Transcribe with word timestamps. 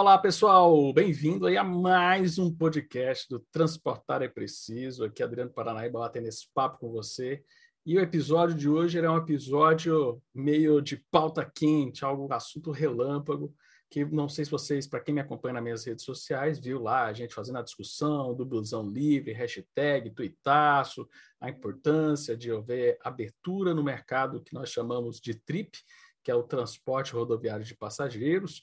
Olá, 0.00 0.16
pessoal, 0.16 0.92
bem-vindo 0.92 1.44
aí 1.44 1.56
a 1.56 1.64
mais 1.64 2.38
um 2.38 2.54
podcast 2.54 3.28
do 3.28 3.40
Transportar 3.50 4.22
é 4.22 4.28
Preciso. 4.28 5.04
Aqui, 5.04 5.24
Adriano 5.24 5.50
Paranaíba, 5.50 5.98
batendo 5.98 6.28
esse 6.28 6.46
papo 6.54 6.78
com 6.78 6.92
você. 6.92 7.42
E 7.84 7.98
o 7.98 8.00
episódio 8.00 8.54
de 8.54 8.68
hoje 8.68 8.96
é 8.96 9.10
um 9.10 9.16
episódio 9.16 10.22
meio 10.32 10.80
de 10.80 11.04
pauta 11.10 11.44
quente, 11.44 12.04
algo 12.04 12.32
assunto 12.32 12.70
relâmpago, 12.70 13.52
que 13.90 14.04
não 14.04 14.28
sei 14.28 14.44
se 14.44 14.52
vocês, 14.52 14.86
para 14.86 15.00
quem 15.00 15.16
me 15.16 15.20
acompanha 15.20 15.54
nas 15.54 15.64
minhas 15.64 15.84
redes 15.84 16.04
sociais, 16.04 16.60
viu 16.60 16.80
lá 16.80 17.06
a 17.06 17.12
gente 17.12 17.34
fazendo 17.34 17.58
a 17.58 17.62
discussão 17.62 18.32
do 18.32 18.46
blusão 18.46 18.88
livre, 18.88 19.32
hashtag, 19.32 20.10
tuitaço, 20.10 21.08
a 21.40 21.50
importância 21.50 22.36
de 22.36 22.52
haver 22.52 22.98
abertura 23.02 23.74
no 23.74 23.82
mercado 23.82 24.44
que 24.44 24.54
nós 24.54 24.70
chamamos 24.70 25.20
de 25.20 25.34
TRIP, 25.34 25.76
que 26.22 26.30
é 26.30 26.34
o 26.36 26.44
transporte 26.44 27.14
rodoviário 27.14 27.64
de 27.64 27.74
passageiros 27.74 28.62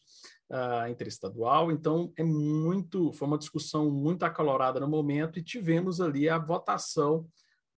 uh, 0.50 0.90
interestadual. 0.90 1.72
Então, 1.72 2.12
é 2.18 2.24
muito, 2.24 3.12
foi 3.14 3.28
uma 3.28 3.38
discussão 3.38 3.90
muito 3.90 4.24
acalorada 4.24 4.80
no 4.80 4.88
momento 4.88 5.40
e 5.40 5.44
tivemos 5.44 6.02
ali 6.02 6.30
a 6.30 6.38
votação 6.38 7.28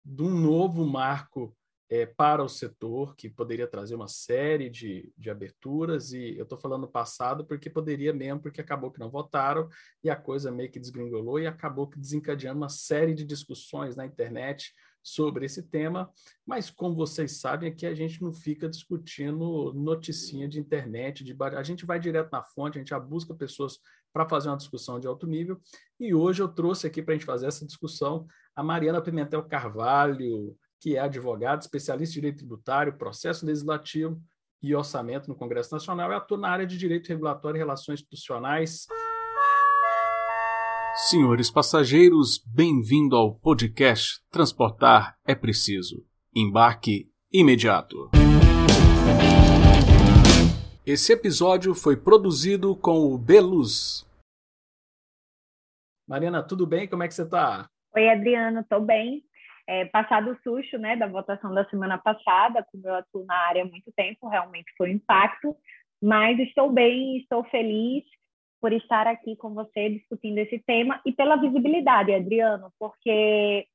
de 0.03 0.23
um 0.23 0.29
novo 0.29 0.85
marco 0.85 1.55
é, 1.89 2.05
para 2.05 2.43
o 2.43 2.49
setor, 2.49 3.15
que 3.15 3.29
poderia 3.29 3.67
trazer 3.67 3.95
uma 3.95 4.09
série 4.09 4.69
de, 4.69 5.11
de 5.17 5.29
aberturas, 5.29 6.11
e 6.11 6.37
eu 6.37 6.43
estou 6.43 6.57
falando 6.57 6.87
passado 6.87 7.45
porque 7.45 7.69
poderia 7.69 8.13
mesmo, 8.13 8.41
porque 8.41 8.59
acabou 8.59 8.91
que 8.91 8.99
não 8.99 9.09
votaram, 9.09 9.69
e 10.03 10.09
a 10.09 10.15
coisa 10.15 10.51
meio 10.51 10.69
que 10.69 10.79
desgringolou 10.79 11.39
e 11.39 11.47
acabou 11.47 11.87
que 11.87 11.99
desencadeando 11.99 12.57
uma 12.57 12.69
série 12.69 13.13
de 13.13 13.25
discussões 13.25 13.95
na 13.95 14.05
internet 14.05 14.73
sobre 15.07 15.45
esse 15.45 15.63
tema, 15.63 16.11
mas 16.45 16.69
como 16.69 16.93
vocês 16.93 17.39
sabem, 17.39 17.69
aqui 17.69 17.85
a 17.85 17.93
gente 17.93 18.21
não 18.21 18.33
fica 18.33 18.67
discutindo 18.67 19.71
noticinha 19.73 20.49
de 20.49 20.59
internet, 20.59 21.23
de 21.23 21.33
a 21.39 21.63
gente 21.63 21.85
vai 21.85 21.97
direto 21.97 22.29
na 22.29 22.43
fonte, 22.43 22.77
a 22.77 22.81
gente 22.81 22.89
já 22.89 22.99
busca 22.99 23.33
pessoas 23.33 23.79
para 24.11 24.27
fazer 24.27 24.49
uma 24.49 24.57
discussão 24.57 24.99
de 24.99 25.07
alto 25.07 25.25
nível, 25.25 25.61
e 25.97 26.13
hoje 26.13 26.41
eu 26.41 26.49
trouxe 26.49 26.87
aqui 26.87 27.01
para 27.01 27.13
a 27.13 27.17
gente 27.17 27.25
fazer 27.25 27.47
essa 27.47 27.65
discussão 27.65 28.27
a 28.53 28.61
Mariana 28.61 29.01
Pimentel 29.01 29.43
Carvalho, 29.43 30.57
que 30.81 30.97
é 30.97 30.99
advogada, 30.99 31.61
especialista 31.61 32.13
em 32.13 32.19
direito 32.19 32.39
tributário, 32.39 32.97
processo 32.97 33.45
legislativo 33.45 34.21
e 34.61 34.75
orçamento 34.75 35.29
no 35.29 35.35
Congresso 35.35 35.73
Nacional. 35.73 36.11
E 36.11 36.15
atua 36.15 36.37
na 36.37 36.49
área 36.49 36.67
de 36.67 36.77
direito 36.77 37.07
regulatório 37.07 37.57
e 37.57 37.59
relações 37.59 37.99
institucionais. 37.99 38.87
Senhores 40.97 41.51
passageiros, 41.51 42.43
bem-vindo 42.43 43.15
ao 43.15 43.35
podcast 43.35 44.19
Transportar 44.31 45.15
é 45.27 45.35
Preciso. 45.35 46.03
Embarque 46.35 47.05
imediato. 47.31 48.09
Esse 50.83 51.13
episódio 51.13 51.75
foi 51.75 51.95
produzido 51.95 52.75
com 52.75 53.13
o 53.13 53.15
Beluz. 53.15 54.09
Mariana, 56.09 56.41
tudo 56.41 56.65
bem? 56.65 56.89
Como 56.89 57.03
é 57.03 57.07
que 57.07 57.13
você 57.13 57.21
está? 57.21 57.69
Oi, 57.95 58.09
Adriano, 58.09 58.61
estou 58.61 58.81
bem 58.81 59.23
é, 59.67 59.85
passado 59.85 60.31
o 60.31 60.37
susto 60.41 60.79
né, 60.79 60.95
da 60.95 61.07
votação 61.07 61.53
da 61.53 61.63
semana 61.69 61.99
passada, 61.99 62.65
como 62.71 62.87
eu 62.87 62.95
atuo 62.95 63.23
na 63.25 63.35
área 63.47 63.63
há 63.63 63.67
muito 63.67 63.91
tempo, 63.95 64.29
realmente 64.29 64.71
foi 64.75 64.89
um 64.89 64.93
impacto, 64.93 65.55
mas 66.01 66.39
estou 66.39 66.71
bem, 66.71 67.17
estou 67.17 67.43
feliz 67.45 68.03
por 68.59 68.73
estar 68.73 69.07
aqui 69.07 69.35
com 69.35 69.53
você 69.53 69.89
discutindo 69.89 70.39
esse 70.39 70.59
tema 70.59 70.99
e 71.05 71.11
pela 71.11 71.35
visibilidade, 71.35 72.13
Adriano, 72.13 72.71
porque 72.79 73.67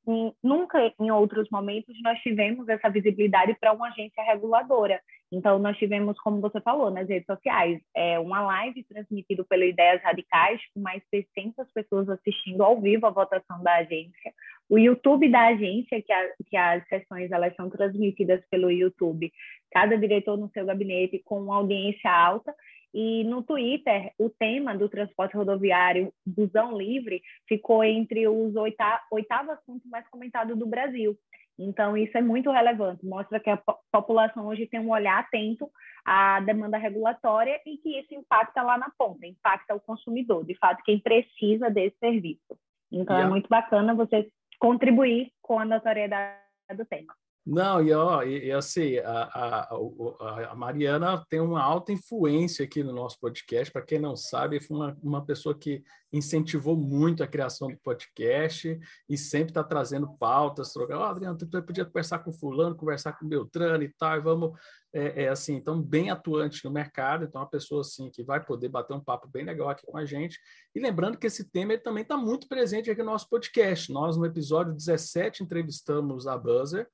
nunca 0.42 0.92
em 1.00 1.11
outros 1.11 1.48
momentos 1.50 1.94
nós 2.02 2.19
tivemos 2.20 2.69
essa 2.69 2.91
visibilidade 2.91 3.56
para 3.60 3.72
uma 3.72 3.88
agência 3.88 4.22
reguladora. 4.25 5.00
Então, 5.33 5.58
nós 5.58 5.78
tivemos, 5.78 6.20
como 6.20 6.42
você 6.42 6.60
falou, 6.60 6.91
nas 6.91 7.08
redes 7.08 7.25
sociais, 7.25 7.80
é, 7.97 8.19
uma 8.19 8.42
live 8.42 8.84
transmitida 8.84 9.42
pelo 9.48 9.64
Ideias 9.64 10.03
Radicais, 10.03 10.60
com 10.75 10.80
mais 10.80 11.03
de 11.10 11.27
600 11.34 11.72
pessoas 11.72 12.06
assistindo 12.10 12.62
ao 12.62 12.78
vivo 12.78 13.06
a 13.06 13.10
votação 13.10 13.62
da 13.62 13.77
agência. 13.77 14.34
O 14.69 14.78
YouTube 14.78 15.30
da 15.30 15.47
agência, 15.48 16.03
que, 16.03 16.12
a, 16.12 16.28
que 16.50 16.56
as 16.56 16.86
sessões 16.86 17.32
elas 17.32 17.56
são 17.56 17.70
transmitidas 17.70 18.44
pelo 18.50 18.70
YouTube, 18.70 19.32
cada 19.70 19.97
diretor 19.97 20.37
no 20.37 20.50
seu 20.50 20.66
gabinete 20.66 21.22
com 21.25 21.41
uma 21.41 21.56
audiência 21.56 22.10
alta. 22.10 22.54
E 22.94 23.25
no 23.25 23.42
Twitter, 23.42 24.12
o 24.19 24.28
tema 24.28 24.76
do 24.76 24.88
transporte 24.88 25.36
rodoviário 25.36 26.12
busão 26.26 26.76
livre 26.76 27.22
ficou 27.48 27.82
entre 27.82 28.28
os 28.28 28.54
oitavo, 28.54 29.03
oitavo 29.10 29.50
assunto 29.50 29.88
mais 29.88 30.06
comentado 30.08 30.54
do 30.54 30.66
Brasil. 30.66 31.16
Então, 31.58 31.97
isso 31.97 32.16
é 32.16 32.20
muito 32.20 32.50
relevante, 32.50 33.04
mostra 33.06 33.38
que 33.38 33.50
a 33.50 33.62
população 33.92 34.47
hoje 34.47 34.66
tem 34.66 34.81
um 34.81 34.91
olhar 34.91 35.20
atento 35.20 35.70
à 36.04 36.41
demanda 36.41 36.78
regulatória 36.78 37.60
e 37.66 37.76
que 37.76 37.98
isso 37.98 38.14
impacta 38.14 38.62
lá 38.62 38.78
na 38.78 38.91
ponta, 38.98 39.26
impacta 39.26 39.75
o 39.75 39.81
consumidor, 39.81 40.44
de 40.44 40.54
fato, 40.56 40.82
quem 40.82 40.98
precisa 40.98 41.70
desse 41.70 41.97
serviço. 41.98 42.58
Então, 42.91 43.16
yeah. 43.16 43.26
é 43.26 43.31
muito 43.31 43.48
bacana 43.48 43.94
você 43.94 44.28
contribuir 44.58 45.31
com 45.41 45.58
a 45.58 45.64
notoriedade 45.64 46.38
do 46.75 46.84
tema. 46.84 47.14
Não, 47.44 47.82
e, 47.82 47.92
ó, 47.92 48.22
e, 48.22 48.47
e 48.47 48.53
assim, 48.53 48.98
a, 48.98 49.22
a, 49.25 50.50
a, 50.50 50.54
Mariana 50.54 51.25
tem 51.28 51.41
uma 51.41 51.60
alta 51.60 51.91
influência 51.91 52.64
aqui 52.64 52.84
no 52.84 52.92
nosso 52.92 53.19
podcast. 53.19 53.72
Para 53.72 53.82
quem 53.82 53.98
não 53.98 54.14
sabe, 54.14 54.60
foi 54.60 54.76
uma, 54.76 54.97
uma 55.03 55.26
pessoa 55.26 55.52
que 55.52 55.82
incentivou 56.12 56.76
muito 56.76 57.20
a 57.20 57.26
criação 57.26 57.69
do 57.69 57.76
podcast 57.78 58.78
e 59.08 59.19
sempre 59.19 59.50
está 59.50 59.64
trazendo 59.64 60.16
pautas, 60.19 60.72
trocar. 60.72 61.00
Oh, 61.00 61.02
Adriano, 61.02 61.36
tu 61.36 61.48
podia 61.62 61.84
conversar 61.84 62.20
com 62.20 62.32
fulano, 62.32 62.76
conversar 62.76 63.14
com 63.14 63.26
Beltrano 63.26 63.82
e 63.82 63.88
tal, 63.88 64.19
e 64.19 64.20
vamos, 64.20 64.52
é, 64.92 65.25
é, 65.25 65.28
assim, 65.28 65.54
então, 65.54 65.82
bem 65.82 66.10
atuante 66.10 66.64
no 66.64 66.70
mercado, 66.70 67.25
então, 67.25 67.41
uma 67.41 67.50
pessoa, 67.50 67.81
assim, 67.81 68.08
que 68.08 68.22
vai 68.22 68.44
poder 68.44 68.69
bater 68.69 68.94
um 68.94 69.00
papo 69.00 69.26
bem 69.26 69.44
legal 69.44 69.69
aqui 69.69 69.84
com 69.84 69.98
a 69.98 70.04
gente. 70.04 70.38
E 70.72 70.78
lembrando 70.78 71.19
que 71.19 71.26
esse 71.26 71.50
tema 71.50 71.72
ele 71.72 71.82
também 71.82 72.02
está 72.02 72.16
muito 72.16 72.47
presente 72.47 72.88
aqui 72.88 73.02
no 73.02 73.10
nosso 73.10 73.28
podcast. 73.28 73.91
Nós, 73.91 74.16
no 74.16 74.25
episódio 74.25 74.72
17, 74.72 75.42
entrevistamos 75.42 76.28
a 76.28 76.38
Buzzer, 76.38 76.86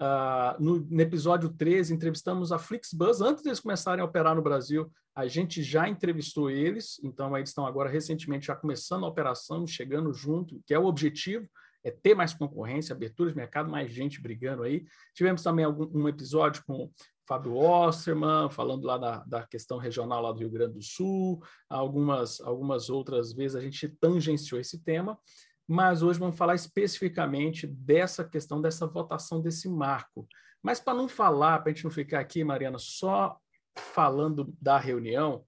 Uh, 0.00 0.60
no, 0.60 0.80
no, 0.80 1.00
episódio 1.00 1.48
13, 1.48 1.94
entrevistamos 1.94 2.50
a 2.50 2.58
Flixbus. 2.58 3.20
Antes 3.20 3.44
deles 3.44 3.60
começarem 3.60 4.02
a 4.02 4.04
operar 4.04 4.34
no 4.34 4.42
Brasil, 4.42 4.90
a 5.14 5.26
gente 5.26 5.62
já 5.62 5.88
entrevistou 5.88 6.50
eles, 6.50 7.00
então 7.02 7.36
eles 7.36 7.50
estão 7.50 7.64
agora 7.64 7.88
recentemente 7.88 8.46
já 8.46 8.56
começando 8.56 9.04
a 9.04 9.08
operação, 9.08 9.66
chegando 9.66 10.12
junto, 10.12 10.60
que 10.66 10.74
é 10.74 10.78
o 10.78 10.86
objetivo, 10.86 11.48
é 11.84 11.90
ter 11.90 12.14
mais 12.14 12.34
concorrência, 12.34 12.94
abertura 12.94 13.30
de 13.30 13.36
mercado, 13.36 13.70
mais 13.70 13.92
gente 13.92 14.20
brigando 14.20 14.62
aí. 14.64 14.84
Tivemos 15.14 15.42
também 15.42 15.64
algum, 15.64 15.88
um 15.96 16.08
episódio 16.08 16.64
com 16.66 16.90
Fábio 17.26 17.56
Osterman, 17.56 18.50
falando 18.50 18.84
lá 18.84 18.98
da, 18.98 19.18
da, 19.24 19.46
questão 19.46 19.78
regional 19.78 20.22
lá 20.22 20.32
do 20.32 20.40
Rio 20.40 20.50
Grande 20.50 20.74
do 20.74 20.82
Sul, 20.82 21.42
algumas, 21.68 22.40
algumas 22.40 22.90
outras 22.90 23.32
vezes 23.32 23.54
a 23.54 23.60
gente 23.60 23.88
tangenciou 24.00 24.60
esse 24.60 24.82
tema 24.82 25.18
mas 25.66 26.02
hoje 26.02 26.18
vamos 26.18 26.36
falar 26.36 26.54
especificamente 26.54 27.66
dessa 27.66 28.24
questão, 28.24 28.60
dessa 28.60 28.86
votação 28.86 29.40
desse 29.40 29.68
marco. 29.68 30.26
Mas 30.62 30.80
para 30.80 30.94
não 30.94 31.08
falar, 31.08 31.60
para 31.60 31.70
a 31.70 31.74
gente 31.74 31.84
não 31.84 31.90
ficar 31.90 32.20
aqui, 32.20 32.44
Mariana, 32.44 32.78
só 32.78 33.38
falando 33.76 34.54
da 34.60 34.78
reunião, 34.78 35.44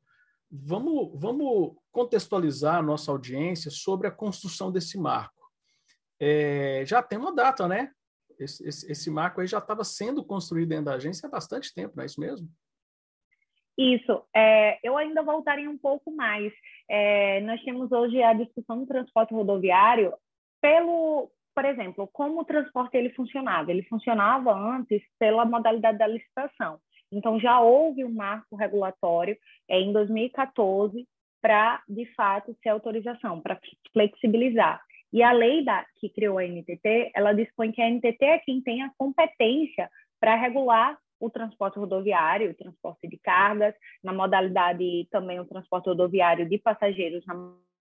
vamos, 0.50 1.20
vamos 1.20 1.76
contextualizar 1.92 2.76
a 2.76 2.82
nossa 2.82 3.10
audiência 3.10 3.70
sobre 3.70 4.06
a 4.06 4.10
construção 4.10 4.70
desse 4.72 4.98
marco. 4.98 5.34
É, 6.18 6.82
já 6.86 7.02
tem 7.02 7.18
uma 7.18 7.34
data, 7.34 7.68
né? 7.68 7.92
Esse, 8.38 8.66
esse, 8.66 8.92
esse 8.92 9.10
marco 9.10 9.40
aí 9.40 9.46
já 9.46 9.58
estava 9.58 9.84
sendo 9.84 10.24
construído 10.24 10.68
dentro 10.68 10.86
da 10.86 10.94
agência 10.94 11.26
há 11.26 11.30
bastante 11.30 11.72
tempo, 11.74 11.94
não 11.96 12.02
é 12.02 12.06
isso 12.06 12.20
mesmo? 12.20 12.48
Isso, 13.78 14.22
é, 14.34 14.78
eu 14.82 14.96
ainda 14.96 15.22
voltaria 15.22 15.68
um 15.68 15.76
pouco 15.76 16.10
mais. 16.10 16.52
É, 16.88 17.40
nós 17.42 17.62
temos 17.62 17.92
hoje 17.92 18.22
a 18.22 18.32
discussão 18.32 18.78
do 18.78 18.86
transporte 18.86 19.34
rodoviário 19.34 20.14
pelo, 20.62 21.30
por 21.54 21.64
exemplo, 21.64 22.08
como 22.10 22.40
o 22.40 22.44
transporte 22.44 22.96
ele 22.96 23.10
funcionava. 23.10 23.70
Ele 23.70 23.82
funcionava 23.82 24.52
antes 24.52 25.02
pela 25.18 25.44
modalidade 25.44 25.98
da 25.98 26.06
licitação. 26.06 26.78
Então 27.12 27.38
já 27.38 27.60
houve 27.60 28.04
um 28.04 28.12
marco 28.12 28.56
regulatório 28.56 29.36
é, 29.68 29.78
em 29.78 29.92
2014 29.92 31.06
para, 31.42 31.82
de 31.88 32.06
fato, 32.14 32.56
ser 32.62 32.70
autorização, 32.70 33.40
para 33.40 33.60
flexibilizar. 33.92 34.80
E 35.12 35.22
a 35.22 35.32
lei 35.32 35.64
da, 35.64 35.86
que 36.00 36.08
criou 36.08 36.38
a 36.38 36.44
NTT, 36.44 37.12
ela 37.14 37.32
dispõe 37.32 37.70
que 37.70 37.80
a 37.80 37.88
NTT 37.88 38.24
é 38.24 38.38
quem 38.38 38.60
tem 38.60 38.82
a 38.82 38.90
competência 38.98 39.88
para 40.18 40.34
regular 40.34 40.98
o 41.18 41.30
transporte 41.30 41.78
rodoviário, 41.78 42.50
o 42.50 42.54
transporte 42.54 43.08
de 43.08 43.16
cargas, 43.18 43.74
na 44.02 44.12
modalidade 44.12 45.06
também 45.10 45.40
o 45.40 45.46
transporte 45.46 45.88
rodoviário 45.88 46.48
de 46.48 46.58
passageiros 46.58 47.24
na 47.26 47.34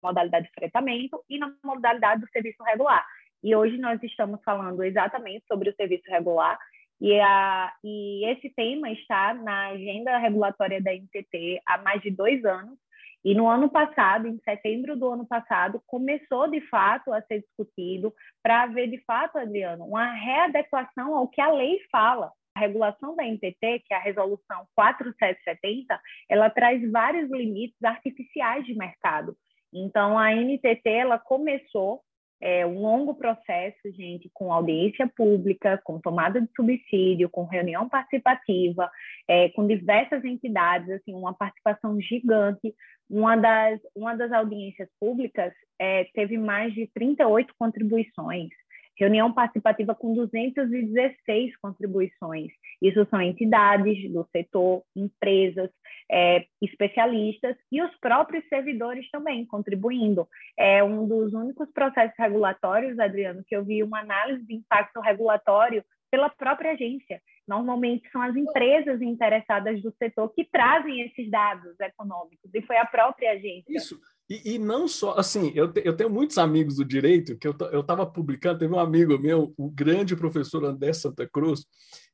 modalidade 0.03 0.47
de 0.47 0.53
fretamento 0.53 1.23
e 1.29 1.37
na 1.37 1.53
modalidade 1.63 2.21
do 2.21 2.29
serviço 2.29 2.63
regular. 2.63 3.05
E 3.43 3.55
hoje 3.55 3.77
nós 3.77 4.01
estamos 4.03 4.41
falando 4.43 4.83
exatamente 4.83 5.45
sobre 5.47 5.69
o 5.69 5.75
serviço 5.75 6.03
regular 6.07 6.59
e, 6.99 7.19
a, 7.19 7.73
e 7.83 8.23
esse 8.29 8.49
tema 8.51 8.91
está 8.91 9.33
na 9.33 9.69
agenda 9.69 10.19
regulatória 10.19 10.79
da 10.79 10.93
NTT 10.93 11.59
há 11.65 11.79
mais 11.79 12.01
de 12.01 12.11
dois 12.11 12.45
anos. 12.45 12.77
E 13.23 13.35
no 13.35 13.47
ano 13.47 13.69
passado, 13.69 14.27
em 14.27 14.39
setembro 14.39 14.95
do 14.95 15.09
ano 15.09 15.25
passado, 15.25 15.81
começou 15.85 16.49
de 16.49 16.61
fato 16.61 17.11
a 17.13 17.21
ser 17.21 17.41
discutido 17.41 18.13
para 18.41 18.63
haver 18.63 18.87
de 18.87 18.99
fato, 19.03 19.37
Adriano, 19.37 19.85
uma 19.85 20.11
readequação 20.11 21.15
ao 21.15 21.27
que 21.27 21.41
a 21.41 21.51
lei 21.51 21.79
fala 21.91 22.31
regulação 22.61 23.15
da 23.15 23.23
NTT, 23.23 23.83
que 23.85 23.93
é 23.93 23.95
a 23.95 24.01
resolução 24.01 24.65
4770, 24.75 25.99
ela 26.29 26.49
traz 26.49 26.81
vários 26.91 27.29
limites 27.29 27.83
artificiais 27.83 28.65
de 28.65 28.73
mercado. 28.75 29.35
Então, 29.73 30.17
a 30.17 30.33
NTT 30.33 30.89
ela 30.89 31.17
começou 31.17 32.01
é, 32.41 32.65
um 32.65 32.81
longo 32.81 33.13
processo, 33.13 33.79
gente, 33.95 34.29
com 34.33 34.51
audiência 34.51 35.07
pública, 35.15 35.79
com 35.83 35.99
tomada 35.99 36.41
de 36.41 36.49
subsídio, 36.55 37.29
com 37.29 37.45
reunião 37.45 37.87
participativa, 37.87 38.89
é, 39.27 39.49
com 39.49 39.67
diversas 39.67 40.25
entidades, 40.25 40.89
assim, 40.89 41.13
uma 41.13 41.33
participação 41.33 42.01
gigante. 42.01 42.73
Uma 43.09 43.35
das, 43.35 43.79
uma 43.95 44.15
das 44.15 44.31
audiências 44.31 44.89
públicas 44.99 45.53
é, 45.79 46.05
teve 46.15 46.37
mais 46.37 46.73
de 46.73 46.87
38 46.93 47.53
contribuições 47.59 48.49
reunião 48.97 49.31
participativa 49.31 49.95
com 49.95 50.13
216 50.13 51.57
contribuições. 51.57 52.51
Isso 52.81 53.05
são 53.09 53.21
entidades 53.21 54.11
do 54.11 54.27
setor, 54.31 54.83
empresas, 54.95 55.69
é, 56.11 56.45
especialistas 56.61 57.55
e 57.71 57.81
os 57.81 57.95
próprios 57.99 58.47
servidores 58.47 59.09
também 59.09 59.45
contribuindo. 59.45 60.27
É 60.57 60.83
um 60.83 61.07
dos 61.07 61.33
únicos 61.33 61.71
processos 61.71 62.15
regulatórios, 62.17 62.99
Adriano, 62.99 63.43
que 63.47 63.55
eu 63.55 63.63
vi 63.63 63.81
uma 63.83 63.99
análise 63.99 64.45
de 64.45 64.55
impacto 64.55 64.99
regulatório 64.99 65.83
pela 66.11 66.29
própria 66.29 66.71
agência. 66.71 67.21
Normalmente 67.47 68.09
são 68.11 68.21
as 68.21 68.35
empresas 68.35 69.01
interessadas 69.01 69.81
do 69.81 69.91
setor 69.97 70.33
que 70.33 70.43
trazem 70.43 71.01
esses 71.01 71.31
dados 71.31 71.79
econômicos, 71.79 72.53
e 72.53 72.61
foi 72.61 72.77
a 72.77 72.85
própria 72.85 73.31
agência. 73.31 73.65
Isso. 73.69 73.99
E, 74.31 74.53
e, 74.53 74.57
não 74.57 74.87
só, 74.87 75.15
assim, 75.17 75.51
eu, 75.53 75.69
te, 75.69 75.81
eu 75.83 75.93
tenho 75.93 76.09
muitos 76.09 76.37
amigos 76.37 76.77
do 76.77 76.85
direito, 76.85 77.35
que 77.35 77.45
eu 77.45 77.81
estava 77.81 78.05
publicando, 78.05 78.59
teve 78.59 78.73
um 78.73 78.79
amigo 78.79 79.19
meu, 79.19 79.53
o 79.57 79.69
grande 79.69 80.15
professor 80.15 80.63
André 80.63 80.93
Santa 80.93 81.27
Cruz, 81.27 81.65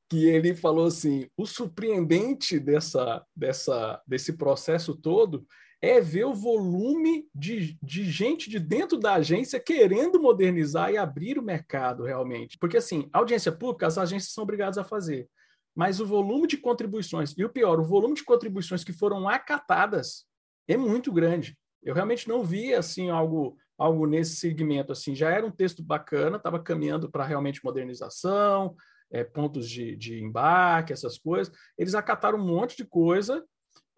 que 0.09 0.25
ele 0.25 0.55
falou 0.55 0.87
assim, 0.87 1.29
o 1.37 1.45
surpreendente 1.45 2.59
dessa, 2.59 3.23
dessa, 3.35 4.01
desse 4.07 4.33
processo 4.33 4.95
todo 4.95 5.45
é 5.79 6.01
ver 6.01 6.25
o 6.25 6.33
volume 6.33 7.27
de, 7.35 7.77
de 7.83 8.09
gente 8.09 8.49
de 8.49 8.59
dentro 8.59 8.97
da 8.97 9.13
agência 9.13 9.59
querendo 9.59 10.19
modernizar 10.19 10.89
e 10.89 10.97
abrir 10.97 11.37
o 11.37 11.43
mercado 11.43 12.03
realmente. 12.03 12.57
Porque, 12.57 12.77
assim, 12.77 13.07
audiência 13.13 13.51
pública, 13.51 13.85
as 13.85 13.99
agências 13.99 14.33
são 14.33 14.43
obrigadas 14.43 14.79
a 14.79 14.83
fazer. 14.83 15.29
Mas 15.75 15.99
o 15.99 16.05
volume 16.07 16.47
de 16.47 16.57
contribuições, 16.57 17.35
e 17.37 17.45
o 17.45 17.49
pior, 17.49 17.79
o 17.79 17.85
volume 17.85 18.15
de 18.15 18.23
contribuições 18.23 18.83
que 18.83 18.91
foram 18.91 19.29
acatadas 19.29 20.25
é 20.67 20.75
muito 20.75 21.11
grande. 21.13 21.55
Eu 21.87 21.93
realmente 21.93 22.27
não 22.27 22.43
vi 22.43 22.73
assim 22.73 23.09
algo 23.09 23.57
algo 23.77 24.07
nesse 24.07 24.35
segmento 24.37 24.91
assim. 24.91 25.15
Já 25.15 25.29
era 25.29 25.45
um 25.45 25.51
texto 25.51 25.83
bacana, 25.83 26.37
estava 26.37 26.59
caminhando 26.59 27.09
para 27.09 27.23
realmente 27.23 27.63
modernização, 27.63 28.75
é, 29.11 29.23
pontos 29.23 29.69
de, 29.69 29.95
de 29.95 30.21
embarque, 30.21 30.91
essas 30.91 31.17
coisas. 31.17 31.53
Eles 31.77 31.95
acataram 31.95 32.39
um 32.39 32.45
monte 32.45 32.75
de 32.75 32.85
coisa. 32.85 33.45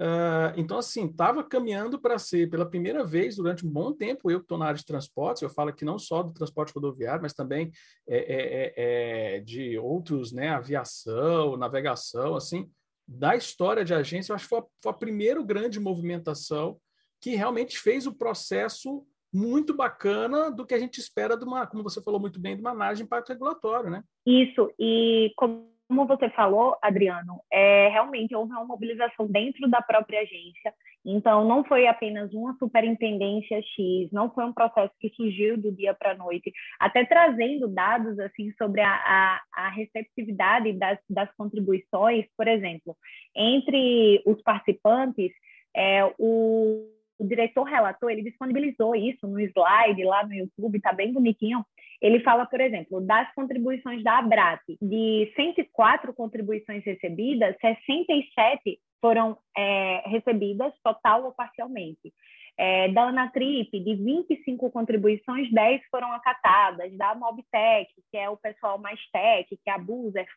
Uh, 0.01 0.55
então, 0.55 0.77
assim, 0.77 1.07
estava 1.07 1.43
caminhando 1.43 1.99
para 1.99 2.17
ser, 2.17 2.49
pela 2.49 2.69
primeira 2.69 3.03
vez 3.03 3.35
durante 3.35 3.65
um 3.65 3.69
bom 3.69 3.91
tempo, 3.91 4.31
eu 4.31 4.39
que 4.39 4.45
estou 4.45 4.57
na 4.57 4.67
área 4.67 4.77
de 4.77 4.85
transportes, 4.85 5.41
eu 5.41 5.49
falo 5.49 5.71
aqui 5.71 5.83
não 5.83 5.99
só 5.99 6.23
do 6.23 6.33
transporte 6.33 6.73
rodoviário, 6.73 7.21
mas 7.21 7.33
também 7.33 7.69
é, 8.07 8.17
é, 8.17 8.73
é, 8.77 9.35
é 9.35 9.39
de 9.41 9.77
outros, 9.77 10.31
né, 10.31 10.49
aviação, 10.49 11.57
navegação, 11.57 12.35
assim, 12.35 12.69
da 13.05 13.35
história 13.35 13.83
de 13.83 13.93
agência, 13.93 14.31
eu 14.31 14.35
acho 14.35 14.45
que 14.45 14.49
foi 14.49 14.59
a, 14.59 14.65
foi 14.81 14.91
a 14.91 14.95
primeira 14.95 15.43
grande 15.43 15.81
movimentação 15.81 16.79
que 17.21 17.35
realmente 17.35 17.77
fez 17.77 18.07
o 18.07 18.17
processo 18.17 19.05
muito 19.33 19.75
bacana 19.75 20.51
do 20.51 20.65
que 20.65 20.73
a 20.73 20.79
gente 20.79 20.99
espera 20.99 21.37
de 21.37 21.45
uma, 21.45 21.67
como 21.67 21.83
você 21.83 22.01
falou 22.01 22.19
muito 22.19 22.39
bem, 22.39 22.55
de 22.55 22.61
uma 22.61 22.71
análise 22.71 23.01
de 23.01 23.05
impacto 23.05 23.29
regulatório, 23.29 23.89
né? 23.89 24.03
Isso, 24.25 24.71
e 24.79 25.31
como 25.35 25.69
você 26.07 26.29
falou, 26.31 26.75
Adriano, 26.81 27.39
é, 27.51 27.89
realmente 27.89 28.35
houve 28.35 28.51
uma 28.51 28.65
mobilização 28.65 29.27
dentro 29.27 29.67
da 29.69 29.81
própria 29.81 30.21
agência, 30.21 30.73
então 31.05 31.47
não 31.47 31.63
foi 31.63 31.87
apenas 31.87 32.33
uma 32.33 32.55
superintendência 32.57 33.61
X, 33.61 34.11
não 34.11 34.31
foi 34.31 34.45
um 34.45 34.53
processo 34.53 34.93
que 34.99 35.09
surgiu 35.15 35.57
do 35.57 35.71
dia 35.71 35.93
para 35.93 36.11
a 36.11 36.17
noite, 36.17 36.51
até 36.79 37.05
trazendo 37.05 37.67
dados 37.67 38.19
assim 38.19 38.51
sobre 38.57 38.81
a, 38.81 38.91
a, 38.91 39.41
a 39.53 39.69
receptividade 39.69 40.73
das, 40.73 40.99
das 41.09 41.29
contribuições, 41.35 42.25
por 42.35 42.47
exemplo, 42.47 42.95
entre 43.35 44.21
os 44.25 44.41
participantes, 44.41 45.31
é, 45.75 46.03
o 46.17 46.98
o 47.19 47.27
diretor 47.27 47.63
relator, 47.63 48.09
ele 48.09 48.23
disponibilizou 48.23 48.95
isso 48.95 49.27
no 49.27 49.39
slide 49.39 50.03
lá 50.05 50.25
no 50.25 50.33
YouTube, 50.33 50.77
está 50.77 50.93
bem 50.93 51.11
bonitinho. 51.11 51.63
Ele 52.01 52.21
fala, 52.21 52.45
por 52.45 52.61
exemplo, 52.61 53.01
das 53.01 53.31
contribuições 53.35 54.01
da 54.01 54.19
Abrat, 54.19 54.61
de 54.81 55.31
104 55.35 56.13
contribuições 56.13 56.83
recebidas, 56.85 57.57
67 57.59 58.79
foram 59.01 59.37
é, 59.57 60.03
recebidas 60.09 60.73
total 60.81 61.25
ou 61.25 61.33
parcialmente. 61.33 62.13
É, 62.57 62.89
da 62.89 63.03
Anatrip, 63.03 63.71
de 63.71 63.95
25 63.95 64.69
contribuições, 64.69 65.49
10 65.51 65.81
foram 65.89 66.11
acatadas. 66.11 66.95
Da 66.97 67.15
Mobtech, 67.15 67.89
que 68.11 68.17
é 68.17 68.29
o 68.29 68.35
pessoal 68.35 68.77
mais 68.77 68.99
tech, 69.11 69.47
que 69.49 69.69
é 69.69 69.71
a 69.71 69.79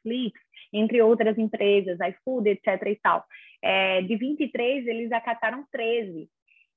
Flix, 0.02 0.40
entre 0.72 1.02
outras 1.02 1.36
empresas, 1.36 1.98
iFood, 2.00 2.48
etc. 2.48 2.80
e 2.86 2.96
tal. 3.02 3.24
É, 3.60 4.02
de 4.02 4.16
23, 4.16 4.86
eles 4.86 5.10
acataram 5.10 5.64
13. 5.72 6.28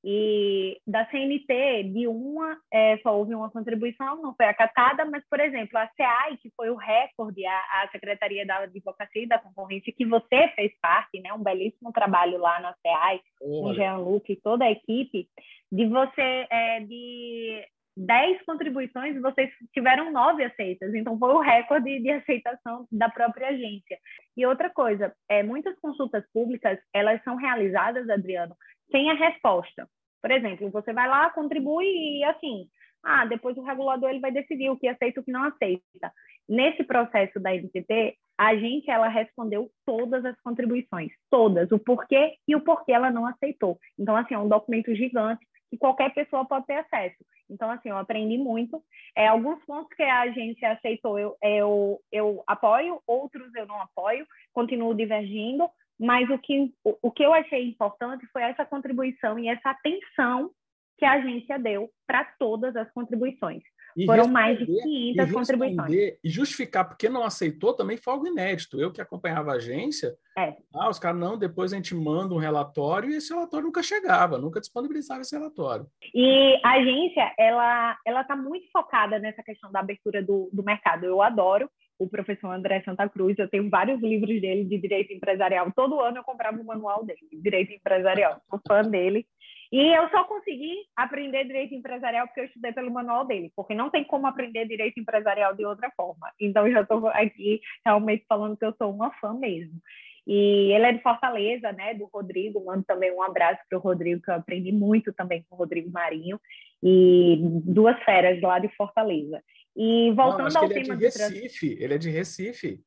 E 0.07 0.79
da 0.85 1.03
CNT, 1.07 1.83
de 1.91 2.07
uma, 2.07 2.55
é, 2.71 2.95
só 2.99 3.17
houve 3.17 3.33
uma 3.33 3.49
contribuição, 3.49 4.21
não 4.21 4.35
foi 4.35 4.45
acatada, 4.45 5.03
mas, 5.03 5.23
por 5.27 5.39
exemplo, 5.39 5.79
a 5.79 5.89
CEAI, 5.97 6.37
que 6.37 6.51
foi 6.55 6.69
o 6.69 6.75
recorde, 6.75 7.43
a, 7.43 7.57
a 7.57 7.89
Secretaria 7.91 8.45
da 8.45 8.57
Advocacia 8.59 9.23
e 9.23 9.27
da 9.27 9.39
Concorrência, 9.39 9.91
que 9.91 10.05
você 10.05 10.47
fez 10.49 10.71
parte, 10.79 11.19
né, 11.19 11.33
um 11.33 11.41
belíssimo 11.41 11.91
trabalho 11.91 12.37
lá 12.37 12.59
na 12.59 12.75
CEAI, 12.83 13.19
com 13.39 13.63
o 13.63 13.73
Jean 13.73 13.97
Luque 13.97 14.33
e 14.33 14.39
toda 14.39 14.65
a 14.65 14.71
equipe, 14.71 15.27
de 15.71 15.87
você, 15.87 16.45
é, 16.51 16.81
de 16.81 17.65
10 17.97 18.43
contribuições, 18.45 19.19
vocês 19.21 19.49
tiveram 19.73 20.11
nove 20.11 20.43
aceitas, 20.43 20.93
então 20.93 21.17
foi 21.17 21.33
o 21.33 21.39
recorde 21.39 21.99
de 21.99 22.11
aceitação 22.11 22.85
da 22.91 23.09
própria 23.09 23.47
agência. 23.47 23.97
E 24.35 24.45
outra 24.45 24.69
coisa, 24.69 25.15
é, 25.29 25.41
muitas 25.41 25.79
consultas 25.79 26.23
públicas, 26.33 26.77
elas 26.93 27.23
são 27.23 27.37
realizadas, 27.37 28.09
Adriano, 28.09 28.55
sem 28.91 29.09
a 29.09 29.13
resposta. 29.13 29.87
Por 30.21 30.31
exemplo, 30.31 30.69
você 30.71 30.91
vai 30.93 31.07
lá, 31.07 31.29
contribui 31.29 31.85
e 31.85 32.23
assim, 32.23 32.67
ah, 33.03 33.25
depois 33.25 33.55
o 33.57 33.63
regulador 33.63 34.09
ele 34.09 34.19
vai 34.19 34.31
decidir 34.31 34.69
o 34.69 34.77
que 34.77 34.87
aceita 34.87 35.19
e 35.19 35.21
o 35.21 35.23
que 35.23 35.31
não 35.31 35.43
aceita. 35.43 36.11
Nesse 36.49 36.83
processo 36.83 37.39
da 37.39 37.53
NTT, 37.53 38.17
a 38.37 38.55
gente 38.55 38.89
ela 38.89 39.07
respondeu 39.07 39.69
todas 39.85 40.25
as 40.25 40.39
contribuições, 40.41 41.11
todas, 41.29 41.71
o 41.71 41.79
porquê 41.79 42.33
e 42.47 42.55
o 42.55 42.61
porquê 42.61 42.91
ela 42.91 43.11
não 43.11 43.25
aceitou. 43.27 43.77
Então 43.97 44.15
assim, 44.15 44.33
é 44.33 44.39
um 44.39 44.49
documento 44.49 44.93
gigante 44.95 45.45
que 45.69 45.77
qualquer 45.77 46.13
pessoa 46.13 46.45
pode 46.45 46.65
ter 46.65 46.77
acesso. 46.77 47.23
Então 47.49 47.69
assim, 47.69 47.89
eu 47.89 47.97
aprendi 47.97 48.37
muito. 48.37 48.83
É, 49.15 49.27
alguns 49.27 49.63
pontos 49.65 49.95
que 49.95 50.03
a 50.03 50.21
agência 50.21 50.71
aceitou 50.71 51.19
eu, 51.19 51.35
eu, 51.43 51.99
eu 52.11 52.43
apoio, 52.47 52.99
outros 53.07 53.53
eu 53.55 53.67
não 53.67 53.79
apoio, 53.79 54.25
continuo 54.51 54.95
divergindo, 54.95 55.69
mas 55.99 56.29
o 56.29 56.37
que, 56.37 56.73
o, 56.83 56.97
o 57.03 57.11
que 57.11 57.23
eu 57.23 57.33
achei 57.33 57.67
importante 57.67 58.25
foi 58.27 58.43
essa 58.43 58.65
contribuição 58.65 59.39
e 59.39 59.47
essa 59.47 59.69
atenção 59.69 60.51
que 60.97 61.05
a 61.05 61.13
agência 61.13 61.59
deu 61.59 61.89
para 62.07 62.23
todas 62.39 62.75
as 62.75 62.89
contribuições. 62.91 63.63
E 63.97 64.05
Foram 64.05 64.27
mais 64.27 64.59
de 64.59 64.65
500 64.65 65.31
contribuições. 65.31 65.91
E 65.91 66.19
justificar 66.25 66.85
porque 66.85 67.07
não 67.07 67.23
aceitou 67.23 67.73
também 67.73 67.95
foi 67.95 68.13
algo 68.13 68.27
inédito. 68.27 68.79
Eu 68.79 68.91
que 68.91 68.99
acompanhava 68.99 69.51
a 69.51 69.55
agência, 69.55 70.13
é. 70.37 70.53
ah, 70.73 70.89
os 70.89 70.99
caras 70.99 71.19
não, 71.19 71.37
depois 71.37 71.71
a 71.71 71.77
gente 71.77 71.95
manda 71.95 72.33
um 72.33 72.37
relatório 72.37 73.09
e 73.09 73.15
esse 73.15 73.33
relatório 73.33 73.65
nunca 73.65 73.81
chegava, 73.81 74.37
nunca 74.37 74.59
disponibilizava 74.59 75.21
esse 75.21 75.33
relatório. 75.33 75.87
E 76.13 76.59
a 76.61 76.71
agência, 76.73 77.33
ela 77.39 77.97
ela 78.05 78.21
está 78.21 78.35
muito 78.35 78.69
focada 78.69 79.17
nessa 79.17 79.41
questão 79.41 79.71
da 79.71 79.79
abertura 79.79 80.21
do, 80.21 80.49
do 80.51 80.63
mercado. 80.63 81.05
Eu 81.05 81.21
adoro 81.21 81.69
o 81.97 82.07
professor 82.07 82.51
André 82.51 82.81
Santa 82.83 83.07
Cruz. 83.07 83.37
Eu 83.37 83.49
tenho 83.49 83.69
vários 83.69 84.01
livros 84.01 84.39
dele 84.41 84.65
de 84.65 84.77
direito 84.77 85.13
empresarial. 85.13 85.71
Todo 85.75 85.99
ano 85.99 86.17
eu 86.17 86.23
comprava 86.23 86.57
o 86.57 86.61
um 86.61 86.65
manual 86.65 87.05
dele, 87.05 87.19
direito 87.31 87.73
empresarial. 87.73 88.41
Sou 88.49 88.59
fã 88.67 88.81
dele. 88.81 89.25
E 89.71 89.93
eu 89.93 90.07
só 90.09 90.23
consegui 90.23 90.73
aprender 90.95 91.43
direito 91.45 91.73
empresarial 91.73 92.27
porque 92.27 92.41
eu 92.41 92.45
estudei 92.45 92.71
pelo 92.71 92.91
manual 92.91 93.25
dele, 93.25 93.51
porque 93.55 93.73
não 93.73 93.89
tem 93.89 94.03
como 94.03 94.27
aprender 94.27 94.67
direito 94.67 94.99
empresarial 94.99 95.55
de 95.55 95.65
outra 95.65 95.91
forma. 95.97 96.31
Então, 96.39 96.69
já 96.71 96.81
estou 96.81 97.07
aqui 97.07 97.59
realmente 97.85 98.25
falando 98.27 98.55
que 98.55 98.65
eu 98.65 98.73
sou 98.77 98.93
uma 98.93 99.11
fã 99.13 99.33
mesmo. 99.33 99.81
E 100.27 100.71
ele 100.73 100.85
é 100.85 100.91
de 100.93 101.01
Fortaleza, 101.01 101.71
né, 101.71 101.93
do 101.93 102.05
Rodrigo. 102.05 102.63
Mando 102.63 102.83
também 102.83 103.11
um 103.11 103.21
abraço 103.21 103.61
para 103.69 103.77
o 103.77 103.81
Rodrigo, 103.81 104.21
que 104.21 104.31
eu 104.31 104.35
aprendi 104.35 104.71
muito 104.71 105.13
também 105.13 105.43
com 105.47 105.55
o 105.55 105.59
Rodrigo 105.59 105.91
Marinho. 105.91 106.39
E 106.81 107.37
duas 107.65 108.01
feras 108.03 108.41
lá 108.41 108.59
de 108.59 108.69
Fortaleza. 108.69 109.43
E 109.75 110.11
voltando 110.13 110.53
Não, 110.53 110.61
ao 110.61 110.71
ele 110.71 110.81
tema 110.81 110.93
é 110.93 110.97
de 110.97 111.03
Recife, 111.05 111.67
trans... 111.69 111.81
ele 111.81 111.93
é 111.93 111.97
de 111.97 112.09
Recife. 112.09 112.81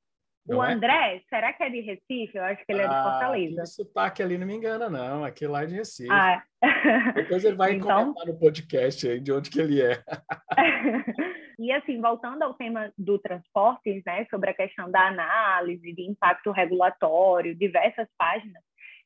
O 0.49 0.65
é? 0.65 0.73
André, 0.73 1.23
será 1.29 1.53
que 1.53 1.63
é 1.63 1.69
de 1.69 1.81
Recife? 1.81 2.39
Eu 2.39 2.45
acho 2.45 2.65
que 2.65 2.73
ele 2.73 2.81
é 2.81 2.89
de 2.89 2.95
ah, 2.95 3.03
Fortaleza. 3.03 3.63
Esse 3.63 3.75
sotaque 3.75 4.23
ali 4.23 4.39
não 4.39 4.47
me 4.47 4.55
engana, 4.55 4.89
não. 4.89 5.23
Aquele 5.23 5.53
lá 5.53 5.63
é 5.65 5.67
de 5.67 5.75
Recife. 5.75 6.11
Ah. 6.11 6.43
Depois 7.15 7.45
ele 7.45 7.57
vai 7.57 7.75
então... 7.77 8.15
comentar 8.15 8.27
no 8.27 8.39
podcast 8.39 9.07
aí 9.07 9.21
de 9.21 9.31
onde 9.31 9.51
que 9.51 9.61
ele 9.61 9.83
é. 9.83 10.03
E 11.59 11.73
assim, 11.73 12.01
voltando 12.01 12.41
ao 12.45 12.55
tema 12.55 12.93
do 12.97 13.19
transporte, 13.19 14.01
né, 14.07 14.25
sobre 14.31 14.51
a 14.51 14.55
questão 14.55 14.89
da 14.93 15.09
análise 15.09 15.93
de 15.93 16.03
impacto 16.09 16.53
regulatório, 16.53 17.53
diversas 17.53 18.07
páginas, 18.17 18.63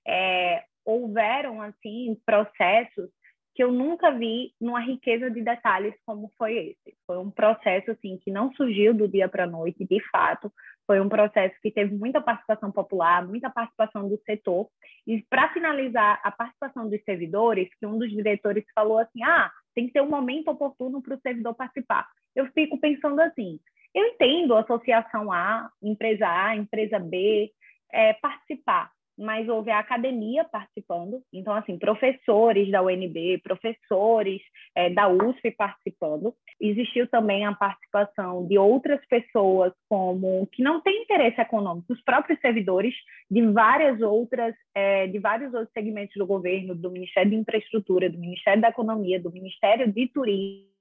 é, 0.06 0.62
houveram 0.84 1.62
assim 1.62 2.14
processos 2.26 3.08
que 3.54 3.62
eu 3.62 3.70
nunca 3.70 4.10
vi 4.10 4.54
numa 4.60 4.80
riqueza 4.80 5.30
de 5.30 5.42
detalhes 5.42 5.94
como 6.06 6.30
foi 6.38 6.56
esse. 6.56 6.96
Foi 7.06 7.18
um 7.18 7.30
processo 7.30 7.90
assim 7.90 8.18
que 8.18 8.30
não 8.30 8.52
surgiu 8.54 8.94
do 8.94 9.06
dia 9.06 9.28
para 9.28 9.44
a 9.44 9.46
noite, 9.46 9.84
de 9.84 10.00
fato, 10.10 10.50
foi 10.86 11.00
um 11.00 11.08
processo 11.08 11.54
que 11.62 11.70
teve 11.70 11.94
muita 11.94 12.20
participação 12.20 12.70
popular, 12.70 13.26
muita 13.26 13.48
participação 13.50 14.08
do 14.08 14.20
setor. 14.24 14.68
E 15.06 15.22
para 15.28 15.52
finalizar 15.52 16.20
a 16.22 16.30
participação 16.30 16.88
dos 16.88 17.02
servidores, 17.04 17.68
que 17.78 17.86
um 17.86 17.98
dos 17.98 18.10
diretores 18.10 18.64
falou 18.74 18.98
assim: 18.98 19.22
"Ah, 19.22 19.50
tem 19.74 19.86
que 19.86 19.92
ter 19.92 20.02
um 20.02 20.08
momento 20.08 20.48
oportuno 20.48 21.00
para 21.00 21.14
o 21.14 21.20
servidor 21.20 21.54
participar". 21.54 22.08
Eu 22.34 22.46
fico 22.52 22.78
pensando 22.78 23.20
assim: 23.20 23.60
eu 23.94 24.06
entendo 24.06 24.54
a 24.54 24.60
associação 24.60 25.30
A, 25.30 25.70
empresa 25.82 26.26
A, 26.26 26.56
empresa 26.56 26.98
B, 26.98 27.52
é, 27.92 28.14
participar, 28.14 28.90
mas 29.22 29.48
houve 29.48 29.70
a 29.70 29.78
academia 29.78 30.44
participando, 30.44 31.22
então, 31.32 31.54
assim, 31.54 31.78
professores 31.78 32.70
da 32.70 32.82
UNB, 32.82 33.38
professores 33.42 34.42
é, 34.74 34.90
da 34.90 35.08
USP 35.08 35.50
participando. 35.52 36.34
Existiu 36.60 37.06
também 37.08 37.46
a 37.46 37.54
participação 37.54 38.46
de 38.46 38.58
outras 38.58 39.00
pessoas 39.06 39.72
como 39.88 40.46
que 40.48 40.62
não 40.62 40.80
têm 40.80 41.02
interesse 41.02 41.40
econômico, 41.40 41.92
os 41.92 42.02
próprios 42.02 42.40
servidores 42.40 42.94
de 43.30 43.42
várias 43.52 44.00
outras, 44.00 44.54
é, 44.74 45.06
de 45.06 45.18
vários 45.18 45.54
outros 45.54 45.72
segmentos 45.72 46.14
do 46.16 46.26
governo, 46.26 46.74
do 46.74 46.90
Ministério 46.90 47.30
de 47.30 47.36
Infraestrutura, 47.36 48.10
do 48.10 48.18
Ministério 48.18 48.60
da 48.60 48.68
Economia, 48.68 49.20
do 49.20 49.32
Ministério 49.32 49.90
de 49.90 50.08
Turismo, 50.08 50.71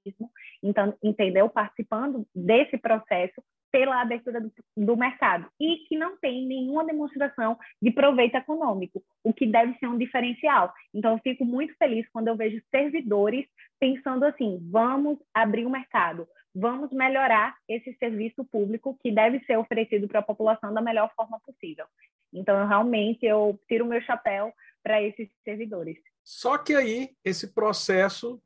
então, 0.62 0.94
entendeu? 1.02 1.48
Participando 1.48 2.26
desse 2.34 2.76
processo 2.78 3.42
pela 3.72 4.02
abertura 4.02 4.38
do, 4.38 4.52
do, 4.76 4.96
mercado 4.96 5.50
e 5.58 5.78
que 5.88 5.96
não 5.96 6.18
tem 6.18 6.46
nenhuma 6.46 6.84
demonstração 6.84 7.58
de 7.80 7.90
proveito 7.90 8.36
econômico, 8.36 9.02
o 9.24 9.32
que 9.32 9.46
deve 9.46 9.76
ser 9.78 9.86
um 9.86 9.96
diferencial. 9.96 10.72
Então, 10.92 11.12
eu 11.12 11.18
fico 11.20 11.44
muito 11.44 11.74
feliz 11.78 12.06
quando 12.12 12.28
eu 12.28 12.36
vejo 12.36 12.62
servidores 12.70 13.46
pensando 13.80 14.24
assim: 14.24 14.60
vamos 14.70 15.18
abrir 15.32 15.64
o 15.64 15.70
mercado, 15.70 16.28
vamos 16.54 16.92
melhorar 16.92 17.56
esse 17.66 17.94
serviço 17.94 18.44
público 18.44 18.96
que 19.02 19.10
deve 19.10 19.40
ser 19.46 19.56
oferecido 19.56 20.06
para 20.06 20.20
a 20.20 20.24
população 20.24 20.74
da 20.74 20.82
melhor 20.82 21.10
forma 21.16 21.40
possível. 21.40 21.86
Então, 22.30 22.66
realmente, 22.66 23.24
eu 23.24 23.58
tiro 23.66 23.86
o 23.86 23.88
meu 23.88 24.02
chapéu 24.02 24.52
para 24.82 25.02
esses 25.02 25.28
servidores. 25.44 25.96
Só 26.24 26.58
que 26.58 26.74
aí, 26.74 27.10
esse 27.24 27.52
processo, 27.54 28.40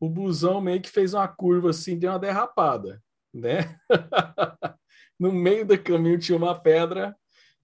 o 0.00 0.08
busão 0.08 0.60
meio 0.60 0.80
que 0.80 0.90
fez 0.90 1.14
uma 1.14 1.28
curva 1.28 1.70
assim, 1.70 1.98
deu 1.98 2.10
uma 2.10 2.18
derrapada 2.18 3.02
né? 3.32 3.78
no 5.18 5.32
meio 5.32 5.66
do 5.66 5.80
caminho 5.80 6.18
tinha 6.18 6.36
uma 6.36 6.58
pedra, 6.58 7.16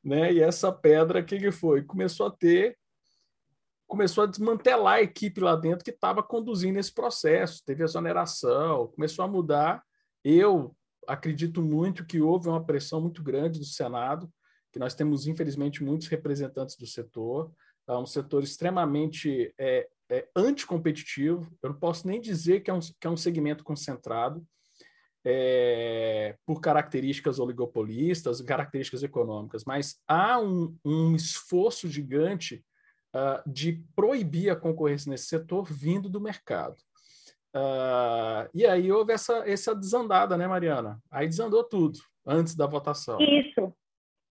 né? 0.02 0.32
E 0.32 0.40
essa 0.40 0.72
pedra, 0.72 1.20
o 1.20 1.24
que, 1.24 1.38
que 1.38 1.50
foi? 1.50 1.82
Começou 1.82 2.26
a 2.26 2.30
ter, 2.30 2.78
começou 3.86 4.24
a 4.24 4.26
desmantelar 4.26 4.94
a 4.94 5.02
equipe 5.02 5.40
lá 5.40 5.56
dentro 5.56 5.84
que 5.84 5.90
estava 5.90 6.22
conduzindo 6.22 6.78
esse 6.78 6.92
processo. 6.92 7.64
Teve 7.64 7.84
exoneração, 7.84 8.88
começou 8.88 9.24
a 9.24 9.28
mudar. 9.28 9.82
Eu 10.22 10.74
acredito 11.06 11.62
muito 11.62 12.06
que 12.06 12.20
houve 12.20 12.48
uma 12.48 12.64
pressão 12.64 13.00
muito 13.00 13.22
grande 13.22 13.58
do 13.58 13.64
Senado, 13.64 14.30
que 14.72 14.78
nós 14.78 14.94
temos, 14.94 15.26
infelizmente, 15.26 15.84
muitos 15.84 16.08
representantes 16.08 16.76
do 16.76 16.86
setor, 16.86 17.52
é 17.86 17.92
um 17.92 18.06
setor 18.06 18.42
extremamente 18.42 19.54
é, 19.58 19.86
é, 20.10 20.28
anticompetitivo. 20.36 21.50
Eu 21.62 21.70
não 21.70 21.78
posso 21.78 22.06
nem 22.06 22.20
dizer 22.20 22.60
que 22.60 22.70
é 22.70 22.74
um, 22.74 22.80
que 22.80 23.06
é 23.06 23.10
um 23.10 23.16
segmento 23.16 23.64
concentrado 23.64 24.44
é, 25.24 26.36
por 26.46 26.60
características 26.60 27.38
oligopolistas, 27.38 28.40
características 28.42 29.02
econômicas, 29.02 29.64
mas 29.64 29.96
há 30.06 30.38
um, 30.38 30.76
um 30.84 31.16
esforço 31.16 31.88
gigante 31.88 32.62
uh, 33.14 33.50
de 33.50 33.82
proibir 33.96 34.50
a 34.50 34.56
concorrência 34.56 35.10
nesse 35.10 35.26
setor 35.26 35.64
vindo 35.64 36.10
do 36.10 36.20
mercado. 36.20 36.76
Uh, 37.56 38.50
e 38.52 38.66
aí 38.66 38.90
houve 38.92 39.12
essa, 39.12 39.48
essa 39.48 39.74
desandada, 39.74 40.36
né, 40.36 40.46
Mariana? 40.46 41.00
Aí 41.10 41.26
desandou 41.26 41.64
tudo 41.64 41.98
antes 42.26 42.54
da 42.54 42.66
votação. 42.66 43.18
Isso, 43.20 43.72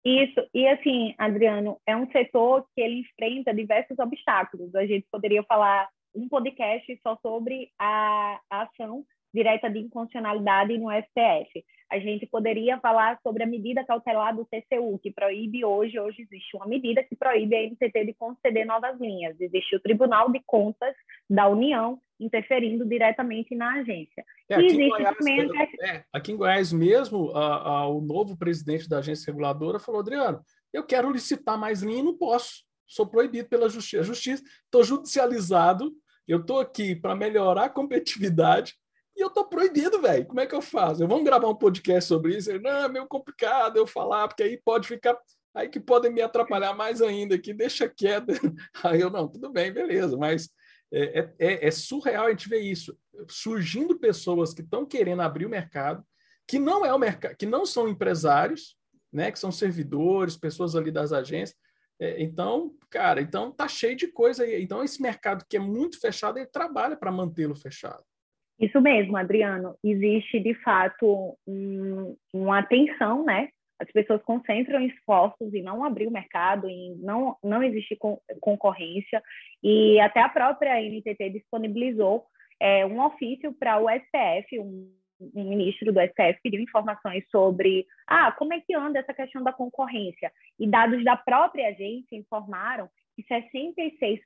isso. 0.03 0.41
E 0.53 0.67
assim, 0.67 1.13
Adriano, 1.17 1.79
é 1.85 1.95
um 1.95 2.09
setor 2.11 2.65
que 2.75 2.81
ele 2.81 3.01
enfrenta 3.01 3.53
diversos 3.53 3.97
obstáculos. 3.99 4.73
A 4.75 4.85
gente 4.85 5.05
poderia 5.11 5.43
falar 5.43 5.87
um 6.15 6.27
podcast 6.27 6.99
só 7.03 7.17
sobre 7.21 7.71
a, 7.79 8.39
a 8.49 8.61
ação 8.63 9.05
direta 9.33 9.69
de 9.69 9.79
inconstitucionalidade 9.79 10.77
no 10.77 10.89
STF. 10.91 11.63
A 11.91 11.99
gente 11.99 12.25
poderia 12.25 12.79
falar 12.79 13.19
sobre 13.21 13.43
a 13.43 13.45
medida 13.45 13.83
cautelar 13.83 14.33
do 14.33 14.45
TCU, 14.45 14.97
que 14.99 15.11
proíbe 15.11 15.65
hoje, 15.65 15.99
hoje 15.99 16.21
existe 16.21 16.55
uma 16.55 16.65
medida 16.65 17.03
que 17.03 17.15
proíbe 17.17 17.55
a 17.55 17.63
NTT 17.63 18.05
de 18.05 18.13
conceder 18.13 18.65
novas 18.65 18.97
linhas. 18.99 19.39
Existe 19.39 19.75
o 19.75 19.79
Tribunal 19.79 20.31
de 20.31 20.41
Contas 20.45 20.95
da 21.29 21.49
União 21.49 21.99
interferindo 22.17 22.85
diretamente 22.85 23.55
na 23.55 23.73
agência. 23.79 24.23
É, 24.47 24.55
aqui, 24.55 24.67
em 24.67 24.89
Goiás, 24.89 25.17
é, 25.81 26.03
aqui, 26.13 26.31
em 26.31 26.37
Goiás, 26.37 26.71
mesmo, 26.71 27.31
a, 27.31 27.55
a, 27.55 27.87
o 27.87 27.99
novo 27.99 28.37
presidente 28.37 28.87
da 28.87 28.99
agência 28.99 29.31
reguladora 29.31 29.79
falou, 29.79 30.01
Adriano, 30.01 30.41
eu 30.71 30.85
quero 30.85 31.11
licitar 31.11 31.59
mais 31.59 31.81
linha 31.81 31.99
e 31.99 32.03
não 32.03 32.17
posso. 32.17 32.63
Sou 32.87 33.07
proibido 33.07 33.49
pela 33.49 33.69
justiça. 33.69 34.03
Justiça, 34.03 34.43
estou 34.65 34.83
judicializado, 34.83 35.91
eu 36.27 36.39
estou 36.39 36.59
aqui 36.59 36.95
para 36.95 37.15
melhorar 37.15 37.65
a 37.65 37.69
competitividade, 37.69 38.75
e 39.21 39.23
eu 39.23 39.29
tô 39.29 39.45
proibido, 39.45 40.01
velho. 40.01 40.25
Como 40.25 40.39
é 40.39 40.47
que 40.47 40.55
eu 40.55 40.61
faço? 40.61 41.03
Eu 41.03 41.07
vamos 41.07 41.23
gravar 41.23 41.47
um 41.47 41.55
podcast 41.55 42.07
sobre 42.07 42.35
isso? 42.35 42.51
Não, 42.59 42.85
é 42.85 42.89
meio 42.89 43.07
complicado 43.07 43.77
eu 43.77 43.85
falar, 43.85 44.27
porque 44.27 44.41
aí 44.41 44.57
pode 44.57 44.87
ficar. 44.87 45.15
Aí 45.53 45.69
que 45.69 45.79
podem 45.79 46.11
me 46.11 46.21
atrapalhar 46.21 46.73
mais 46.73 47.01
ainda 47.01 47.35
aqui, 47.35 47.53
deixa 47.53 47.87
quieto. 47.87 48.27
Aí 48.83 49.01
eu, 49.01 49.09
não, 49.09 49.27
tudo 49.27 49.51
bem, 49.51 49.71
beleza, 49.71 50.17
mas 50.17 50.49
é, 50.91 51.19
é, 51.19 51.33
é, 51.37 51.67
é 51.67 51.71
surreal 51.71 52.27
a 52.27 52.29
gente 52.31 52.47
ver 52.47 52.61
isso. 52.61 52.97
Surgindo 53.29 53.99
pessoas 53.99 54.53
que 54.53 54.61
estão 54.61 54.85
querendo 54.85 55.21
abrir 55.21 55.45
o 55.45 55.49
mercado, 55.49 56.03
que 56.47 56.57
não 56.57 56.85
é 56.85 56.93
o 56.93 56.97
mercado, 56.97 57.35
que 57.35 57.45
não 57.45 57.65
são 57.65 57.87
empresários, 57.87 58.77
né? 59.11 59.29
Que 59.29 59.37
são 59.37 59.51
servidores, 59.51 60.37
pessoas 60.37 60.75
ali 60.75 60.89
das 60.89 61.11
agências. 61.11 61.57
É, 61.99 62.23
então, 62.23 62.73
cara, 62.89 63.21
então 63.21 63.51
tá 63.51 63.67
cheio 63.67 63.95
de 63.95 64.07
coisa 64.07 64.43
aí. 64.43 64.63
Então, 64.63 64.83
esse 64.83 65.01
mercado 65.01 65.45
que 65.47 65.57
é 65.57 65.59
muito 65.59 65.99
fechado, 65.99 66.39
ele 66.39 66.47
trabalha 66.47 66.95
para 66.95 67.11
mantê-lo 67.11 67.55
fechado. 67.55 68.03
Isso 68.61 68.79
mesmo, 68.79 69.17
Adriano. 69.17 69.75
Existe, 69.83 70.39
de 70.39 70.53
fato, 70.61 71.35
um, 71.47 72.15
uma 72.31 72.61
tensão, 72.61 73.25
né? 73.25 73.49
As 73.79 73.91
pessoas 73.91 74.21
concentram 74.21 74.79
esforços 74.81 75.51
em 75.51 75.63
não 75.63 75.83
abrir 75.83 76.05
o 76.05 76.11
mercado, 76.11 76.69
em 76.69 76.95
não, 76.97 77.35
não 77.43 77.63
existir 77.63 77.97
concorrência. 78.39 79.23
E 79.63 79.99
até 79.99 80.21
a 80.21 80.29
própria 80.29 80.79
NTT 80.79 81.31
disponibilizou 81.31 82.23
é, 82.59 82.85
um 82.85 83.03
ofício 83.03 83.51
para 83.51 83.79
o 83.79 83.89
STF, 83.89 84.59
um, 84.59 84.93
um 85.35 85.49
ministro 85.49 85.91
do 85.91 85.99
STF 85.99 86.39
pediu 86.43 86.61
informações 86.61 87.23
sobre 87.31 87.87
ah, 88.05 88.31
como 88.33 88.53
é 88.53 88.61
que 88.61 88.75
anda 88.75 88.99
essa 88.99 89.13
questão 89.15 89.43
da 89.43 89.51
concorrência. 89.51 90.31
E 90.59 90.67
dados 90.67 91.03
da 91.03 91.17
própria 91.17 91.69
agência 91.69 92.15
informaram 92.15 92.87
que 93.15 93.23
66% 93.23 94.21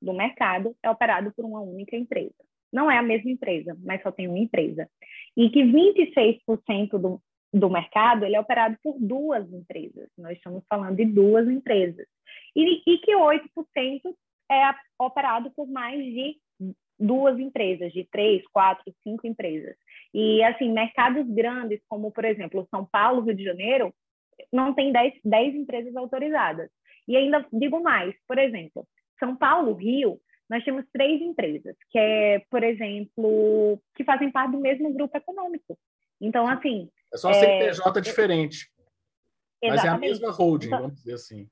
do 0.00 0.14
mercado 0.14 0.74
é 0.82 0.88
operado 0.88 1.30
por 1.36 1.44
uma 1.44 1.60
única 1.60 1.94
empresa 1.94 2.32
não 2.72 2.90
é 2.90 2.98
a 2.98 3.02
mesma 3.02 3.30
empresa, 3.30 3.76
mas 3.84 4.02
só 4.02 4.10
tem 4.10 4.28
uma 4.28 4.38
empresa. 4.38 4.88
E 5.36 5.50
que 5.50 5.62
26% 5.62 6.98
do, 6.98 7.20
do 7.52 7.70
mercado 7.70 8.24
ele 8.24 8.36
é 8.36 8.40
operado 8.40 8.76
por 8.82 8.96
duas 8.98 9.50
empresas. 9.52 10.08
Nós 10.16 10.36
estamos 10.36 10.64
falando 10.68 10.96
de 10.96 11.04
duas 11.04 11.48
empresas. 11.48 12.06
E, 12.54 12.82
e 12.86 12.98
que 12.98 13.12
8% 13.12 13.48
é 14.50 14.74
operado 14.98 15.50
por 15.50 15.68
mais 15.68 16.02
de 16.02 16.36
duas 16.98 17.38
empresas, 17.38 17.92
de 17.92 18.04
três, 18.04 18.42
quatro, 18.52 18.92
cinco 19.02 19.26
empresas. 19.26 19.76
E, 20.12 20.42
assim, 20.42 20.72
mercados 20.72 21.26
grandes, 21.28 21.80
como, 21.88 22.10
por 22.10 22.24
exemplo, 22.24 22.66
São 22.70 22.84
Paulo, 22.84 23.22
Rio 23.22 23.34
de 23.34 23.44
Janeiro, 23.44 23.94
não 24.52 24.74
tem 24.74 24.92
10, 24.92 25.14
10 25.24 25.54
empresas 25.54 25.94
autorizadas. 25.94 26.70
E 27.06 27.16
ainda 27.16 27.46
digo 27.52 27.80
mais, 27.80 28.14
por 28.26 28.38
exemplo, 28.38 28.86
São 29.18 29.36
Paulo, 29.36 29.74
Rio, 29.74 30.18
nós 30.48 30.64
temos 30.64 30.84
três 30.92 31.20
empresas, 31.20 31.76
que 31.90 31.98
é, 31.98 32.38
por 32.50 32.62
exemplo, 32.62 33.80
que 33.94 34.04
fazem 34.04 34.30
parte 34.30 34.52
do 34.52 34.58
mesmo 34.58 34.92
grupo 34.92 35.16
econômico. 35.16 35.78
Então, 36.20 36.48
assim. 36.48 36.88
É 37.12 37.16
só 37.16 37.32
CNPJ 37.32 37.98
é, 37.98 38.02
diferente. 38.02 38.70
Mas 39.62 39.84
é 39.84 39.88
a 39.88 39.98
mesma 39.98 40.30
holding, 40.30 40.66
então, 40.66 40.80
vamos 40.82 40.96
dizer 40.96 41.14
assim. 41.14 41.48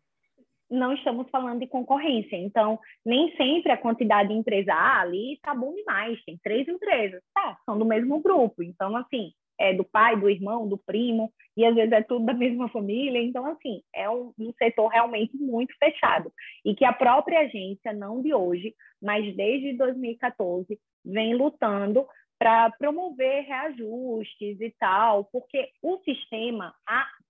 Não 0.70 0.92
estamos 0.92 1.28
falando 1.30 1.60
de 1.60 1.66
concorrência. 1.66 2.36
Então, 2.36 2.78
nem 3.04 3.36
sempre 3.36 3.70
a 3.70 3.76
quantidade 3.76 4.28
de 4.28 4.34
empresa 4.34 4.72
ah, 4.72 5.00
ali 5.00 5.34
está 5.34 5.54
bom 5.54 5.74
demais. 5.74 6.22
Tem 6.24 6.38
três 6.42 6.66
empresas. 6.66 7.22
Tá, 7.34 7.58
são 7.64 7.78
do 7.78 7.84
mesmo 7.84 8.20
grupo. 8.20 8.62
Então, 8.62 8.96
assim, 8.96 9.32
é 9.58 9.72
do 9.74 9.84
pai, 9.84 10.18
do 10.18 10.28
irmão, 10.28 10.68
do 10.68 10.78
primo, 10.78 11.32
e 11.56 11.64
às 11.64 11.74
vezes 11.74 11.92
é 11.92 12.02
tudo 12.02 12.26
da 12.26 12.34
mesma 12.34 12.68
família. 12.68 13.22
Então, 13.22 13.46
assim, 13.46 13.82
é 13.94 14.08
um, 14.08 14.32
um, 14.38 14.52
setor 14.58 14.88
realmente 14.88 15.36
muito 15.36 15.74
fechado. 15.78 16.32
E 16.64 16.74
que 16.74 16.84
a 16.84 16.92
própria 16.92 17.40
agência, 17.40 17.92
não 17.92 18.22
de 18.22 18.34
hoje, 18.34 18.74
mas 19.00 19.34
desde 19.34 19.74
2014, 19.74 20.78
vem 21.04 21.34
lutando 21.34 22.06
para 22.38 22.70
promover 22.72 23.44
reajustes 23.44 24.60
e 24.60 24.70
tal, 24.78 25.24
porque 25.26 25.70
o 25.82 25.98
sistema, 26.04 26.74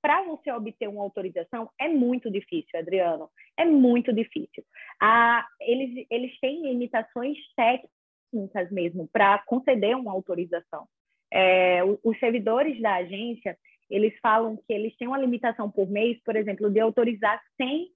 para 0.02 0.22
você 0.24 0.50
obter 0.50 0.88
uma 0.88 1.02
autorização, 1.02 1.70
é 1.80 1.88
muito 1.88 2.30
difícil, 2.30 2.78
Adriano, 2.78 3.30
é 3.56 3.64
muito 3.64 4.12
difícil. 4.12 4.64
A, 5.00 5.46
eles, 5.60 6.06
eles 6.10 6.38
têm 6.40 6.62
limitações 6.62 7.38
técnicas 7.54 8.70
mesmo 8.72 9.08
para 9.12 9.38
conceder 9.46 9.94
uma 9.96 10.12
autorização. 10.12 10.88
É, 11.32 11.80
os 11.84 12.18
servidores 12.18 12.80
da 12.80 12.96
agência, 12.96 13.56
eles 13.90 14.14
falam 14.20 14.56
que 14.56 14.72
eles 14.72 14.96
têm 14.96 15.08
uma 15.08 15.18
limitação 15.18 15.70
por 15.70 15.88
mês, 15.88 16.18
por 16.24 16.36
exemplo, 16.36 16.70
de 16.70 16.80
autorizar 16.80 17.40
100 17.56 17.88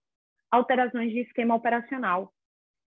alterações 0.51 1.13
de 1.13 1.21
esquema 1.21 1.55
operacional. 1.55 2.33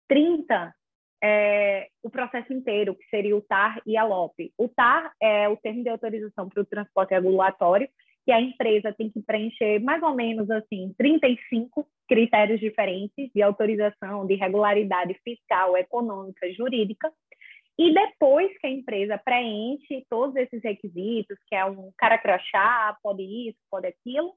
30 0.09 0.75
é, 1.23 1.89
o 2.03 2.11
processo 2.11 2.53
inteiro, 2.53 2.95
que 2.95 3.09
seria 3.09 3.37
o 3.37 3.41
TAR 3.41 3.81
e 3.87 3.97
a 3.97 4.05
LOP. 4.05 4.53
O 4.59 4.69
TAR 4.69 5.13
é 5.21 5.49
o 5.49 5.57
termo 5.57 5.83
de 5.83 5.89
autorização 5.89 6.49
para 6.49 6.63
o 6.63 6.67
transporte 6.67 7.15
regulatório, 7.15 7.89
que 8.25 8.33
a 8.33 8.41
empresa 8.41 8.93
tem 8.93 9.11
que 9.11 9.23
preencher 9.23 9.79
mais 9.81 10.03
ou 10.03 10.15
menos 10.15 10.51
assim 10.51 10.93
35 10.99 11.87
critérios 12.09 12.61
diferentes 12.61 13.31
de 13.35 13.43
autorização, 13.43 14.27
de 14.27 14.35
regularidade 14.35 15.15
fiscal, 15.25 15.77
econômica, 15.77 16.53
jurídica. 16.53 17.13
E 17.79 17.93
depois 17.93 18.57
que 18.59 18.67
a 18.67 18.71
empresa 18.71 19.19
preenche 19.19 20.07
todos 20.09 20.35
esses 20.37 20.63
requisitos, 20.63 21.37
que 21.47 21.55
é 21.55 21.65
um 21.65 21.93
cara 21.97 22.17
crachá, 22.17 22.97
pode 23.03 23.23
isso, 23.23 23.59
pode 23.71 23.87
aquilo, 23.87 24.33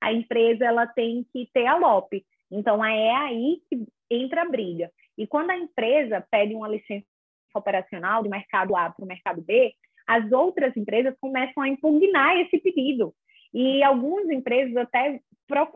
a 0.00 0.12
empresa 0.12 0.64
ela 0.64 0.86
tem 0.86 1.26
que 1.32 1.48
ter 1.52 1.66
a 1.66 1.76
LOP. 1.76 2.24
Então 2.50 2.84
é 2.84 3.10
aí 3.16 3.60
que 3.68 3.84
entra 4.10 4.42
a 4.42 4.48
briga. 4.48 4.90
E 5.18 5.26
quando 5.26 5.50
a 5.50 5.56
empresa 5.56 6.24
pede 6.30 6.54
uma 6.54 6.68
licença 6.68 7.06
operacional 7.54 8.22
do 8.22 8.30
mercado 8.30 8.76
A 8.76 8.90
para 8.90 9.04
o 9.04 9.08
mercado 9.08 9.42
B, 9.42 9.72
as 10.06 10.30
outras 10.32 10.76
empresas 10.76 11.16
começam 11.20 11.62
a 11.62 11.68
impugnar 11.68 12.38
esse 12.38 12.58
pedido. 12.58 13.14
E 13.52 13.82
algumas 13.82 14.28
empresas 14.28 14.76
até 14.76 15.20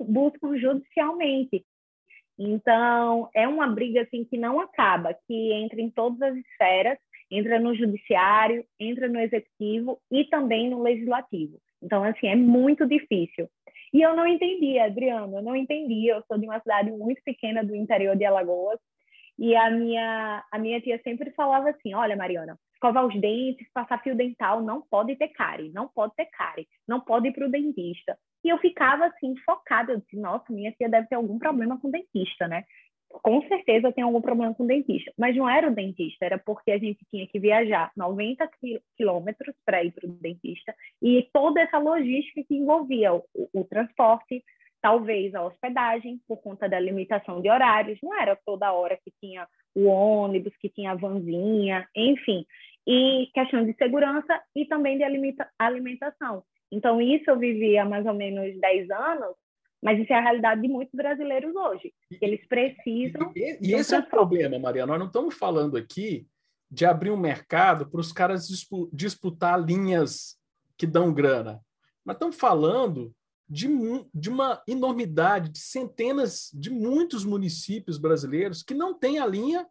buscam 0.01 0.57
judicialmente. 0.59 1.65
Então, 2.39 3.29
é 3.35 3.49
uma 3.49 3.67
briga 3.69 4.03
assim 4.03 4.25
que 4.25 4.37
não 4.37 4.61
acaba, 4.61 5.17
que 5.27 5.53
entra 5.53 5.81
em 5.81 5.91
todas 5.91 6.21
as 6.23 6.37
esferas, 6.37 6.99
entra 7.30 7.58
no 7.58 7.75
judiciário, 7.75 8.64
entra 8.78 9.08
no 9.08 9.20
executivo 9.20 10.00
e 10.11 10.25
também 10.25 10.70
no 10.70 10.82
legislativo. 10.82 11.58
Então, 11.82 12.02
assim, 12.04 12.28
é 12.28 12.37
muito 12.37 12.87
difícil. 12.87 13.49
E 13.92 14.02
eu 14.02 14.14
não 14.14 14.26
entendia, 14.26 14.85
Adriano, 14.85 15.38
eu 15.38 15.42
não 15.42 15.56
entendia. 15.56 16.14
Eu 16.14 16.23
sou 16.26 16.38
de 16.38 16.47
uma 16.47 16.61
cidade 16.61 16.90
muito 16.90 17.23
pequena 17.25 17.64
do 17.64 17.75
interior 17.75 18.16
de 18.16 18.25
Alagoas 18.25 18.78
e 19.38 19.54
a 19.54 19.70
minha, 19.70 20.44
a 20.50 20.58
minha 20.58 20.80
tia 20.80 21.00
sempre 21.04 21.30
falava 21.30 21.70
assim: 21.70 21.94
olha, 21.94 22.16
Mariana, 22.16 22.58
escovar 22.75 23.06
os 23.06 23.18
dentes, 23.20 23.70
passar 23.73 24.02
fio 24.02 24.16
dental, 24.16 24.62
não 24.62 24.82
pode 24.82 25.14
ter 25.16 25.28
cárie, 25.28 25.70
não 25.73 25.88
pode 25.88 26.14
ter 26.16 26.26
cárie, 26.26 26.66
não 26.87 27.00
pode 27.00 27.28
ir 27.28 27.32
para 27.32 27.47
o 27.47 27.50
dentista. 27.50 28.18
E 28.44 28.49
eu 28.49 28.58
ficava 28.58 29.06
assim, 29.06 29.35
focada. 29.47 29.92
Eu 29.92 30.00
disse: 30.00 30.16
nossa, 30.16 30.52
minha 30.52 30.73
tia 30.73 30.88
deve 30.88 31.06
ter 31.06 31.14
algum 31.14 31.38
problema 31.38 31.80
com 31.80 31.90
dentista, 31.90 32.49
né? 32.49 32.64
Com 33.11 33.43
certeza 33.49 33.93
tem 33.93 34.05
algum 34.05 34.21
problema 34.21 34.55
com 34.55 34.67
dentista. 34.67 35.12
Mas 35.17 35.37
não 35.37 35.49
era 35.49 35.69
o 35.69 35.75
dentista, 35.75 36.25
era 36.25 36.38
porque 36.38 36.71
a 36.71 36.79
gente 36.79 36.99
tinha 37.11 37.27
que 37.27 37.38
viajar 37.38 37.91
90 37.97 38.49
quilômetros 38.97 39.55
para 39.65 39.83
ir 39.83 39.93
para 39.93 40.09
o 40.09 40.12
dentista 40.12 40.75
e 41.03 41.29
toda 41.33 41.61
essa 41.61 41.79
logística 41.79 42.43
que 42.47 42.55
envolvia 42.55 43.15
o, 43.15 43.25
o 43.53 43.65
transporte, 43.65 44.45
talvez 44.81 45.35
a 45.35 45.45
hospedagem, 45.45 46.21
por 46.29 46.38
conta 46.38 46.69
da 46.69 46.79
limitação 46.79 47.41
de 47.41 47.50
horários, 47.50 47.99
não 48.03 48.15
era 48.15 48.37
toda 48.37 48.73
hora 48.73 48.97
que 48.97 49.12
tinha 49.21 49.47
o 49.75 49.87
ônibus, 49.87 50.57
que 50.57 50.69
tinha 50.69 50.93
a 50.93 50.97
vanzinha, 50.97 51.88
enfim, 51.95 52.45
e 52.87 53.29
questão 53.35 53.65
de 53.65 53.75
segurança 53.75 54.41
e 54.57 54.67
também 54.67 54.99
de 54.99 55.05
alimentação. 55.59 56.43
Então, 56.71 57.00
isso 57.00 57.31
eu 57.31 57.38
vivi 57.38 57.79
há 57.79 57.85
mais 57.85 58.07
ou 58.07 58.15
menos 58.15 58.59
10 58.61 58.91
anos, 58.91 59.35
mas 59.82 59.99
isso 59.99 60.12
é 60.12 60.16
a 60.16 60.23
realidade 60.23 60.61
de 60.61 60.68
muitos 60.68 60.94
brasileiros 60.94 61.54
hoje. 61.54 61.92
Eles 62.20 62.47
precisam. 62.47 63.32
E, 63.35 63.58
e, 63.61 63.70
e 63.70 63.75
esse 63.75 63.94
é 63.94 63.99
o 63.99 64.06
problema, 64.06 64.58
Maria. 64.58 64.87
Nós 64.87 64.99
não 64.99 65.06
estamos 65.06 65.35
falando 65.35 65.76
aqui 65.76 66.26
de 66.70 66.85
abrir 66.85 67.11
um 67.11 67.16
mercado 67.16 67.88
para 67.88 68.00
os 68.00 68.12
caras 68.12 68.49
disputar 68.92 69.61
linhas 69.61 70.36
que 70.76 70.86
dão 70.86 71.12
grana. 71.12 71.60
Mas 72.04 72.17
estamos 72.17 72.36
falando 72.36 73.14
de, 73.49 73.69
de 74.12 74.28
uma 74.28 74.62
enormidade, 74.67 75.49
de 75.49 75.58
centenas, 75.58 76.50
de 76.52 76.71
muitos 76.71 77.25
municípios 77.25 77.99
brasileiros 77.99 78.62
que 78.62 78.75
não 78.75 78.93
têm 78.93 79.19
a 79.19 79.26
linha 79.26 79.67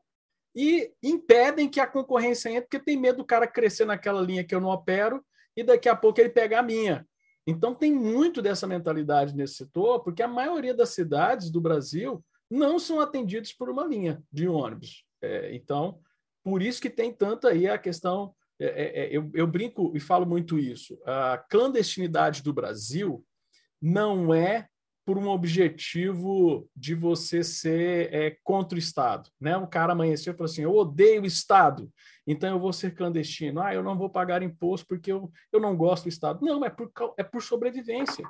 e 0.55 0.91
impedem 1.03 1.69
que 1.69 1.79
a 1.79 1.85
concorrência 1.85 2.49
entre, 2.49 2.63
porque 2.63 2.79
tem 2.79 2.97
medo 2.97 3.17
do 3.17 3.25
cara 3.25 3.45
crescer 3.45 3.85
naquela 3.85 4.21
linha 4.21 4.43
que 4.43 4.55
eu 4.55 4.61
não 4.61 4.69
opero 4.69 5.23
e 5.55 5.63
daqui 5.63 5.87
a 5.87 5.95
pouco 5.95 6.19
ele 6.19 6.29
pegar 6.29 6.59
a 6.59 6.63
minha. 6.63 7.07
Então 7.47 7.73
tem 7.73 7.93
muito 7.93 8.41
dessa 8.41 8.67
mentalidade 8.67 9.33
nesse 9.33 9.55
setor, 9.55 10.03
porque 10.03 10.21
a 10.21 10.27
maioria 10.27 10.73
das 10.73 10.89
cidades 10.89 11.49
do 11.49 11.61
Brasil 11.61 12.21
não 12.51 12.77
são 12.77 12.99
atendidas 12.99 13.53
por 13.53 13.69
uma 13.69 13.85
linha 13.85 14.21
de 14.31 14.49
ônibus. 14.49 15.05
É, 15.21 15.55
então, 15.55 15.99
por 16.43 16.61
isso 16.61 16.81
que 16.81 16.89
tem 16.89 17.11
tanta 17.13 17.49
aí 17.49 17.67
a 17.67 17.77
questão. 17.77 18.35
É, 18.59 18.65
é, 18.65 19.05
é 19.05 19.17
eu, 19.17 19.29
eu 19.33 19.47
brinco 19.47 19.93
e 19.95 19.99
falo 19.99 20.25
muito 20.25 20.59
isso. 20.59 20.99
A 21.05 21.37
clandestinidade 21.37 22.43
do 22.43 22.53
Brasil 22.53 23.25
não 23.81 24.33
é 24.33 24.67
por 25.07 25.17
um 25.17 25.29
objetivo 25.29 26.69
de 26.75 26.93
você 26.93 27.41
ser 27.41 28.13
é, 28.13 28.37
contra 28.43 28.75
o 28.75 28.77
Estado. 28.77 29.29
Né? 29.39 29.55
Um 29.55 29.65
cara 29.65 29.93
amanheceu 29.93 30.33
e 30.33 30.35
falou 30.35 30.51
assim: 30.51 30.63
eu 30.63 30.75
odeio 30.75 31.21
o 31.21 31.25
Estado, 31.25 31.89
então 32.27 32.49
eu 32.49 32.59
vou 32.59 32.73
ser 32.73 32.93
clandestino. 32.93 33.61
Ah, 33.61 33.73
eu 33.73 33.81
não 33.81 33.97
vou 33.97 34.09
pagar 34.09 34.43
imposto 34.43 34.85
porque 34.85 35.09
eu, 35.09 35.31
eu 35.49 35.61
não 35.61 35.77
gosto 35.77 36.03
do 36.03 36.09
Estado. 36.09 36.45
Não, 36.45 36.65
é 36.65 36.69
por, 36.69 36.91
é 37.17 37.23
por 37.23 37.41
sobrevivência. 37.41 38.29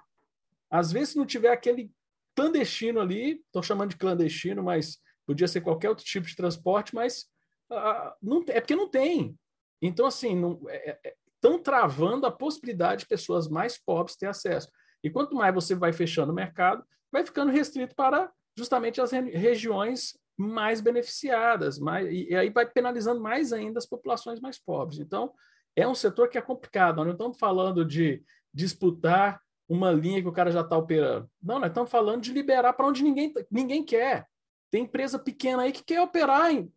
Às 0.69 0.91
vezes, 0.91 1.09
se 1.09 1.17
não 1.17 1.25
tiver 1.25 1.49
aquele 1.49 1.91
clandestino 2.35 2.99
ali, 2.99 3.41
estou 3.47 3.63
chamando 3.63 3.89
de 3.89 3.97
clandestino, 3.97 4.61
mas 4.61 4.99
podia 5.25 5.47
ser 5.47 5.61
qualquer 5.61 5.89
outro 5.89 6.05
tipo 6.05 6.27
de 6.27 6.35
transporte, 6.35 6.93
mas 6.93 7.25
ah, 7.71 8.15
não, 8.21 8.45
é 8.49 8.61
porque 8.61 8.75
não 8.75 8.87
tem. 8.87 9.35
Então, 9.81 10.05
assim, 10.05 10.35
estão 10.35 10.59
é, 10.69 10.99
é, 11.03 11.57
travando 11.57 12.27
a 12.27 12.31
possibilidade 12.31 12.99
de 12.99 13.07
pessoas 13.07 13.47
mais 13.47 13.79
pobres 13.83 14.15
ter 14.15 14.27
acesso. 14.27 14.69
E 15.03 15.09
quanto 15.09 15.35
mais 15.35 15.53
você 15.53 15.75
vai 15.75 15.93
fechando 15.93 16.31
o 16.31 16.35
mercado, 16.35 16.83
vai 17.11 17.25
ficando 17.25 17.51
restrito 17.51 17.95
para 17.95 18.31
justamente 18.57 18.99
as 18.99 19.11
regiões 19.11 20.17
mais 20.37 20.81
beneficiadas, 20.81 21.79
mais, 21.79 22.07
e 22.11 22.35
aí 22.35 22.49
vai 22.49 22.65
penalizando 22.65 23.19
mais 23.19 23.51
ainda 23.51 23.79
as 23.79 23.85
populações 23.85 24.39
mais 24.39 24.59
pobres. 24.59 24.99
Então, 24.99 25.33
é 25.75 25.87
um 25.87 25.95
setor 25.95 26.29
que 26.29 26.37
é 26.37 26.41
complicado. 26.41 26.97
Nós 26.97 27.05
não 27.05 27.13
estamos 27.13 27.37
falando 27.37 27.85
de 27.85 28.23
disputar 28.53 29.41
uma 29.67 29.91
linha 29.91 30.21
que 30.21 30.27
o 30.27 30.33
cara 30.33 30.51
já 30.51 30.61
está 30.61 30.77
operando. 30.77 31.29
Não, 31.41 31.59
nós 31.59 31.69
estamos 31.69 31.91
falando 31.91 32.21
de 32.21 32.31
liberar 32.31 32.73
para 32.73 32.87
onde 32.87 33.03
ninguém, 33.03 33.33
ninguém 33.49 33.83
quer. 33.83 34.27
Tem 34.71 34.83
empresa 34.83 35.19
pequena 35.19 35.63
aí 35.63 35.71
que 35.71 35.83
quer 35.83 36.01
operar 36.01 36.51
em, 36.51 36.71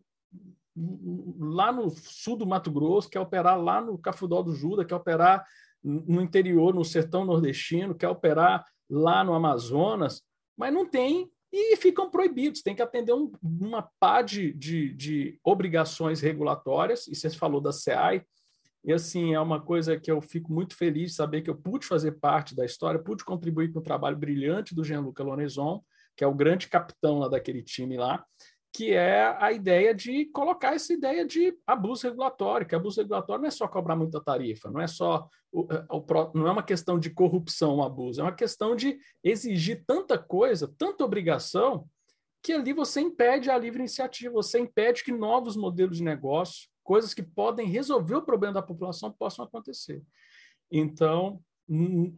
lá 1.38 1.72
no 1.72 1.90
sul 1.90 2.37
do 2.37 2.46
Mato 2.46 2.70
Grosso, 2.70 3.09
quer 3.09 3.20
operar 3.20 3.61
lá 3.61 3.80
no 3.80 3.98
Cafundó 3.98 4.42
do 4.42 4.54
Juda, 4.54 4.85
quer 4.85 4.94
operar 4.94 5.46
no 5.82 6.20
interior, 6.20 6.74
no 6.74 6.84
sertão 6.84 7.24
nordestino, 7.24 7.94
quer 7.94 8.08
operar 8.08 8.64
lá 8.88 9.24
no 9.24 9.34
Amazonas, 9.34 10.22
mas 10.56 10.72
não 10.72 10.84
tem 10.84 11.30
e 11.52 11.76
ficam 11.76 12.10
proibidos, 12.10 12.62
tem 12.62 12.76
que 12.76 12.82
atender 12.82 13.12
um, 13.12 13.32
uma 13.42 13.88
pá 13.98 14.22
de, 14.22 14.52
de, 14.52 14.94
de, 14.94 15.40
obrigações 15.42 16.20
regulatórias, 16.20 17.08
e 17.08 17.14
você 17.14 17.28
falou 17.30 17.60
da 17.60 17.72
SEAI, 17.72 18.24
e 18.84 18.92
assim, 18.92 19.34
é 19.34 19.40
uma 19.40 19.60
coisa 19.60 19.98
que 19.98 20.10
eu 20.10 20.22
fico 20.22 20.52
muito 20.52 20.74
feliz 20.74 21.10
de 21.10 21.16
saber 21.16 21.42
que 21.42 21.50
eu 21.50 21.56
pude 21.56 21.86
fazer 21.86 22.12
parte 22.12 22.54
da 22.54 22.64
história, 22.64 23.02
pude 23.02 23.24
contribuir 23.24 23.72
com 23.72 23.80
o 23.80 23.82
trabalho 23.82 24.16
brilhante 24.16 24.74
do 24.74 24.84
Jean-Luc 24.84 25.20
Loneson, 25.20 25.82
que 26.16 26.24
é 26.24 26.26
o 26.26 26.34
grande 26.34 26.68
capitão 26.68 27.18
lá 27.18 27.28
daquele 27.28 27.62
time 27.62 27.96
lá, 27.96 28.24
que 28.72 28.92
é 28.92 29.37
a 29.38 29.52
ideia 29.52 29.94
de 29.94 30.26
colocar 30.26 30.74
essa 30.74 30.92
ideia 30.92 31.26
de 31.26 31.56
abuso 31.66 32.06
regulatório, 32.06 32.66
que 32.66 32.74
abuso 32.74 33.00
regulatório 33.00 33.42
não 33.42 33.48
é 33.48 33.50
só 33.50 33.66
cobrar 33.66 33.96
muita 33.96 34.22
tarifa, 34.22 34.70
não 34.70 34.80
é 34.80 34.87
só 34.87 35.28
o, 35.52 35.66
é, 35.72 35.85
o, 35.90 36.04
não 36.35 36.46
é 36.46 36.52
uma 36.52 36.62
questão 36.62 36.98
de 36.98 37.11
corrupção, 37.11 37.76
o 37.76 37.83
abuso, 37.83 38.20
é 38.20 38.24
uma 38.24 38.35
questão 38.35 38.76
de 38.76 38.98
exigir 39.24 39.83
tanta 39.87 40.16
coisa, 40.16 40.72
tanta 40.78 41.04
obrigação, 41.04 41.88
que 42.42 42.52
ali 42.52 42.72
você 42.72 43.00
impede 43.00 43.50
a 43.50 43.59
livre 43.59 43.80
iniciativa, 43.80 44.33
você 44.33 44.61
impede 44.61 45.02
que 45.02 45.12
novos 45.12 45.56
modelos 45.56 45.96
de 45.96 46.04
negócio, 46.04 46.68
coisas 46.83 47.12
que 47.12 47.22
podem 47.22 47.66
resolver 47.66 48.14
o 48.14 48.22
problema 48.22 48.54
da 48.54 48.62
população, 48.62 49.12
possam 49.12 49.44
acontecer. 49.44 50.00
Então, 50.70 51.40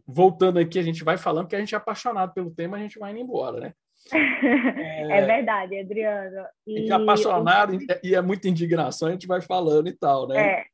voltando 0.05 0.59
aqui, 0.59 0.79
a 0.79 0.83
gente 0.83 1.03
vai 1.03 1.17
falando, 1.17 1.47
que 1.47 1.55
a 1.55 1.59
gente 1.59 1.73
é 1.73 1.77
apaixonado 1.77 2.33
pelo 2.33 2.51
tema, 2.51 2.77
a 2.77 2.79
gente 2.79 2.99
vai 2.99 3.11
indo 3.11 3.19
embora, 3.19 3.59
né? 3.59 3.73
É, 4.11 5.19
é 5.19 5.25
verdade, 5.25 5.79
Adriano. 5.79 6.45
E... 6.67 6.75
A 6.75 6.79
gente 6.79 6.91
é 6.91 6.95
apaixonado 6.95 7.77
e 8.03 8.15
é 8.15 8.21
muita 8.21 8.47
indignação, 8.47 9.07
a 9.07 9.11
gente 9.11 9.27
vai 9.27 9.41
falando 9.41 9.87
e 9.87 9.93
tal, 9.93 10.27
né? 10.27 10.37
É. 10.45 10.65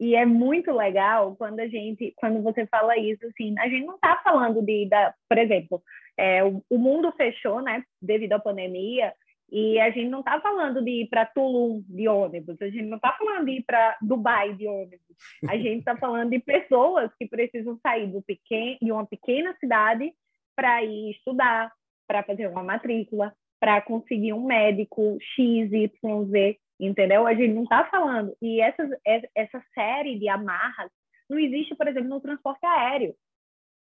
E 0.00 0.14
é 0.14 0.24
muito 0.24 0.70
legal 0.70 1.34
quando 1.36 1.58
a 1.58 1.66
gente, 1.66 2.14
quando 2.16 2.40
você 2.40 2.64
fala 2.66 2.96
isso, 2.96 3.26
assim, 3.26 3.58
a 3.58 3.68
gente 3.68 3.84
não 3.84 3.96
está 3.96 4.20
falando 4.22 4.62
de, 4.62 4.88
da, 4.88 5.12
por 5.28 5.36
exemplo, 5.36 5.82
é, 6.16 6.44
o, 6.44 6.62
o 6.70 6.78
mundo 6.78 7.12
fechou, 7.16 7.60
né, 7.60 7.82
devido 8.00 8.34
à 8.34 8.38
pandemia, 8.38 9.12
E 9.50 9.80
a 9.80 9.90
gente 9.90 10.08
não 10.10 10.20
está 10.20 10.40
falando 10.40 10.82
de 10.84 11.02
ir 11.02 11.08
para 11.08 11.24
Tulum 11.24 11.82
de 11.88 12.06
ônibus, 12.06 12.60
a 12.60 12.66
gente 12.66 12.82
não 12.82 12.96
está 12.96 13.14
falando 13.14 13.46
de 13.46 13.52
ir 13.52 13.64
para 13.64 13.96
Dubai 14.02 14.54
de 14.54 14.66
ônibus. 14.66 15.00
A 15.48 15.56
gente 15.56 15.78
está 15.78 15.96
falando 15.96 16.30
de 16.30 16.38
pessoas 16.38 17.10
que 17.18 17.26
precisam 17.26 17.78
sair 17.82 18.06
do 18.08 18.20
pequeno, 18.20 18.78
de 18.82 18.92
uma 18.92 19.06
pequena 19.06 19.56
cidade 19.58 20.12
para 20.54 20.82
ir 20.82 21.12
estudar, 21.12 21.72
para 22.08 22.24
fazer 22.24 22.48
uma 22.48 22.64
matrícula, 22.64 23.32
para 23.60 23.80
conseguir 23.82 24.32
um 24.32 24.46
médico 24.46 25.18
X, 25.20 25.72
Y, 25.72 26.24
Z, 26.26 26.58
entendeu? 26.80 27.26
A 27.26 27.34
gente 27.34 27.54
não 27.54 27.64
está 27.64 27.84
falando. 27.84 28.34
E 28.40 28.60
essa, 28.60 28.88
essa 29.34 29.62
série 29.74 30.18
de 30.18 30.28
amarras 30.28 30.90
não 31.28 31.38
existe, 31.38 31.74
por 31.74 31.86
exemplo, 31.86 32.08
no 32.08 32.20
transporte 32.20 32.64
aéreo. 32.64 33.14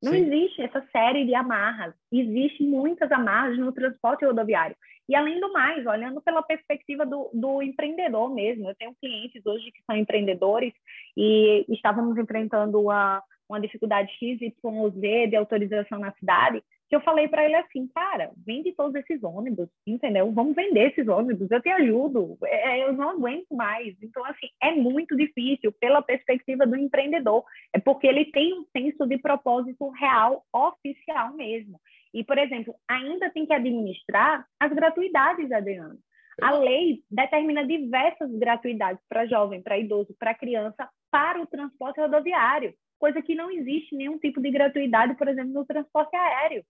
Não 0.02 0.12
Sim. 0.12 0.22
existe 0.24 0.62
essa 0.62 0.84
série 0.90 1.26
de 1.26 1.34
amarras. 1.34 1.94
Existem 2.10 2.66
muitas 2.66 3.12
amarras 3.12 3.58
no 3.58 3.70
transporte 3.70 4.24
rodoviário. 4.24 4.74
E, 5.08 5.14
além 5.14 5.38
do 5.40 5.52
mais, 5.52 5.84
olhando 5.86 6.22
pela 6.22 6.42
perspectiva 6.42 7.04
do, 7.04 7.30
do 7.34 7.60
empreendedor 7.60 8.32
mesmo, 8.32 8.70
eu 8.70 8.74
tenho 8.76 8.94
clientes 9.00 9.44
hoje 9.44 9.70
que 9.72 9.82
são 9.84 9.96
empreendedores 9.96 10.72
e 11.16 11.66
estávamos 11.68 12.16
enfrentando 12.16 12.80
uma, 12.80 13.22
uma 13.48 13.60
dificuldade 13.60 14.10
X, 14.12 14.40
Y, 14.40 14.90
Z 14.90 15.26
de 15.26 15.36
autorização 15.36 15.98
na 15.98 16.12
cidade, 16.12 16.62
que 16.90 16.96
eu 16.96 17.00
falei 17.02 17.28
para 17.28 17.44
ele 17.44 17.54
assim, 17.54 17.86
cara, 17.94 18.32
vende 18.44 18.72
todos 18.72 18.96
esses 18.96 19.22
ônibus, 19.22 19.68
entendeu? 19.86 20.32
Vamos 20.32 20.56
vender 20.56 20.90
esses 20.90 21.06
ônibus, 21.06 21.48
eu 21.48 21.62
te 21.62 21.68
ajudo, 21.68 22.36
é, 22.44 22.80
é, 22.80 22.88
eu 22.88 22.92
não 22.92 23.10
aguento 23.10 23.54
mais. 23.54 23.94
Então, 24.02 24.24
assim, 24.24 24.48
é 24.60 24.72
muito 24.72 25.16
difícil 25.16 25.70
pela 25.80 26.02
perspectiva 26.02 26.66
do 26.66 26.76
empreendedor, 26.76 27.44
é 27.72 27.78
porque 27.78 28.08
ele 28.08 28.24
tem 28.32 28.52
um 28.54 28.66
senso 28.76 29.06
de 29.06 29.18
propósito 29.18 29.88
real, 29.90 30.44
oficial 30.52 31.32
mesmo. 31.34 31.80
E, 32.12 32.24
por 32.24 32.36
exemplo, 32.36 32.74
ainda 32.88 33.30
tem 33.30 33.46
que 33.46 33.52
administrar 33.52 34.44
as 34.58 34.72
gratuidades, 34.72 35.52
Adriano. 35.52 35.96
A 36.42 36.58
lei 36.58 37.04
determina 37.08 37.64
diversas 37.64 38.32
gratuidades 38.32 39.00
para 39.08 39.26
jovem, 39.26 39.62
para 39.62 39.78
idoso, 39.78 40.12
para 40.18 40.34
criança, 40.34 40.88
para 41.08 41.40
o 41.40 41.46
transporte 41.46 42.00
rodoviário, 42.00 42.74
coisa 42.98 43.22
que 43.22 43.36
não 43.36 43.48
existe 43.48 43.94
nenhum 43.94 44.18
tipo 44.18 44.40
de 44.40 44.50
gratuidade, 44.50 45.14
por 45.14 45.28
exemplo, 45.28 45.52
no 45.52 45.64
transporte 45.64 46.16
aéreo 46.16 46.64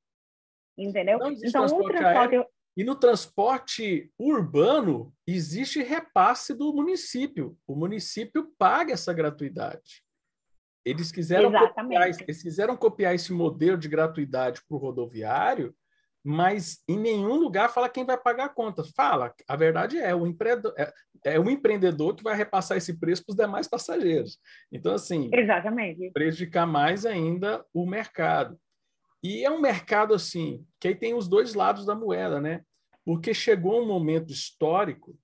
entendeu? 0.84 1.18
então, 1.42 1.64
o 1.64 1.84
transporte... 1.84 2.46
E 2.76 2.84
no 2.84 2.94
transporte 2.94 4.10
urbano, 4.18 5.12
existe 5.26 5.82
repasse 5.82 6.54
do 6.54 6.72
município. 6.72 7.58
O 7.66 7.74
município 7.74 8.52
paga 8.56 8.92
essa 8.92 9.12
gratuidade. 9.12 10.02
Eles 10.84 11.12
quiseram, 11.12 11.52
copiar, 11.52 12.08
eles 12.08 12.42
quiseram 12.42 12.76
copiar 12.76 13.14
esse 13.14 13.32
modelo 13.32 13.76
de 13.76 13.88
gratuidade 13.88 14.62
para 14.66 14.76
o 14.76 14.78
rodoviário, 14.78 15.74
mas 16.24 16.82
em 16.88 16.98
nenhum 16.98 17.34
lugar 17.34 17.70
fala 17.70 17.88
quem 17.88 18.04
vai 18.04 18.16
pagar 18.16 18.46
a 18.46 18.48
conta. 18.48 18.82
Fala, 18.96 19.34
a 19.46 19.56
verdade 19.56 19.98
é, 19.98 20.14
o 20.14 20.26
empreendedor, 20.26 20.74
é, 20.78 20.92
é 21.24 21.40
o 21.40 21.50
empreendedor 21.50 22.14
que 22.14 22.22
vai 22.22 22.34
repassar 22.34 22.78
esse 22.78 22.98
preço 22.98 23.24
para 23.24 23.32
os 23.32 23.36
demais 23.36 23.68
passageiros. 23.68 24.38
Então, 24.72 24.94
assim, 24.94 25.30
Exatamente. 25.32 26.10
prejudicar 26.12 26.66
mais 26.66 27.04
ainda 27.04 27.64
o 27.74 27.86
mercado. 27.86 28.58
E 29.22 29.44
é 29.44 29.50
um 29.50 29.60
mercado 29.60 30.14
assim, 30.14 30.64
que 30.78 30.88
aí 30.88 30.94
tem 30.94 31.14
os 31.14 31.28
dois 31.28 31.54
lados 31.54 31.84
da 31.84 31.94
moeda, 31.94 32.40
né? 32.40 32.64
Porque 33.04 33.34
chegou 33.34 33.82
um 33.82 33.86
momento 33.86 34.32
histórico 34.32 35.18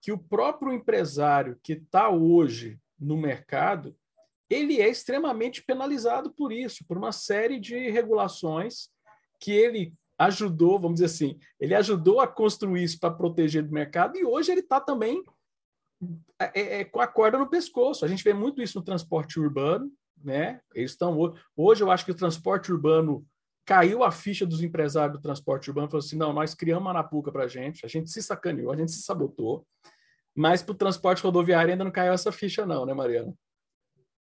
que 0.00 0.12
o 0.12 0.18
próprio 0.18 0.72
empresário 0.72 1.58
que 1.62 1.74
está 1.74 2.08
hoje 2.08 2.78
no 2.98 3.16
mercado, 3.16 3.96
ele 4.48 4.80
é 4.80 4.88
extremamente 4.88 5.62
penalizado 5.62 6.32
por 6.32 6.52
isso, 6.52 6.84
por 6.86 6.96
uma 6.96 7.12
série 7.12 7.58
de 7.58 7.90
regulações 7.90 8.88
que 9.40 9.52
ele 9.52 9.92
ajudou, 10.18 10.78
vamos 10.78 11.00
dizer 11.00 11.06
assim, 11.06 11.38
ele 11.58 11.74
ajudou 11.74 12.20
a 12.20 12.28
construir 12.28 12.84
isso 12.84 12.98
para 13.00 13.14
proteger 13.14 13.62
do 13.62 13.72
mercado 13.72 14.16
e 14.16 14.24
hoje 14.24 14.52
ele 14.52 14.60
está 14.60 14.80
também 14.80 15.22
é, 16.38 16.60
é, 16.60 16.80
é, 16.80 16.84
com 16.84 17.00
a 17.00 17.06
corda 17.06 17.38
no 17.38 17.48
pescoço. 17.48 18.04
A 18.04 18.08
gente 18.08 18.22
vê 18.22 18.34
muito 18.34 18.60
isso 18.62 18.78
no 18.78 18.84
transporte 18.84 19.38
urbano, 19.38 19.90
né? 20.22 20.60
Eles 20.74 20.92
estão 20.92 21.16
hoje 21.56 21.82
eu 21.82 21.90
acho 21.90 22.04
que 22.04 22.10
o 22.10 22.16
transporte 22.16 22.70
urbano 22.72 23.24
caiu 23.64 24.02
a 24.02 24.10
ficha 24.10 24.44
dos 24.44 24.62
empresários 24.62 25.16
do 25.16 25.22
transporte 25.22 25.68
urbano, 25.68 25.88
falou 25.88 26.04
assim, 26.04 26.16
não, 26.16 26.32
nós 26.32 26.54
criamos 26.54 26.82
uma 26.82 26.90
Anapuca 26.90 27.30
para 27.30 27.44
a 27.44 27.48
gente, 27.48 27.84
a 27.84 27.88
gente 27.88 28.10
se 28.10 28.22
sacaneou, 28.22 28.72
a 28.72 28.76
gente 28.76 28.92
se 28.92 29.02
sabotou, 29.02 29.64
mas 30.34 30.62
para 30.62 30.72
o 30.72 30.76
transporte 30.76 31.22
rodoviário 31.22 31.70
ainda 31.70 31.84
não 31.84 31.90
caiu 31.90 32.12
essa 32.12 32.32
ficha 32.32 32.66
não, 32.66 32.84
né, 32.84 32.92
Mariana? 32.92 33.32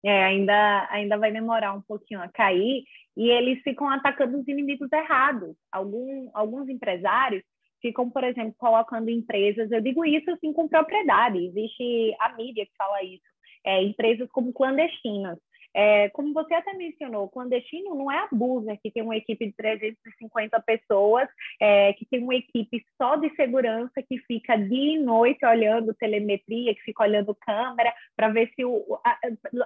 É, 0.06 0.24
ainda, 0.24 0.88
ainda 0.92 1.18
vai 1.18 1.32
demorar 1.32 1.74
um 1.74 1.82
pouquinho 1.82 2.22
a 2.22 2.28
cair, 2.28 2.84
e 3.16 3.30
eles 3.30 3.62
ficam 3.64 3.90
atacando 3.90 4.40
os 4.40 4.48
inimigos 4.48 4.92
errados. 4.92 5.56
Algum, 5.72 6.30
alguns 6.34 6.68
empresários 6.68 7.44
ficam, 7.82 8.10
por 8.10 8.24
exemplo, 8.24 8.54
colocando 8.58 9.10
empresas, 9.10 9.72
eu 9.72 9.82
digo 9.82 10.06
isso 10.06 10.30
assim 10.32 10.54
com 10.54 10.68
propriedade, 10.68 11.46
existe 11.46 12.16
a 12.20 12.34
mídia 12.34 12.66
que 12.66 12.72
fala 12.78 13.04
isso, 13.04 13.24
é, 13.66 13.82
empresas 13.82 14.30
como 14.32 14.54
clandestinas. 14.54 15.38
É, 15.76 16.10
como 16.10 16.34
você 16.34 16.54
até 16.54 16.74
mencionou, 16.74 17.26
o 17.26 17.30
clandestino 17.30 17.96
não 17.96 18.12
é 18.12 18.20
a 18.20 18.28
Buser, 18.32 18.80
que 18.82 18.92
tem 18.92 19.04
uma 19.04 19.18
equipe 19.18 19.46
de 19.46 19.54
350 19.54 20.62
pessoas, 20.62 21.28
é, 21.60 21.94
que 21.94 22.06
tem 22.06 22.24
uma 22.24 22.36
equipe 22.36 22.86
só 22.98 23.16
de 23.16 23.34
segurança 23.36 24.02
que 24.08 24.20
fica 24.20 24.56
dia 24.56 24.98
e 24.98 25.00
noite 25.00 25.46
olhando 25.46 25.94
telemetria, 25.94 26.76
que 26.76 26.82
fica 26.82 27.04
olhando 27.04 27.36
câmera, 27.36 27.94
para 28.16 28.30
ver 28.30 28.52
se 28.56 28.64
o, 28.64 29.00
a, 29.04 29.18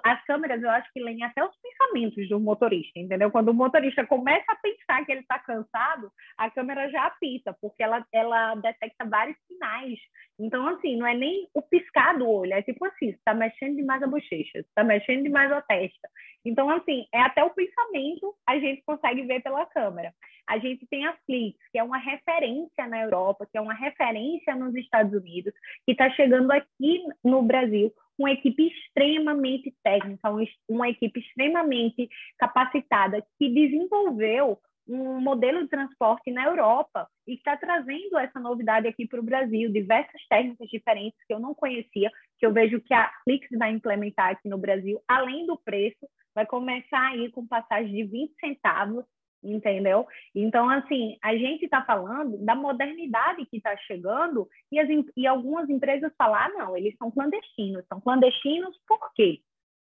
as 0.03 0.23
câmeras, 0.25 0.61
eu 0.61 0.69
acho 0.69 0.91
que 0.93 0.99
leem 1.01 1.23
até 1.23 1.43
os 1.43 1.55
pensamentos 1.61 2.29
do 2.29 2.39
motorista, 2.39 2.99
entendeu? 2.99 3.31
Quando 3.31 3.49
o 3.49 3.53
motorista 3.53 4.05
começa 4.05 4.45
a 4.51 4.55
pensar 4.55 5.05
que 5.05 5.11
ele 5.11 5.21
está 5.21 5.39
cansado, 5.39 6.11
a 6.37 6.49
câmera 6.49 6.89
já 6.89 7.05
apita, 7.05 7.55
porque 7.61 7.83
ela, 7.83 8.05
ela 8.13 8.55
detecta 8.55 9.05
vários 9.05 9.37
sinais. 9.47 9.99
Então, 10.39 10.67
assim, 10.67 10.97
não 10.97 11.07
é 11.07 11.15
nem 11.15 11.47
o 11.53 11.61
piscar 11.61 12.17
do 12.17 12.29
olho, 12.29 12.53
é 12.53 12.61
tipo 12.61 12.85
assim, 12.85 13.09
está 13.09 13.33
mexendo 13.33 13.75
demais 13.75 14.03
a 14.03 14.07
bochecha, 14.07 14.59
está 14.59 14.83
mexendo 14.83 15.23
demais 15.23 15.51
a 15.51 15.61
testa, 15.61 15.96
Então, 16.45 16.69
assim, 16.69 17.05
é 17.13 17.19
até 17.21 17.43
o 17.43 17.49
pensamento 17.49 18.33
a 18.47 18.57
gente 18.57 18.81
consegue 18.83 19.23
ver 19.23 19.41
pela 19.41 19.65
câmera. 19.65 20.13
A 20.47 20.57
gente 20.57 20.87
tem 20.87 21.05
a 21.05 21.13
Flix, 21.25 21.59
que 21.71 21.77
é 21.77 21.83
uma 21.83 21.97
referência 21.97 22.87
na 22.87 23.01
Europa, 23.01 23.45
que 23.51 23.57
é 23.57 23.61
uma 23.61 23.73
referência 23.73 24.55
nos 24.55 24.73
Estados 24.75 25.13
Unidos, 25.13 25.53
que 25.85 25.91
está 25.91 26.09
chegando 26.11 26.51
aqui 26.51 27.03
no 27.23 27.41
Brasil 27.41 27.93
uma 28.17 28.31
equipe 28.31 28.67
extremamente 28.67 29.73
técnica, 29.83 30.29
uma 30.67 30.89
equipe 30.89 31.19
extremamente 31.19 32.09
capacitada, 32.37 33.23
que 33.37 33.49
desenvolveu 33.49 34.59
um 34.87 35.19
modelo 35.19 35.61
de 35.63 35.69
transporte 35.69 36.31
na 36.31 36.45
Europa 36.45 37.07
e 37.27 37.33
está 37.33 37.57
trazendo 37.57 38.17
essa 38.17 38.39
novidade 38.39 38.87
aqui 38.87 39.07
para 39.07 39.19
o 39.19 39.23
Brasil, 39.23 39.71
diversas 39.71 40.21
técnicas 40.29 40.69
diferentes 40.69 41.19
que 41.27 41.33
eu 41.33 41.39
não 41.39 41.53
conhecia, 41.53 42.11
que 42.39 42.45
eu 42.45 42.53
vejo 42.53 42.79
que 42.81 42.93
a 42.93 43.11
Flix 43.23 43.47
vai 43.57 43.71
implementar 43.71 44.31
aqui 44.31 44.47
no 44.47 44.57
Brasil, 44.57 45.01
além 45.07 45.45
do 45.45 45.57
preço, 45.57 46.07
vai 46.33 46.45
começar 46.45 47.09
aí 47.09 47.31
com 47.31 47.47
passagem 47.47 47.91
de 47.91 48.03
20 48.03 48.33
centavos, 48.39 49.03
entendeu? 49.43 50.05
Então, 50.33 50.69
assim, 50.69 51.17
a 51.23 51.35
gente 51.35 51.65
está 51.65 51.83
falando 51.83 52.37
da 52.37 52.55
modernidade 52.55 53.45
que 53.45 53.57
está 53.57 53.75
chegando 53.77 54.47
e, 54.71 54.79
as, 54.79 54.87
e 55.15 55.27
algumas 55.27 55.69
empresas 55.69 56.11
falam, 56.17 56.35
ah, 56.35 56.49
não, 56.49 56.77
eles 56.77 56.95
são 56.97 57.11
clandestinos. 57.11 57.85
São 57.87 57.99
clandestinos 57.99 58.77
por 58.87 58.99
quê? 59.13 59.39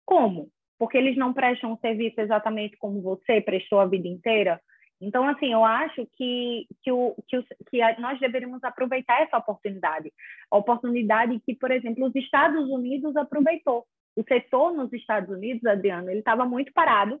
Como? 0.04 0.50
Porque 0.78 0.98
eles 0.98 1.16
não 1.16 1.32
prestam 1.32 1.78
serviço 1.78 2.20
exatamente 2.20 2.76
como 2.76 3.00
você 3.00 3.40
prestou 3.40 3.80
a 3.80 3.86
vida 3.86 4.08
inteira? 4.08 4.60
Então, 5.02 5.26
assim, 5.28 5.52
eu 5.52 5.64
acho 5.64 6.06
que, 6.16 6.64
que, 6.80 6.92
o, 6.92 7.16
que, 7.26 7.36
o, 7.36 7.44
que 7.68 8.00
nós 8.00 8.20
deveríamos 8.20 8.62
aproveitar 8.62 9.20
essa 9.20 9.36
oportunidade. 9.36 10.12
A 10.48 10.56
oportunidade 10.56 11.40
que, 11.44 11.56
por 11.56 11.72
exemplo, 11.72 12.06
os 12.06 12.14
Estados 12.14 12.70
Unidos 12.70 13.16
aproveitou. 13.16 13.84
O 14.14 14.22
setor 14.22 14.72
nos 14.72 14.92
Estados 14.92 15.28
Unidos, 15.28 15.66
Adriano, 15.66 16.08
ele 16.08 16.20
estava 16.20 16.44
muito 16.44 16.72
parado, 16.72 17.20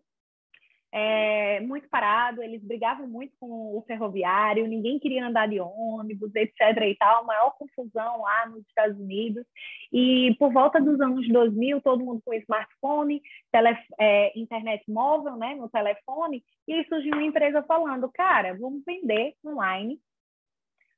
é, 0.94 1.58
muito 1.60 1.88
parado, 1.88 2.42
eles 2.42 2.62
brigavam 2.62 3.08
muito 3.08 3.32
com 3.40 3.78
o 3.78 3.82
ferroviário, 3.86 4.68
ninguém 4.68 4.98
queria 4.98 5.26
andar 5.26 5.48
de 5.48 5.58
ônibus, 5.58 6.34
etc. 6.34 6.60
e 6.82 6.94
tal, 6.96 7.24
maior 7.24 7.56
confusão 7.56 8.20
lá 8.20 8.46
nos 8.46 8.66
Estados 8.66 8.98
Unidos. 8.98 9.46
E 9.90 10.36
por 10.38 10.52
volta 10.52 10.78
dos 10.78 11.00
anos 11.00 11.26
2000, 11.26 11.80
todo 11.80 12.04
mundo 12.04 12.20
com 12.22 12.34
smartphone, 12.34 13.22
tele, 13.50 13.74
é, 13.98 14.38
internet 14.38 14.84
móvel, 14.86 15.36
né, 15.36 15.54
no 15.54 15.68
telefone, 15.70 16.44
e 16.68 16.74
aí 16.74 16.86
surgiu 16.86 17.14
uma 17.14 17.24
empresa 17.24 17.62
falando, 17.62 18.10
cara, 18.12 18.54
vamos 18.60 18.84
vender 18.84 19.34
online, 19.46 19.98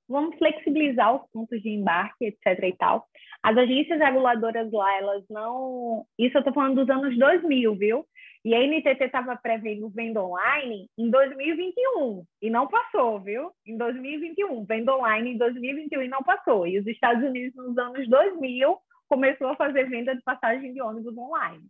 vamos 0.08 0.36
flexibilizar 0.38 1.14
os 1.14 1.30
pontos 1.30 1.62
de 1.62 1.70
embarque, 1.70 2.26
etc. 2.26 2.64
e 2.64 2.72
tal. 2.72 3.06
As 3.42 3.56
agências 3.56 4.00
reguladoras 4.00 4.72
lá, 4.72 4.96
elas 4.96 5.24
não. 5.30 6.04
Isso 6.18 6.36
eu 6.36 6.40
estou 6.40 6.52
falando 6.52 6.84
dos 6.84 6.90
anos 6.90 7.16
2000, 7.18 7.76
viu? 7.76 8.06
E 8.44 8.54
a 8.54 8.60
NTT 8.60 9.04
estava 9.04 9.34
prevendo 9.36 9.88
venda 9.88 10.22
online 10.22 10.90
em 10.98 11.08
2021 11.08 12.24
e 12.42 12.50
não 12.50 12.68
passou, 12.68 13.18
viu? 13.18 13.50
Em 13.66 13.76
2021, 13.78 14.64
venda 14.66 14.94
online 14.94 15.30
em 15.32 15.38
2021 15.38 16.02
e 16.02 16.08
não 16.08 16.22
passou. 16.22 16.66
E 16.66 16.78
os 16.78 16.86
Estados 16.86 17.24
Unidos, 17.24 17.54
nos 17.56 17.78
anos 17.78 18.06
2000, 18.06 18.76
começou 19.08 19.48
a 19.48 19.56
fazer 19.56 19.88
venda 19.88 20.14
de 20.14 20.22
passagem 20.22 20.74
de 20.74 20.82
ônibus 20.82 21.16
online. 21.16 21.64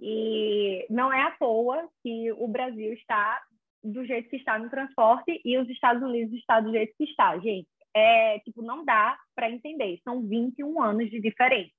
E 0.00 0.86
não 0.90 1.12
é 1.12 1.22
à 1.22 1.30
toa 1.32 1.88
que 2.02 2.32
o 2.32 2.48
Brasil 2.48 2.92
está 2.94 3.40
do 3.82 4.04
jeito 4.04 4.28
que 4.28 4.36
está 4.36 4.58
no 4.58 4.68
transporte 4.68 5.40
e 5.44 5.56
os 5.56 5.68
Estados 5.68 6.02
Unidos 6.02 6.34
está 6.34 6.60
do 6.60 6.72
jeito 6.72 6.94
que 6.98 7.04
está, 7.04 7.38
gente. 7.38 7.68
é, 7.94 8.38
tipo, 8.40 8.62
não 8.62 8.84
dá 8.84 9.16
para 9.34 9.50
entender. 9.50 10.00
São 10.04 10.22
21 10.26 10.82
anos 10.82 11.10
de 11.10 11.20
diferença. 11.20 11.77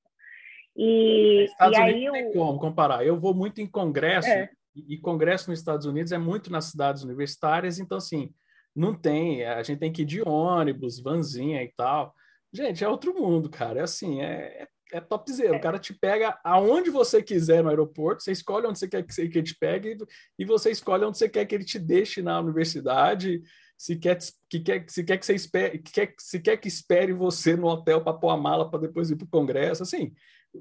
E, 0.81 1.43
Estados 1.43 1.77
e 1.77 1.81
Unidos 1.81 1.95
aí 1.97 2.05
não 2.05 2.13
tem 2.13 2.29
o... 2.29 2.31
como 2.31 2.59
comparar. 2.59 3.05
Eu 3.05 3.19
vou 3.19 3.33
muito 3.33 3.59
em 3.59 3.67
congresso, 3.67 4.29
É. 4.29 4.49
e, 4.73 4.97
congresso 4.97 5.49
nos 5.49 5.59
Estados 5.59 5.85
Unidos 5.85 6.13
é 6.13 6.17
muito 6.17 6.49
nas 6.49 6.65
cidades 6.65 7.03
universitárias, 7.03 7.79
então, 7.79 7.97
assim, 7.97 8.33
não 8.73 8.93
tem, 8.93 9.43
a 9.43 9.61
gente 9.61 9.79
tem 9.79 9.91
que 9.91 10.03
ir 10.03 10.05
de 10.05 10.21
ônibus, 10.21 11.01
vanzinha 11.01 11.61
e 11.61 11.73
tal. 11.75 12.15
Gente, 12.53 12.81
é 12.81 12.87
outro 12.87 13.13
mundo, 13.13 13.49
cara. 13.49 13.81
É 13.81 13.83
assim, 13.83 14.21
é, 14.21 14.63
é, 14.63 14.67
é 14.93 15.01
topzera. 15.01 15.57
O 15.57 15.61
cara 15.61 15.77
te 15.77 15.93
pega 15.93 16.39
aonde 16.45 16.89
você 16.89 17.21
quiser 17.21 17.61
no 17.61 17.69
aeroporto, 17.69 18.23
você 18.23 18.31
escolhe 18.31 18.65
onde 18.65 18.79
você 18.79 18.87
quer 18.87 19.03
que 19.03 19.21
ele 19.21 19.43
te 19.43 19.57
pegue 19.59 19.97
e 20.37 20.45
você 20.45 20.71
escolhe 20.71 21.03
onde 21.03 21.17
você 21.17 21.27
quer 21.27 21.45
que 21.45 21.53
ele 21.53 21.65
te 21.65 21.77
deixe 21.77 22.21
na 22.21 22.39
universidade, 22.39 23.41
se 23.77 23.97
quer 23.97 24.17
que, 24.49 24.59
quer, 24.59 24.85
se 24.87 25.03
quer 25.03 25.17
que 25.17 25.25
você 25.25 25.35
espere, 25.35 25.79
que 25.79 25.91
quer, 25.91 26.13
se 26.17 26.39
quer 26.39 26.57
que 26.57 26.67
espere 26.67 27.11
você 27.11 27.55
no 27.55 27.67
hotel 27.67 28.01
para 28.01 28.13
pôr 28.13 28.29
a 28.29 28.37
mala 28.37 28.69
para 28.69 28.79
depois 28.79 29.11
ir 29.11 29.15
para 29.17 29.25
o 29.25 29.29
congresso, 29.29 29.83
assim. 29.83 30.13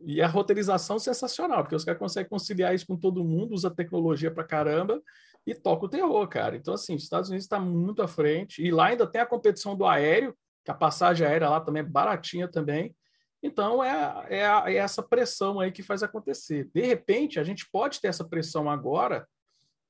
E 0.04 0.20
a 0.20 0.26
roteirização 0.26 0.98
sensacional, 0.98 1.62
porque 1.62 1.74
os 1.74 1.84
caras 1.84 1.98
conseguem 1.98 2.28
conciliar 2.28 2.74
isso 2.74 2.86
com 2.86 2.96
todo 2.96 3.24
mundo, 3.24 3.54
usa 3.54 3.70
tecnologia 3.70 4.30
para 4.30 4.44
caramba 4.44 5.00
e 5.46 5.54
toca 5.54 5.86
o 5.86 5.88
terror, 5.88 6.28
cara. 6.28 6.56
Então, 6.56 6.74
assim, 6.74 6.94
os 6.94 7.02
Estados 7.02 7.30
Unidos 7.30 7.44
está 7.44 7.58
muito 7.58 8.02
à 8.02 8.08
frente. 8.08 8.62
E 8.62 8.70
lá 8.70 8.86
ainda 8.86 9.06
tem 9.06 9.20
a 9.20 9.26
competição 9.26 9.74
do 9.74 9.86
aéreo, 9.86 10.36
que 10.64 10.70
a 10.70 10.74
passagem 10.74 11.26
aérea 11.26 11.48
lá 11.48 11.60
também 11.60 11.80
é 11.80 11.86
baratinha 11.86 12.46
também. 12.46 12.94
Então, 13.42 13.82
é, 13.82 14.26
é, 14.28 14.40
é, 14.40 14.74
essa 14.74 15.02
pressão 15.02 15.60
aí 15.60 15.72
que 15.72 15.82
faz 15.82 16.02
acontecer. 16.02 16.68
De 16.74 16.82
repente, 16.82 17.40
a 17.40 17.44
gente 17.44 17.68
pode 17.70 18.00
ter 18.00 18.08
essa 18.08 18.28
pressão 18.28 18.68
agora 18.68 19.26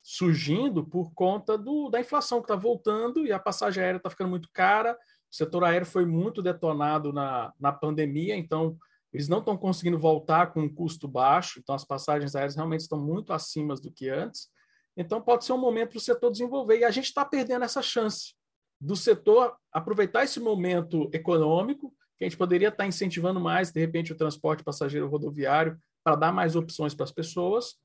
surgindo 0.03 0.87
por 0.87 1.13
conta 1.13 1.59
do, 1.59 1.89
da 1.89 2.01
inflação 2.01 2.41
que 2.41 2.45
está 2.45 2.57
voltando 2.57 3.27
e 3.27 3.33
a 3.33 3.39
passagem 3.39 3.83
aérea 3.83 3.97
está 3.97 4.11
ficando 4.11 4.31
muito 4.31 4.49
cara. 4.53 4.95
O 5.31 5.35
setor 5.35 5.65
aéreo 5.65 5.87
foi 5.87 6.07
muito 6.07 6.41
detonado 6.41 7.13
na, 7.13 7.53
na 7.59 7.73
pandemia, 7.73 8.37
então 8.37 8.77
eles 9.13 9.29
não 9.29 9.39
estão 9.39 9.57
conseguindo 9.57 9.99
voltar 9.99 10.53
com 10.53 10.61
um 10.61 10.73
custo 10.73 11.09
baixo, 11.09 11.59
então 11.59 11.75
as 11.75 11.85
passagens 11.85 12.35
aéreas 12.35 12.57
realmente 12.57 12.81
estão 12.81 13.01
muito 13.01 13.33
acima 13.33 13.75
do 13.75 13.91
que 13.91 14.09
antes. 14.09 14.49
Então, 14.97 15.21
pode 15.21 15.45
ser 15.45 15.53
um 15.53 15.59
momento 15.59 15.91
para 15.91 15.99
o 15.99 16.01
setor 16.01 16.31
desenvolver. 16.31 16.81
E 16.81 16.85
a 16.85 16.91
gente 16.91 17.07
está 17.07 17.25
perdendo 17.25 17.65
essa 17.65 17.81
chance 17.81 18.35
do 18.81 18.97
setor 18.97 19.57
aproveitar 19.73 20.25
esse 20.25 20.41
momento 20.41 21.09
econômico, 21.13 21.95
que 22.17 22.25
a 22.25 22.29
gente 22.29 22.37
poderia 22.37 22.69
estar 22.69 22.87
incentivando 22.87 23.41
mais, 23.41 23.71
de 23.71 23.81
repente, 23.81 24.13
o 24.13 24.17
transporte 24.17 24.65
passageiro 24.65 25.09
rodoviário 25.09 25.79
para 26.05 26.17
dar 26.17 26.33
mais 26.33 26.57
opções 26.57 26.95
para 26.95 27.05
as 27.05 27.13
pessoas, 27.13 27.77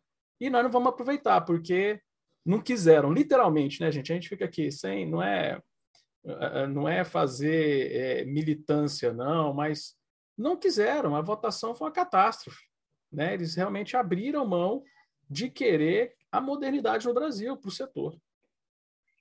e 0.41 0.49
nós 0.49 0.63
não 0.63 0.71
vamos 0.71 0.89
aproveitar, 0.89 1.41
porque 1.41 2.01
não 2.45 2.59
quiseram, 2.59 3.13
literalmente, 3.13 3.79
né, 3.79 3.91
gente? 3.91 4.11
A 4.11 4.15
gente 4.15 4.29
fica 4.29 4.45
aqui 4.45 4.71
sem, 4.71 5.09
não 5.09 5.21
é, 5.21 5.61
não 6.69 6.89
é 6.89 7.03
fazer 7.03 7.91
é, 7.91 8.25
militância, 8.25 9.13
não, 9.13 9.53
mas 9.53 9.95
não 10.37 10.57
quiseram, 10.57 11.15
a 11.15 11.21
votação 11.21 11.75
foi 11.75 11.87
uma 11.87 11.93
catástrofe. 11.93 12.63
Né? 13.11 13.33
Eles 13.33 13.55
realmente 13.55 13.95
abriram 13.95 14.45
mão 14.45 14.83
de 15.29 15.49
querer 15.49 16.13
a 16.31 16.41
modernidade 16.41 17.07
no 17.07 17.13
Brasil 17.13 17.55
para 17.55 17.67
o 17.67 17.71
setor. 17.71 18.15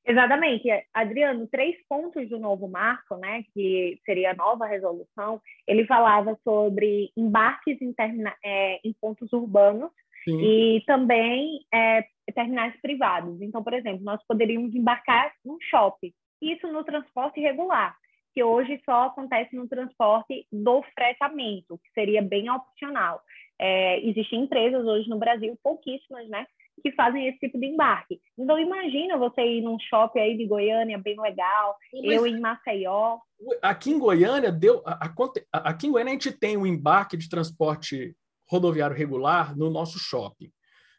Exatamente. 0.05 0.69
Adriano, 0.93 1.47
três 1.47 1.77
pontos 1.89 2.29
do 2.29 2.39
novo 2.39 2.67
marco, 2.67 3.17
né, 3.17 3.45
que 3.55 4.01
seria 4.05 4.33
a 4.33 4.35
nova 4.35 4.67
resolução, 4.67 5.41
ele 5.67 5.87
falava 5.87 6.37
sobre 6.43 7.13
embarques 7.17 7.81
em, 7.81 7.93
termina, 7.93 8.35
é, 8.45 8.81
em 8.85 8.93
pontos 9.01 9.33
urbanos 9.33 9.93
Sim. 10.25 10.41
e 10.41 10.83
também 10.87 11.61
é, 11.73 12.05
terminais 12.35 12.75
privados. 12.81 13.41
Então, 13.41 13.63
por 13.63 13.75
exemplo, 13.75 14.03
nós 14.03 14.21
poderíamos 14.27 14.75
embarcar 14.75 15.33
num 15.45 15.59
shopping, 15.61 16.13
isso 16.41 16.67
no 16.67 16.83
transporte 16.83 17.41
regular, 17.41 17.97
que 18.35 18.43
hoje 18.43 18.81
só 18.85 19.07
acontece 19.07 19.55
no 19.55 19.69
transporte 19.69 20.47
do 20.51 20.83
fretamento, 20.95 21.79
que 21.79 21.93
seria 21.93 22.23
bem 22.23 22.51
opcional. 22.51 23.23
É, 23.61 24.01
existem 24.05 24.41
empresas 24.41 24.85
hoje 24.85 25.09
no 25.09 25.19
Brasil, 25.19 25.57
pouquíssimas, 25.63 26.29
né, 26.29 26.47
que 26.83 26.93
fazem 26.93 27.29
esse 27.29 27.39
tipo 27.39 27.59
de 27.59 27.67
embarque. 27.67 28.21
Então, 28.37 28.59
imagina 28.59 29.17
você 29.17 29.43
ir 29.43 29.63
num 29.63 29.79
shopping 29.79 30.21
aí 30.21 30.37
de 30.37 30.47
Goiânia, 30.47 30.99
bem 30.99 31.21
legal, 31.21 31.77
Mas, 31.93 32.13
eu 32.13 32.27
em 32.27 32.41
Maceió. 32.41 33.19
Aqui 33.61 33.91
em 33.91 33.99
Goiânia, 33.99 34.51
deu, 34.51 34.83
a, 34.85 35.07
a, 35.53 35.71
aqui 35.71 35.87
em 35.87 35.91
Goiânia 35.91 36.13
a 36.13 36.15
gente 36.15 36.33
tem 36.33 36.57
um 36.57 36.67
embarque 36.67 37.17
de 37.17 37.29
transporte 37.29 38.17
rodoviário 38.51 38.97
regular 38.97 39.57
no 39.57 39.71
nosso 39.71 39.99
shopping, 39.99 40.51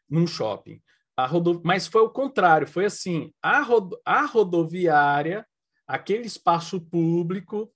num 0.10 0.26
shopping. 0.26 0.80
A 1.16 1.28
rodo, 1.28 1.62
mas 1.64 1.86
foi 1.88 2.02
o 2.02 2.10
contrário, 2.10 2.68
foi 2.68 2.86
assim, 2.86 3.32
a, 3.42 3.62
rodo, 3.62 4.00
a 4.04 4.26
rodoviária, 4.26 5.46
aquele 5.88 6.26
espaço 6.26 6.80
público 6.82 7.72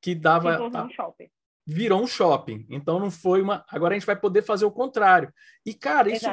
que 0.00 0.14
dava... 0.14 0.52
Ficou 0.52 0.84
um 0.84 0.90
shopping 0.90 1.30
virou 1.70 2.02
um 2.02 2.06
shopping. 2.06 2.64
Então 2.70 2.98
não 2.98 3.10
foi 3.10 3.42
uma. 3.42 3.62
Agora 3.68 3.94
a 3.94 3.98
gente 3.98 4.06
vai 4.06 4.16
poder 4.16 4.40
fazer 4.40 4.64
o 4.64 4.70
contrário. 4.70 5.30
E, 5.66 5.74
cara, 5.74 6.10
isso, 6.10 6.26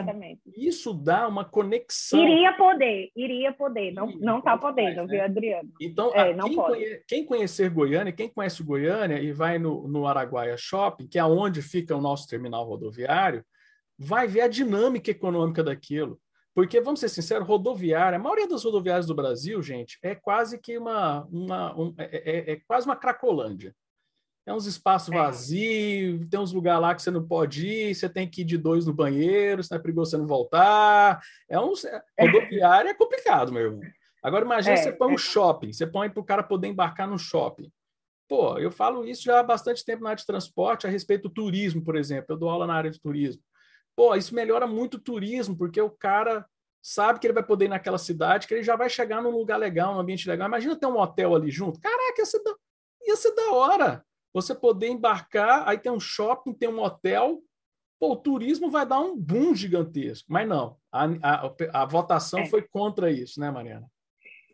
isso 0.55 0.93
dá 0.93 1.27
uma 1.27 1.43
conexão. 1.43 2.17
Iria 2.17 2.53
poder, 2.53 3.11
iria 3.13 3.51
poder. 3.51 3.91
Não, 3.91 4.07
não 4.11 4.39
está 4.39 4.57
podendo, 4.57 4.95
mais, 4.95 5.09
viu, 5.09 5.19
né? 5.19 5.25
Adriano? 5.25 5.69
Então, 5.81 6.15
é, 6.15 6.33
quem, 6.33 6.55
conhe... 6.55 7.01
quem, 7.05 7.25
conhecer 7.25 7.69
Goiânia, 7.69 8.13
quem 8.13 8.29
conhece 8.29 8.63
Goiânia 8.63 9.19
e 9.19 9.33
vai 9.33 9.59
no, 9.59 9.85
no 9.89 10.07
Araguaia 10.07 10.55
Shopping, 10.55 11.05
que 11.05 11.19
é 11.19 11.25
onde 11.25 11.61
fica 11.61 11.93
o 11.93 12.01
nosso 12.01 12.29
terminal 12.29 12.63
rodoviário, 12.63 13.43
vai 13.99 14.29
ver 14.29 14.41
a 14.41 14.47
dinâmica 14.47 15.11
econômica 15.11 15.61
daquilo. 15.61 16.17
Porque, 16.55 16.79
vamos 16.79 17.01
ser 17.01 17.09
sinceros, 17.09 17.45
rodoviária, 17.45 18.17
a 18.17 18.21
maioria 18.21 18.47
das 18.47 18.63
rodoviárias 18.63 19.05
do 19.05 19.13
Brasil, 19.13 19.61
gente, 19.61 19.99
é 20.01 20.15
quase 20.15 20.57
que 20.57 20.77
uma, 20.77 21.27
uma 21.29 21.77
um, 21.77 21.93
é, 21.97 22.05
é, 22.05 22.51
é 22.53 22.61
quase 22.65 22.87
uma 22.87 22.95
cracolândia. 22.95 23.75
É 24.45 24.53
uns 24.53 24.65
espaços 24.65 25.13
é. 25.13 25.17
vazios, 25.17 26.25
tem 26.29 26.39
uns 26.39 26.53
lugares 26.53 26.81
lá 26.81 26.95
que 26.95 27.01
você 27.01 27.11
não 27.11 27.27
pode 27.27 27.67
ir, 27.67 27.93
você 27.93 28.07
tem 28.07 28.29
que 28.29 28.41
ir 28.41 28.45
de 28.45 28.57
dois 28.57 28.85
no 28.85 28.93
banheiro, 28.93 29.61
se 29.61 29.71
não 29.71 29.79
é 29.79 29.81
perigoso 29.81 30.11
você 30.11 30.17
não 30.17 30.27
voltar. 30.27 31.19
É 31.49 31.59
um 31.59 31.73
rodoviária 32.17 32.89
é 32.89 32.93
complicado, 32.93 33.51
meu 33.51 33.63
irmão. 33.63 33.81
Agora 34.23 34.45
imagine 34.45 34.75
é, 34.75 34.77
você 34.77 34.93
põe 34.93 35.11
um 35.11 35.15
é. 35.15 35.17
shopping, 35.17 35.73
você 35.73 35.85
põe 35.85 36.09
para 36.09 36.21
o 36.21 36.25
cara 36.25 36.41
poder 36.41 36.67
embarcar 36.67 37.07
no 37.07 37.19
shopping. 37.19 37.69
Pô, 38.29 38.57
eu 38.57 38.71
falo 38.71 39.05
isso 39.05 39.23
já 39.23 39.39
há 39.39 39.43
bastante 39.43 39.83
tempo 39.83 40.03
na 40.03 40.11
área 40.11 40.19
de 40.19 40.25
transporte 40.25 40.87
a 40.87 40.89
respeito 40.89 41.23
do 41.23 41.33
turismo, 41.33 41.83
por 41.83 41.97
exemplo. 41.97 42.27
Eu 42.29 42.37
dou 42.37 42.49
aula 42.49 42.65
na 42.65 42.75
área 42.75 42.89
de 42.89 42.99
turismo. 42.99 43.41
Pô, 43.95 44.15
isso 44.15 44.35
melhora 44.35 44.67
muito 44.67 44.95
o 44.95 44.99
turismo, 44.99 45.57
porque 45.57 45.79
o 45.81 45.89
cara 45.89 46.45
sabe 46.81 47.19
que 47.19 47.27
ele 47.27 47.33
vai 47.33 47.43
poder 47.43 47.65
ir 47.65 47.69
naquela 47.69 47.97
cidade, 47.97 48.47
que 48.47 48.53
ele 48.53 48.63
já 48.63 48.75
vai 48.75 48.89
chegar 48.89 49.21
num 49.21 49.31
lugar 49.31 49.57
legal, 49.57 49.93
num 49.93 49.99
ambiente 49.99 50.27
legal. 50.27 50.47
Imagina 50.47 50.75
ter 50.75 50.85
um 50.85 50.99
hotel 50.99 51.33
ali 51.33 51.49
junto. 51.49 51.79
Caraca, 51.79 52.19
ia 52.19 52.25
ser 52.25 52.43
da, 52.43 52.55
ia 53.07 53.15
ser 53.15 53.33
da 53.33 53.51
hora 53.51 54.05
você 54.35 54.53
poder 54.53 54.89
embarcar, 54.89 55.65
aí 55.65 55.77
tem 55.77 55.89
um 55.89 55.99
shopping, 55.99 56.53
tem 56.53 56.67
um 56.67 56.83
hotel, 56.83 57.39
pô, 57.97 58.11
o 58.11 58.17
turismo 58.17 58.69
vai 58.69 58.85
dar 58.85 58.99
um 58.99 59.15
boom 59.17 59.55
gigantesco. 59.55 60.29
Mas 60.29 60.45
não, 60.45 60.75
a, 60.91 61.05
a, 61.05 61.81
a 61.81 61.85
votação 61.85 62.41
é. 62.41 62.45
foi 62.45 62.61
contra 62.61 63.09
isso, 63.09 63.39
né, 63.39 63.49
Mariana? 63.49 63.87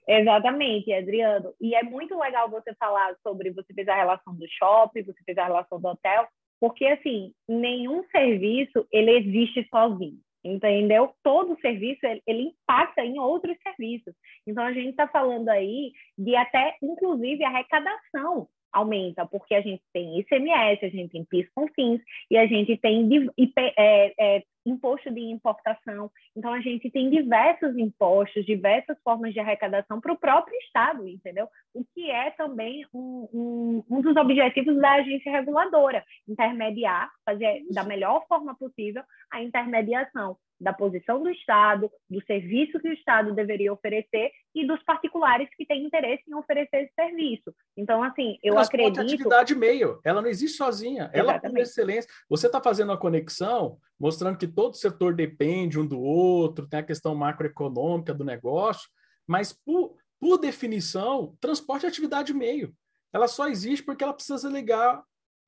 Exatamente, 0.07 0.93
Adriano. 0.93 1.53
E 1.59 1.73
é 1.73 1.81
muito 1.81 2.15
legal 2.15 2.47
você 2.47 2.75
falar 2.75 3.15
sobre, 3.23 3.49
você 3.49 3.73
fez 3.73 3.87
a 3.87 3.95
relação 3.95 4.35
do 4.35 4.45
shopping, 4.47 5.03
você 5.03 5.23
fez 5.25 5.37
a 5.39 5.45
relação 5.45 5.81
do 5.81 5.87
hotel, 5.87 6.27
porque, 6.61 6.85
assim, 6.85 7.33
nenhum 7.49 8.03
serviço, 8.11 8.87
ele 8.91 9.17
existe 9.17 9.67
sozinho 9.69 10.21
entendeu? 10.43 11.13
Todo 11.23 11.59
serviço 11.61 11.99
ele 12.25 12.49
impacta 12.49 13.05
em 13.05 13.19
outros 13.19 13.55
serviços. 13.61 14.13
Então 14.45 14.63
a 14.63 14.73
gente 14.73 14.89
está 14.89 15.07
falando 15.07 15.47
aí 15.49 15.91
de 16.17 16.35
até 16.35 16.75
inclusive 16.81 17.43
arrecadação 17.43 18.47
aumenta, 18.71 19.25
porque 19.25 19.53
a 19.53 19.61
gente 19.61 19.83
tem 19.93 20.19
ICMS, 20.19 20.85
a 20.85 20.89
gente 20.89 21.11
tem 21.11 21.25
PIS 21.25 21.47
com 21.53 21.67
fins 21.69 22.01
e 22.29 22.37
a 22.37 22.47
gente 22.47 22.77
tem 22.77 23.07
IP, 23.37 23.53
é, 23.77 24.13
é, 24.17 24.43
imposto 24.65 25.11
de 25.11 25.21
importação. 25.21 26.11
Então, 26.35 26.53
a 26.53 26.61
gente 26.61 26.89
tem 26.89 27.09
diversos 27.09 27.77
impostos, 27.77 28.45
diversas 28.45 28.97
formas 29.03 29.33
de 29.33 29.39
arrecadação 29.39 29.99
para 29.99 30.13
o 30.13 30.17
próprio 30.17 30.57
Estado, 30.59 31.07
entendeu? 31.07 31.47
O 31.73 31.83
que 31.93 32.09
é 32.09 32.31
também 32.31 32.85
um, 32.93 33.27
um, 33.33 33.83
um 33.89 34.01
dos 34.01 34.15
objetivos 34.15 34.79
da 34.79 34.93
agência 34.93 35.31
reguladora, 35.31 36.03
intermediar, 36.27 37.09
fazer 37.25 37.63
da 37.71 37.83
melhor 37.83 38.25
forma 38.27 38.55
possível 38.55 39.03
a 39.31 39.41
intermediação 39.41 40.37
da 40.61 40.71
posição 40.71 41.21
do 41.23 41.29
Estado, 41.29 41.89
do 42.09 42.23
serviço 42.25 42.79
que 42.79 42.87
o 42.87 42.93
Estado 42.93 43.33
deveria 43.33 43.73
oferecer 43.73 44.31
e 44.53 44.65
dos 44.65 44.81
particulares 44.83 45.49
que 45.57 45.65
têm 45.65 45.83
interesse 45.83 46.23
em 46.27 46.35
oferecer 46.35 46.83
esse 46.83 46.93
serviço. 46.93 47.53
Então, 47.75 48.03
assim, 48.03 48.37
eu 48.43 48.53
Transporte 48.53 48.85
acredito... 48.85 49.01
atividade 49.01 49.55
meio, 49.55 49.99
ela 50.03 50.21
não 50.21 50.29
existe 50.29 50.57
sozinha, 50.57 51.09
ela 51.13 51.39
por 51.39 51.57
excelência. 51.57 52.09
Você 52.29 52.45
está 52.45 52.61
fazendo 52.61 52.89
uma 52.89 52.97
conexão 52.97 53.77
mostrando 53.99 54.37
que 54.37 54.47
todo 54.47 54.77
setor 54.77 55.15
depende 55.15 55.79
um 55.79 55.85
do 55.85 55.99
outro, 55.99 56.67
tem 56.67 56.79
a 56.79 56.83
questão 56.83 57.15
macroeconômica 57.15 58.13
do 58.13 58.23
negócio, 58.23 58.89
mas 59.27 59.53
por, 59.53 59.95
por 60.19 60.37
definição, 60.37 61.35
transporte 61.39 61.85
é 61.85 61.89
atividade 61.89 62.33
meio. 62.33 62.73
Ela 63.13 63.27
só 63.27 63.47
existe 63.47 63.83
porque 63.83 64.03
ela 64.03 64.13
precisa 64.13 64.49
ligar 64.49 65.03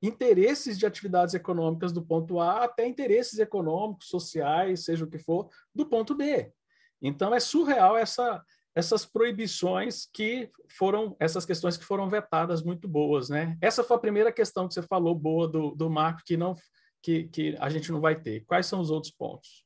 interesses 0.06 0.78
de 0.78 0.86
atividades 0.86 1.34
econômicas 1.34 1.92
do 1.92 2.04
ponto 2.04 2.40
A 2.40 2.64
até 2.64 2.86
interesses 2.86 3.38
econômicos, 3.38 4.08
sociais, 4.08 4.84
seja 4.84 5.04
o 5.04 5.08
que 5.08 5.18
for, 5.18 5.48
do 5.74 5.86
ponto 5.86 6.14
B. 6.14 6.52
Então 7.00 7.34
é 7.34 7.40
surreal 7.40 7.96
essa 7.96 8.42
essas 8.76 9.06
proibições 9.06 10.08
que 10.12 10.50
foram, 10.76 11.14
essas 11.20 11.46
questões 11.46 11.76
que 11.76 11.84
foram 11.84 12.10
vetadas 12.10 12.60
muito 12.60 12.88
boas, 12.88 13.28
né? 13.28 13.56
Essa 13.60 13.84
foi 13.84 13.96
a 13.96 14.00
primeira 14.00 14.32
questão 14.32 14.66
que 14.66 14.74
você 14.74 14.82
falou 14.82 15.14
boa 15.14 15.46
do, 15.46 15.70
do 15.76 15.88
marco 15.88 16.22
que 16.26 16.36
não 16.36 16.56
que, 17.00 17.24
que 17.28 17.56
a 17.60 17.68
gente 17.68 17.92
não 17.92 18.00
vai 18.00 18.18
ter. 18.18 18.44
Quais 18.46 18.66
são 18.66 18.80
os 18.80 18.90
outros 18.90 19.12
pontos? 19.12 19.63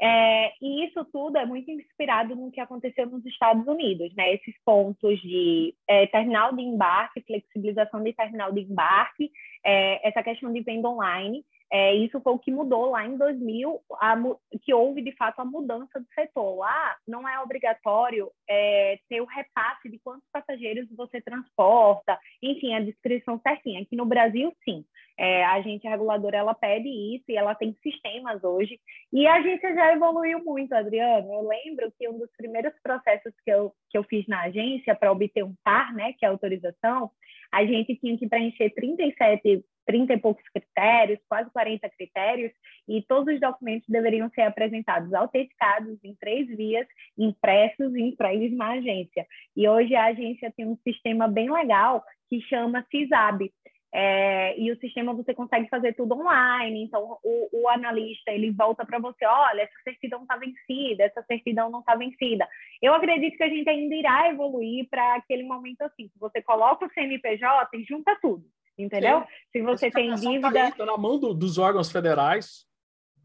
É, 0.00 0.52
e 0.62 0.86
isso 0.86 1.04
tudo 1.06 1.38
é 1.38 1.44
muito 1.44 1.70
inspirado 1.70 2.36
no 2.36 2.52
que 2.52 2.60
aconteceu 2.60 3.06
nos 3.06 3.24
Estados 3.26 3.66
Unidos, 3.66 4.14
né? 4.14 4.34
Esses 4.34 4.54
pontos 4.64 5.20
de 5.20 5.74
é, 5.88 6.06
terminal 6.06 6.54
de 6.54 6.62
embarque, 6.62 7.20
flexibilização 7.22 8.02
de 8.02 8.12
terminal 8.12 8.52
de 8.52 8.60
embarque, 8.60 9.30
é, 9.64 10.08
essa 10.08 10.22
questão 10.22 10.52
de 10.52 10.60
venda 10.60 10.88
online. 10.88 11.44
É, 11.70 11.94
isso 11.94 12.18
foi 12.20 12.32
o 12.32 12.38
que 12.38 12.50
mudou 12.50 12.90
lá 12.90 13.04
em 13.06 13.18
2000, 13.18 13.78
a, 14.00 14.16
que 14.62 14.72
houve 14.72 15.02
de 15.02 15.12
fato 15.16 15.40
a 15.40 15.44
mudança 15.44 16.00
do 16.00 16.06
setor. 16.14 16.58
Lá 16.58 16.96
não 17.06 17.28
é 17.28 17.40
obrigatório 17.40 18.30
é, 18.48 18.98
ter 19.08 19.20
o 19.20 19.26
repasse 19.26 19.88
de 19.90 19.98
quantos 19.98 20.26
passageiros 20.32 20.88
você 20.96 21.20
transporta, 21.20 22.18
enfim, 22.42 22.74
a 22.74 22.80
descrição 22.80 23.38
certinha. 23.40 23.82
Aqui 23.82 23.96
no 23.96 24.06
Brasil, 24.06 24.54
sim. 24.64 24.84
É, 25.18 25.44
a 25.44 25.54
agência 25.54 25.90
reguladora 25.90 26.36
ela 26.36 26.54
pede 26.54 26.88
isso 26.88 27.24
e 27.28 27.36
ela 27.36 27.54
tem 27.54 27.76
sistemas 27.82 28.44
hoje. 28.44 28.78
E 29.12 29.26
a 29.26 29.34
agência 29.34 29.74
já 29.74 29.92
evoluiu 29.92 30.44
muito, 30.44 30.72
Adriano. 30.72 31.32
Eu 31.32 31.48
lembro 31.48 31.92
que 31.98 32.08
um 32.08 32.18
dos 32.18 32.30
primeiros 32.36 32.72
processos 32.82 33.32
que 33.44 33.50
eu, 33.50 33.72
que 33.90 33.98
eu 33.98 34.04
fiz 34.04 34.26
na 34.28 34.42
agência 34.42 34.94
para 34.94 35.10
obter 35.10 35.44
um 35.44 35.54
TAR, 35.64 35.92
né, 35.94 36.12
que 36.12 36.24
é 36.24 36.28
a 36.28 36.30
autorização, 36.30 37.10
a 37.52 37.64
gente 37.64 37.96
tinha 37.96 38.16
que 38.16 38.28
preencher 38.28 38.70
37 38.70 39.64
30 39.88 40.12
e 40.12 40.18
poucos 40.18 40.44
critérios, 40.50 41.18
quase 41.26 41.50
40 41.50 41.88
critérios, 41.88 42.52
e 42.86 43.02
todos 43.08 43.32
os 43.32 43.40
documentos 43.40 43.88
deveriam 43.88 44.28
ser 44.34 44.42
apresentados 44.42 45.14
autenticados 45.14 45.98
em 46.04 46.14
três 46.16 46.46
vias, 46.46 46.86
impressos 47.16 47.94
e 47.94 48.02
entregues 48.02 48.54
na 48.54 48.72
agência. 48.72 49.26
E 49.56 49.66
hoje 49.66 49.94
a 49.94 50.04
agência 50.04 50.52
tem 50.54 50.66
um 50.66 50.76
sistema 50.84 51.26
bem 51.26 51.50
legal 51.50 52.04
que 52.28 52.38
chama 52.42 52.86
CISAB. 52.90 53.50
É, 53.92 54.58
e 54.60 54.70
o 54.70 54.78
sistema 54.78 55.14
você 55.14 55.32
consegue 55.32 55.66
fazer 55.68 55.94
tudo 55.94 56.14
online, 56.14 56.84
então 56.84 57.18
o, 57.24 57.62
o 57.62 57.68
analista 57.68 58.30
ele 58.30 58.50
volta 58.50 58.84
para 58.84 58.98
você, 58.98 59.24
olha, 59.24 59.62
essa 59.62 59.82
certidão 59.82 60.22
está 60.22 60.36
vencida, 60.36 61.04
essa 61.04 61.22
certidão 61.22 61.70
não 61.70 61.80
está 61.80 61.94
vencida. 61.94 62.46
Eu 62.82 62.92
acredito 62.92 63.36
que 63.36 63.42
a 63.42 63.48
gente 63.48 63.68
ainda 63.68 63.94
irá 63.94 64.28
evoluir 64.28 64.86
para 64.90 65.14
aquele 65.14 65.42
momento 65.42 65.82
assim, 65.82 66.08
que 66.08 66.18
você 66.18 66.42
coloca 66.42 66.84
o 66.84 66.90
CNPJ 66.92 67.68
e 67.78 67.84
junta 67.84 68.16
tudo. 68.20 68.44
Entendeu? 68.78 69.20
Sim. 69.20 69.26
Se 69.52 69.62
você 69.62 69.90
tem 69.90 70.10
tá 70.10 70.16
dívida. 70.16 70.52
Tá, 70.52 70.64
aí, 70.66 70.72
tá 70.72 70.86
na 70.86 70.96
mão 70.96 71.18
do, 71.18 71.34
dos 71.34 71.58
órgãos 71.58 71.90
federais. 71.90 72.68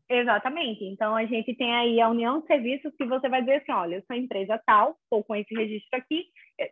Exatamente. 0.10 0.84
Então, 0.84 1.16
a 1.16 1.26
gente 1.26 1.56
tem 1.56 1.74
aí 1.74 2.02
a 2.02 2.10
união 2.10 2.42
de 2.42 2.48
serviços 2.48 2.94
que 2.98 3.06
você 3.06 3.30
vai 3.30 3.42
dizer 3.42 3.58
assim: 3.58 3.72
olha, 3.72 3.96
eu 3.96 4.04
sou 4.06 4.16
empresa 4.16 4.62
tal, 4.66 4.98
estou 5.04 5.24
com 5.24 5.36
esse 5.36 5.54
registro 5.54 5.98
aqui, 5.98 6.26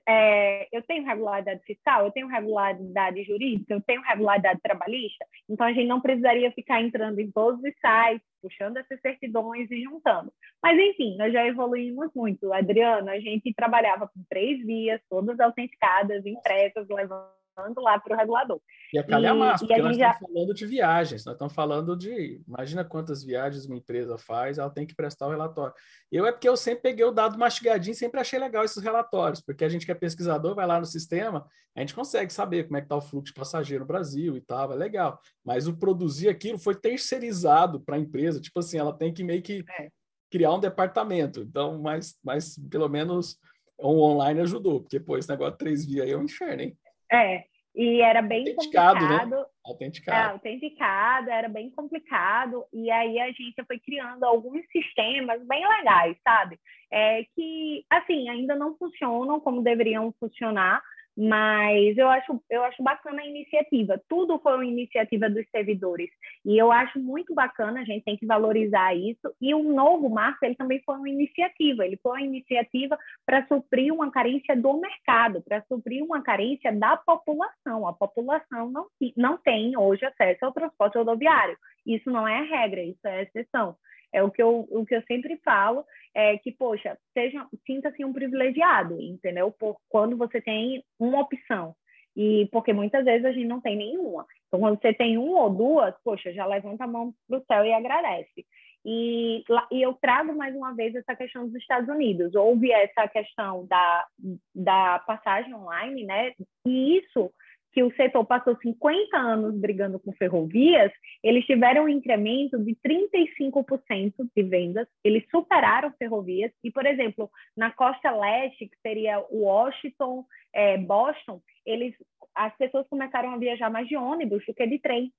é, 0.07 0.67
eu 0.71 0.81
tenho 0.83 1.05
regularidade 1.05 1.61
fiscal, 1.65 2.05
eu 2.05 2.11
tenho 2.11 2.27
regularidade 2.27 3.23
jurídica, 3.23 3.73
eu 3.73 3.81
tenho 3.81 4.01
regularidade 4.01 4.59
trabalhista. 4.61 5.25
Então, 5.49 5.65
a 5.65 5.73
gente 5.73 5.87
não 5.87 6.01
precisaria 6.01 6.51
ficar 6.51 6.81
entrando 6.81 7.19
em 7.19 7.31
todos 7.31 7.59
os 7.63 7.73
sites, 7.79 8.27
puxando 8.41 8.77
essas 8.77 8.99
certidões 9.01 9.69
e 9.71 9.83
juntando. 9.83 10.31
Mas, 10.61 10.77
enfim, 10.79 11.17
nós 11.17 11.33
já 11.33 11.45
evoluímos 11.45 12.09
muito. 12.15 12.53
Adriano, 12.53 13.09
a 13.09 13.19
gente 13.19 13.53
trabalhava 13.53 14.07
com 14.07 14.23
três 14.29 14.65
vias, 14.65 15.01
todas 15.09 15.39
autenticadas, 15.39 16.25
impressas, 16.25 16.87
levando 16.89 17.40
lá 17.77 17.99
para 17.99 18.15
o 18.15 18.17
regulador. 18.17 18.59
E 18.93 18.99
a 18.99 19.03
calhamaço, 19.03 19.65
porque 19.65 19.81
nós 19.81 19.97
já... 19.97 20.11
estamos 20.11 20.33
falando 20.33 20.53
de 20.53 20.65
viagens, 20.65 21.25
nós 21.25 21.33
estamos 21.33 21.53
falando 21.53 21.95
de, 21.95 22.41
imagina 22.47 22.83
quantas 22.83 23.23
viagens 23.23 23.65
uma 23.65 23.77
empresa 23.77 24.17
faz, 24.17 24.57
ela 24.57 24.69
tem 24.69 24.85
que 24.85 24.95
prestar 24.95 25.27
o 25.27 25.31
relatório. 25.31 25.73
Eu 26.11 26.25
é 26.25 26.31
porque 26.31 26.49
eu 26.49 26.57
sempre 26.57 26.83
peguei 26.83 27.05
o 27.05 27.11
dado 27.11 27.37
mastigadinho, 27.37 27.95
sempre 27.95 28.19
achei 28.19 28.37
legal 28.37 28.63
esses 28.63 28.83
relatórios, 28.83 29.41
porque 29.41 29.63
a 29.63 29.69
gente 29.69 29.85
que 29.85 29.91
é 29.91 29.95
pesquisador 29.95 30.55
vai 30.55 30.67
lá 30.67 30.79
no 30.79 30.85
sistema, 30.85 31.47
a 31.75 31.79
gente 31.79 31.95
consegue 31.95 32.33
saber 32.33 32.65
como 32.65 32.77
é 32.77 32.81
que 32.81 32.85
está 32.85 32.95
o 32.95 33.01
fluxo 33.01 33.33
de 33.33 33.39
passageiro 33.39 33.83
no 33.83 33.87
Brasil 33.87 34.35
e 34.35 34.41
tal, 34.41 34.73
é 34.73 34.75
legal. 34.75 35.19
Mas 35.43 35.67
o 35.67 35.77
produzir 35.77 36.27
aquilo 36.27 36.57
foi 36.57 36.75
terceirizado 36.75 37.79
para 37.79 37.95
a 37.95 37.99
empresa, 37.99 38.41
tipo 38.41 38.59
assim, 38.59 38.77
ela 38.77 38.93
tem 38.93 39.13
que 39.13 39.23
meio 39.23 39.41
que 39.41 39.63
é. 39.79 39.87
criar 40.29 40.53
um 40.53 40.59
departamento. 40.59 41.41
Então, 41.41 41.79
mas, 41.79 42.17
mas 42.23 42.57
pelo 42.69 42.89
menos 42.89 43.37
o 43.77 44.01
online 44.01 44.41
ajudou, 44.41 44.81
porque, 44.81 44.99
pô, 44.99 45.17
esse 45.17 45.29
negócio 45.29 45.53
de 45.53 45.57
três 45.57 45.85
via 45.85 46.03
aí 46.03 46.11
é 46.11 46.17
um 46.17 46.23
inferno, 46.23 46.61
hein? 46.61 46.77
É, 47.11 47.43
e 47.75 48.01
era 48.01 48.21
bem 48.21 48.49
autenticado, 48.49 48.99
né? 48.99 49.19
complicado. 49.19 49.29
Né? 49.29 49.45
Autenticado. 49.65 50.17
É, 50.17 50.31
autenticado, 50.31 51.29
era 51.29 51.47
bem 51.47 51.69
complicado. 51.69 52.65
E 52.73 52.91
aí 52.91 53.19
a 53.19 53.27
gente 53.27 53.63
foi 53.65 53.79
criando 53.79 54.23
alguns 54.23 54.61
sistemas 54.71 55.41
bem 55.47 55.67
legais, 55.67 56.17
sabe? 56.23 56.59
É, 56.91 57.23
que, 57.35 57.85
assim, 57.89 58.27
ainda 58.27 58.55
não 58.55 58.75
funcionam 58.75 59.39
como 59.39 59.63
deveriam 59.63 60.13
funcionar, 60.19 60.81
mas 61.17 61.97
eu 61.97 62.07
acho, 62.07 62.41
eu 62.49 62.63
acho 62.63 62.81
bacana 62.81 63.21
a 63.21 63.25
iniciativa. 63.25 64.01
Tudo 64.07 64.39
foi 64.39 64.53
uma 64.53 64.65
iniciativa 64.65 65.29
dos 65.29 65.45
servidores. 65.49 66.09
E 66.45 66.57
eu 66.57 66.71
acho 66.71 66.99
muito 66.99 67.33
bacana, 67.33 67.81
a 67.81 67.83
gente 67.83 68.03
tem 68.03 68.17
que 68.17 68.25
valorizar 68.25 68.95
isso. 68.95 69.33
E 69.39 69.53
o 69.53 69.73
novo 69.73 70.09
marco, 70.09 70.45
ele 70.45 70.55
também 70.55 70.81
foi 70.85 70.95
uma 70.95 71.09
iniciativa. 71.09 71.85
Ele 71.85 71.99
foi 72.01 72.11
uma 72.13 72.25
iniciativa 72.25 72.97
para 73.25 73.45
suprir 73.47 73.93
uma 73.93 74.11
carência 74.11 74.55
do 74.55 74.79
mercado, 74.79 75.41
para 75.41 75.61
suprir 75.67 76.03
uma 76.03 76.21
carência 76.21 76.71
da 76.71 76.95
população. 76.97 77.87
A 77.87 77.93
população 77.93 78.71
não, 78.71 78.87
não 79.17 79.37
tem 79.37 79.77
hoje 79.77 80.05
acesso 80.05 80.45
ao 80.45 80.53
transporte 80.53 80.97
rodoviário. 80.97 81.57
Isso 81.85 82.09
não 82.09 82.27
é 82.27 82.41
regra, 82.43 82.83
isso 82.83 83.05
é 83.05 83.23
exceção. 83.23 83.75
É 84.13 84.21
o 84.23 84.31
que 84.31 84.41
eu, 84.41 84.67
o 84.69 84.85
que 84.85 84.95
eu 84.95 85.03
sempre 85.03 85.37
falo 85.37 85.85
é 86.13 86.37
que, 86.37 86.51
poxa, 86.51 86.97
seja, 87.13 87.47
sinta-se 87.65 88.03
um 88.03 88.13
privilegiado, 88.13 88.99
entendeu? 89.01 89.51
Por 89.51 89.77
quando 89.89 90.17
você 90.17 90.41
tem 90.41 90.83
uma 90.99 91.21
opção. 91.21 91.75
E 92.15 92.49
porque 92.51 92.73
muitas 92.73 93.05
vezes 93.05 93.25
a 93.25 93.31
gente 93.31 93.47
não 93.47 93.61
tem 93.61 93.77
nenhuma. 93.77 94.25
Então, 94.47 94.59
quando 94.59 94.79
você 94.81 94.93
tem 94.93 95.17
uma 95.17 95.43
ou 95.43 95.49
duas, 95.49 95.95
poxa, 96.03 96.33
já 96.33 96.45
levanta 96.45 96.83
a 96.83 96.87
mão 96.87 97.13
para 97.27 97.37
o 97.37 97.45
céu 97.45 97.65
e 97.65 97.71
agradece. 97.71 98.45
E, 98.83 99.43
e, 99.71 99.81
eu 99.81 99.93
trago 99.93 100.35
mais 100.35 100.55
uma 100.55 100.73
vez 100.73 100.95
essa 100.95 101.15
questão 101.15 101.45
dos 101.45 101.55
Estados 101.55 101.87
Unidos. 101.87 102.33
Houve 102.35 102.71
essa 102.71 103.07
questão 103.07 103.65
da, 103.67 104.05
da 104.53 104.99
passagem 104.99 105.53
online, 105.53 106.03
né? 106.03 106.33
E 106.65 106.97
isso 106.97 107.31
que 107.71 107.83
o 107.83 107.93
setor 107.95 108.25
passou 108.25 108.55
50 108.57 109.17
anos 109.17 109.55
brigando 109.55 109.99
com 109.99 110.11
ferrovias, 110.13 110.91
eles 111.23 111.45
tiveram 111.45 111.85
um 111.85 111.89
incremento 111.89 112.59
de 112.59 112.75
35% 112.75 114.13
de 114.35 114.43
vendas, 114.43 114.87
eles 115.03 115.23
superaram 115.29 115.93
ferrovias, 115.97 116.51
e, 116.63 116.71
por 116.71 116.85
exemplo, 116.85 117.29
na 117.55 117.71
costa 117.71 118.11
leste, 118.11 118.67
que 118.67 118.77
seria 118.81 119.23
Washington, 119.31 120.25
é, 120.53 120.77
Boston, 120.77 121.41
eles, 121.65 121.95
as 122.35 122.55
pessoas 122.57 122.87
começaram 122.89 123.31
a 123.31 123.37
viajar 123.37 123.69
mais 123.69 123.87
de 123.87 123.95
ônibus 123.95 124.45
do 124.45 124.53
que 124.53 124.67
de 124.67 124.79
trem, 124.79 125.11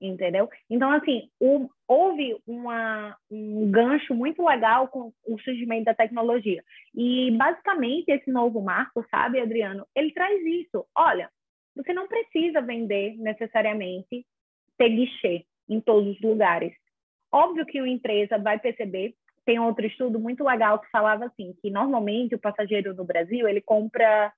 entendeu? 0.00 0.48
Então, 0.68 0.90
assim, 0.90 1.28
o, 1.40 1.68
houve 1.86 2.36
uma, 2.46 3.16
um 3.30 3.70
gancho 3.70 4.14
muito 4.14 4.44
legal 4.44 4.88
com 4.88 5.12
o 5.26 5.38
surgimento 5.40 5.84
da 5.84 5.94
tecnologia. 5.94 6.62
E, 6.94 7.30
basicamente, 7.32 8.08
esse 8.08 8.30
novo 8.30 8.60
marco, 8.60 9.06
sabe, 9.10 9.40
Adriano, 9.40 9.86
ele 9.94 10.12
traz 10.12 10.44
isso. 10.44 10.84
Olha, 10.96 11.30
você 11.76 11.92
não 11.92 12.08
precisa 12.08 12.60
vender 12.62 13.16
necessariamente 13.18 14.26
ter 14.78 14.88
guichê 14.88 15.44
em 15.68 15.80
todos 15.80 16.16
os 16.16 16.22
lugares. 16.22 16.72
Óbvio 17.30 17.66
que 17.66 17.80
uma 17.80 17.88
empresa 17.88 18.38
vai 18.38 18.58
perceber, 18.58 19.14
tem 19.44 19.60
outro 19.60 19.86
estudo 19.86 20.18
muito 20.18 20.42
legal 20.42 20.78
que 20.80 20.90
falava 20.90 21.26
assim, 21.26 21.54
que 21.60 21.70
normalmente 21.70 22.34
o 22.34 22.38
passageiro 22.38 22.94
no 22.94 23.04
Brasil, 23.04 23.46
ele 23.46 23.60
compra, 23.60 24.32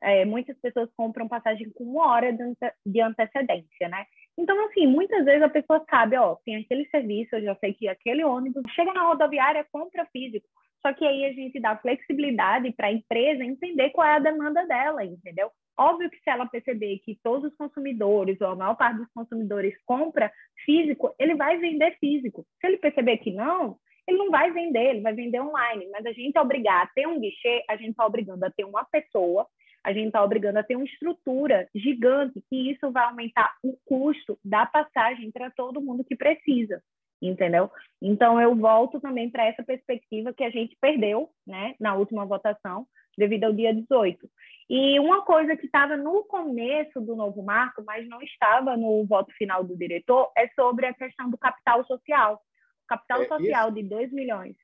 é, 0.00 0.24
muitas 0.24 0.58
pessoas 0.58 0.88
compram 0.96 1.28
passagem 1.28 1.70
com 1.70 1.84
uma 1.84 2.06
hora 2.08 2.36
de 2.84 3.00
antecedência, 3.00 3.88
né? 3.88 4.04
Então, 4.36 4.64
assim, 4.66 4.86
muitas 4.86 5.24
vezes 5.24 5.42
a 5.42 5.48
pessoa 5.48 5.84
sabe, 5.90 6.16
ó, 6.16 6.36
tem 6.44 6.56
aquele 6.56 6.88
serviço, 6.88 7.36
eu 7.36 7.42
já 7.42 7.54
sei 7.56 7.74
que 7.74 7.88
aquele 7.88 8.24
ônibus 8.24 8.62
chega 8.72 8.92
na 8.92 9.02
rodoviária, 9.02 9.66
compra 9.70 10.06
físico. 10.06 10.46
Só 10.80 10.92
que 10.92 11.04
aí 11.04 11.24
a 11.24 11.32
gente 11.32 11.60
dá 11.60 11.76
flexibilidade 11.76 12.72
para 12.72 12.86
a 12.86 12.92
empresa 12.92 13.44
entender 13.44 13.90
qual 13.90 14.06
é 14.06 14.14
a 14.14 14.20
demanda 14.20 14.64
dela, 14.64 15.04
entendeu? 15.04 15.50
Óbvio 15.78 16.10
que 16.10 16.18
se 16.18 16.28
ela 16.28 16.46
perceber 16.46 16.98
que 16.98 17.18
todos 17.22 17.52
os 17.52 17.56
consumidores, 17.56 18.40
ou 18.40 18.48
a 18.48 18.56
maior 18.56 18.74
parte 18.74 18.98
dos 18.98 19.12
consumidores, 19.12 19.74
compra 19.86 20.32
físico, 20.64 21.14
ele 21.18 21.36
vai 21.36 21.56
vender 21.58 21.96
físico. 21.98 22.44
Se 22.60 22.66
ele 22.66 22.78
perceber 22.78 23.18
que 23.18 23.32
não, 23.32 23.78
ele 24.06 24.18
não 24.18 24.30
vai 24.30 24.50
vender, 24.50 24.90
ele 24.90 25.00
vai 25.00 25.14
vender 25.14 25.40
online. 25.40 25.88
Mas 25.92 26.04
a 26.04 26.12
gente 26.12 26.36
é 26.36 26.40
obrigado 26.40 26.88
a 26.88 26.92
ter 26.94 27.06
um 27.06 27.20
guichê, 27.20 27.62
a 27.68 27.76
gente 27.76 27.90
está 27.90 28.04
obrigando 28.04 28.44
a 28.44 28.50
ter 28.50 28.64
uma 28.64 28.84
pessoa, 28.84 29.46
a 29.84 29.92
gente 29.92 30.08
está 30.08 30.24
obrigando 30.24 30.58
a 30.58 30.64
ter 30.64 30.74
uma 30.74 30.84
estrutura 30.84 31.68
gigante, 31.74 32.42
que 32.48 32.72
isso 32.72 32.90
vai 32.90 33.04
aumentar 33.04 33.54
o 33.62 33.78
custo 33.84 34.36
da 34.44 34.66
passagem 34.66 35.30
para 35.30 35.50
todo 35.50 35.80
mundo 35.80 36.04
que 36.04 36.16
precisa 36.16 36.82
entendeu? 37.20 37.70
Então 38.00 38.40
eu 38.40 38.54
volto 38.54 39.00
também 39.00 39.30
para 39.30 39.44
essa 39.44 39.62
perspectiva 39.62 40.32
que 40.32 40.44
a 40.44 40.50
gente 40.50 40.76
perdeu, 40.80 41.28
né, 41.46 41.74
na 41.80 41.94
última 41.94 42.24
votação, 42.24 42.86
devido 43.18 43.44
ao 43.44 43.52
dia 43.52 43.74
18. 43.74 44.30
E 44.70 45.00
uma 45.00 45.22
coisa 45.22 45.56
que 45.56 45.66
estava 45.66 45.96
no 45.96 46.24
começo 46.24 47.00
do 47.00 47.16
novo 47.16 47.42
marco, 47.42 47.82
mas 47.84 48.06
não 48.06 48.20
estava 48.22 48.76
no 48.76 49.04
voto 49.06 49.32
final 49.34 49.64
do 49.64 49.76
diretor, 49.76 50.30
é 50.36 50.46
sobre 50.48 50.86
a 50.86 50.94
questão 50.94 51.30
do 51.30 51.38
capital 51.38 51.84
social. 51.86 52.40
Capital 52.86 53.22
é, 53.22 53.28
social 53.28 53.68
esse, 53.68 53.82
de 53.82 53.88
2 53.88 54.12
milhões. 54.12 54.56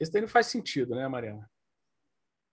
Isso 0.00 0.12
daí 0.12 0.22
não 0.22 0.28
faz 0.28 0.46
sentido, 0.46 0.94
né, 0.94 1.06
Mariana? 1.08 1.48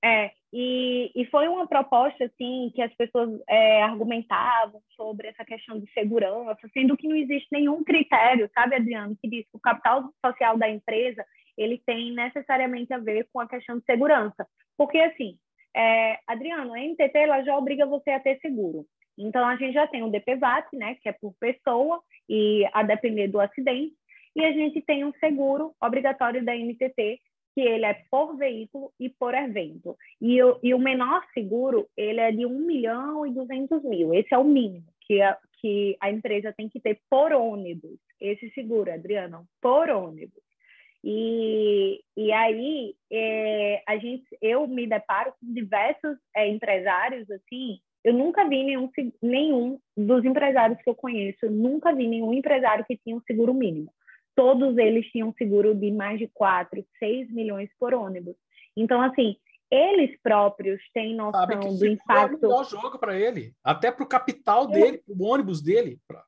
É, 0.03 0.31
e, 0.51 1.11
e 1.15 1.25
foi 1.27 1.47
uma 1.47 1.65
proposta, 1.65 2.25
assim, 2.25 2.71
que 2.75 2.81
as 2.81 2.93
pessoas 2.95 3.29
é, 3.47 3.81
argumentavam 3.83 4.81
sobre 4.97 5.27
essa 5.27 5.45
questão 5.45 5.79
de 5.79 5.89
segurança, 5.93 6.67
sendo 6.73 6.97
que 6.97 7.07
não 7.07 7.15
existe 7.15 7.47
nenhum 7.51 7.83
critério, 7.83 8.49
sabe, 8.53 8.75
Adriano, 8.75 9.15
que 9.21 9.29
diz 9.29 9.45
que 9.45 9.55
o 9.55 9.61
capital 9.61 10.11
social 10.23 10.57
da 10.57 10.67
empresa, 10.67 11.25
ele 11.57 11.81
tem 11.85 12.13
necessariamente 12.13 12.93
a 12.93 12.97
ver 12.97 13.27
com 13.31 13.39
a 13.39 13.47
questão 13.47 13.77
de 13.77 13.85
segurança. 13.85 14.47
Porque, 14.77 14.99
assim, 14.99 15.37
é, 15.75 16.19
Adriano, 16.27 16.73
a 16.73 16.79
NTT, 16.79 17.17
ela 17.17 17.43
já 17.43 17.57
obriga 17.57 17.85
você 17.85 18.11
a 18.11 18.19
ter 18.19 18.39
seguro. 18.39 18.85
Então, 19.17 19.45
a 19.45 19.55
gente 19.55 19.73
já 19.73 19.87
tem 19.87 20.03
o 20.03 20.09
DPVAT, 20.09 20.67
né, 20.73 20.95
que 20.95 21.09
é 21.09 21.11
por 21.11 21.33
pessoa 21.39 22.01
e 22.27 22.67
a 22.73 22.83
depender 22.83 23.27
do 23.27 23.39
acidente, 23.39 23.93
e 24.35 24.43
a 24.43 24.51
gente 24.51 24.81
tem 24.81 25.05
um 25.05 25.13
seguro 25.19 25.75
obrigatório 25.79 26.43
da 26.43 26.55
NTT, 26.55 27.19
que 27.53 27.61
ele 27.61 27.85
é 27.85 28.01
por 28.09 28.35
veículo 28.35 28.91
e 28.99 29.09
por 29.09 29.35
evento. 29.35 29.95
E 30.19 30.41
o, 30.41 30.59
e 30.63 30.73
o 30.73 30.79
menor 30.79 31.23
seguro, 31.33 31.87
ele 31.95 32.19
é 32.19 32.31
de 32.31 32.45
1 32.45 32.49
milhão 32.49 33.27
e 33.27 33.31
200 33.31 33.83
mil. 33.83 34.13
Esse 34.13 34.33
é 34.33 34.37
o 34.37 34.43
mínimo 34.43 34.87
que 35.01 35.21
a, 35.21 35.37
que 35.61 35.95
a 35.99 36.09
empresa 36.09 36.53
tem 36.55 36.67
que 36.67 36.79
ter 36.79 36.99
por 37.09 37.31
ônibus. 37.31 37.99
Esse 38.19 38.49
seguro, 38.51 38.91
Adriano, 38.91 39.45
por 39.61 39.89
ônibus. 39.89 40.42
E, 41.03 42.01
e 42.15 42.31
aí, 42.31 42.95
é, 43.11 43.83
a 43.87 43.97
gente, 43.97 44.25
eu 44.41 44.67
me 44.67 44.87
deparo 44.87 45.33
com 45.39 45.53
diversos 45.53 46.17
é, 46.35 46.47
empresários, 46.47 47.29
assim, 47.29 47.79
eu 48.03 48.13
nunca 48.13 48.47
vi 48.47 48.63
nenhum, 48.63 48.89
nenhum 49.21 49.79
dos 49.97 50.23
empresários 50.23 50.81
que 50.81 50.89
eu 50.89 50.95
conheço, 50.95 51.49
nunca 51.49 51.93
vi 51.93 52.07
nenhum 52.07 52.33
empresário 52.33 52.85
que 52.85 52.97
tinha 52.97 53.15
um 53.15 53.21
seguro 53.21 53.53
mínimo 53.53 53.91
todos 54.35 54.77
eles 54.77 55.05
tinham 55.07 55.33
seguro 55.37 55.73
de 55.75 55.91
mais 55.91 56.19
de 56.19 56.27
4, 56.27 56.85
6 56.99 57.31
milhões 57.31 57.69
por 57.79 57.93
ônibus. 57.93 58.35
Então, 58.75 59.01
assim, 59.01 59.35
eles 59.69 60.19
próprios 60.21 60.81
têm 60.93 61.15
noção 61.15 61.77
do 61.77 61.85
impacto. 61.85 62.33
É 62.33 62.37
o 62.37 62.41
melhor 62.41 62.65
jogo 62.65 62.99
para 62.99 63.17
ele, 63.17 63.53
até 63.63 63.91
para 63.91 64.03
o 64.03 64.07
capital 64.07 64.67
dele, 64.67 64.99
para 64.99 65.15
o 65.15 65.23
ônibus 65.23 65.61
dele. 65.61 65.99
Pra... 66.07 66.23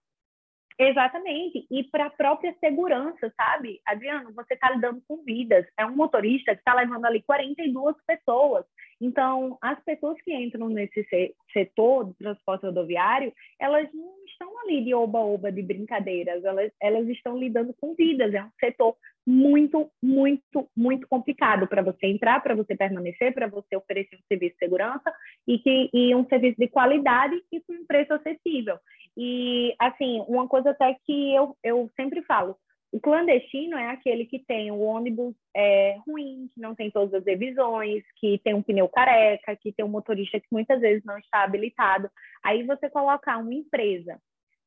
Exatamente, 0.78 1.66
e 1.72 1.86
para 1.86 2.08
a 2.08 2.10
própria 2.10 2.54
segurança, 2.60 3.34
sabe? 3.38 3.82
Adriano, 3.86 4.34
você 4.34 4.56
está 4.56 4.70
lidando 4.70 5.02
com 5.08 5.24
vidas. 5.24 5.66
É 5.78 5.86
um 5.86 5.96
motorista 5.96 6.54
que 6.54 6.60
está 6.60 6.74
levando 6.74 7.06
ali 7.06 7.22
42 7.24 7.96
pessoas. 8.06 8.66
Então, 9.00 9.58
as 9.62 9.82
pessoas 9.84 10.20
que 10.22 10.34
entram 10.34 10.70
nesse 10.70 11.06
setor 11.52 12.06
do 12.06 12.14
transporte 12.14 12.66
rodoviário, 12.66 13.34
elas 13.60 13.90
não 13.94 14.16
estão 14.26 14.60
ali 14.62 14.84
de 14.84 14.94
oba-oba, 14.94 15.52
de 15.52 15.62
brincadeiras, 15.62 16.44
elas, 16.44 16.72
elas 16.82 17.08
estão 17.10 17.38
lidando 17.38 17.74
com 17.80 17.94
vidas. 17.94 18.34
É 18.34 18.44
um 18.44 18.52
setor 18.60 18.96
muito, 19.26 19.90
muito, 20.02 20.70
muito 20.76 21.08
complicado 21.08 21.68
para 21.68 21.82
você 21.82 22.08
entrar, 22.08 22.42
para 22.42 22.56
você 22.56 22.76
permanecer, 22.76 23.34
para 23.34 23.48
você 23.48 23.76
oferecer 23.76 24.16
um 24.16 24.28
serviço 24.28 24.54
de 24.54 24.60
segurança 24.60 25.14
e, 25.48 25.60
que, 25.60 25.90
e 25.94 26.16
um 26.16 26.26
serviço 26.28 26.58
de 26.60 26.68
qualidade 26.68 27.36
e 27.52 27.60
com 27.62 27.74
um 27.74 27.86
preço 27.86 28.14
acessível. 28.14 28.78
E, 29.18 29.74
assim, 29.80 30.24
uma 30.28 30.48
coisa 30.48 30.72
até 30.72 30.96
que 31.06 31.34
eu, 31.34 31.56
eu 31.64 31.90
sempre 31.96 32.22
falo, 32.24 32.58
o 32.96 33.00
clandestino 33.02 33.78
é 33.78 33.90
aquele 33.90 34.26
que 34.26 34.40
tem 34.40 34.72
o 34.72 34.80
ônibus 34.80 35.36
é, 35.54 35.98
ruim, 36.08 36.50
que 36.54 36.62
não 36.62 36.74
tem 36.74 36.90
todas 36.90 37.14
as 37.14 37.26
revisões, 37.26 38.02
que 38.16 38.40
tem 38.42 38.54
um 38.54 38.64
pneu 38.64 38.88
careca, 38.88 39.54
que 39.54 39.74
tem 39.74 39.84
um 39.84 39.90
motorista 39.90 40.40
que 40.40 40.48
muitas 40.50 40.80
vezes 40.80 41.04
não 41.04 41.18
está 41.18 41.44
habilitado. 41.44 42.10
Aí 42.42 42.64
você 42.64 42.90
colocar 42.90 43.38
uma 43.38 43.54
empresa 43.54 44.18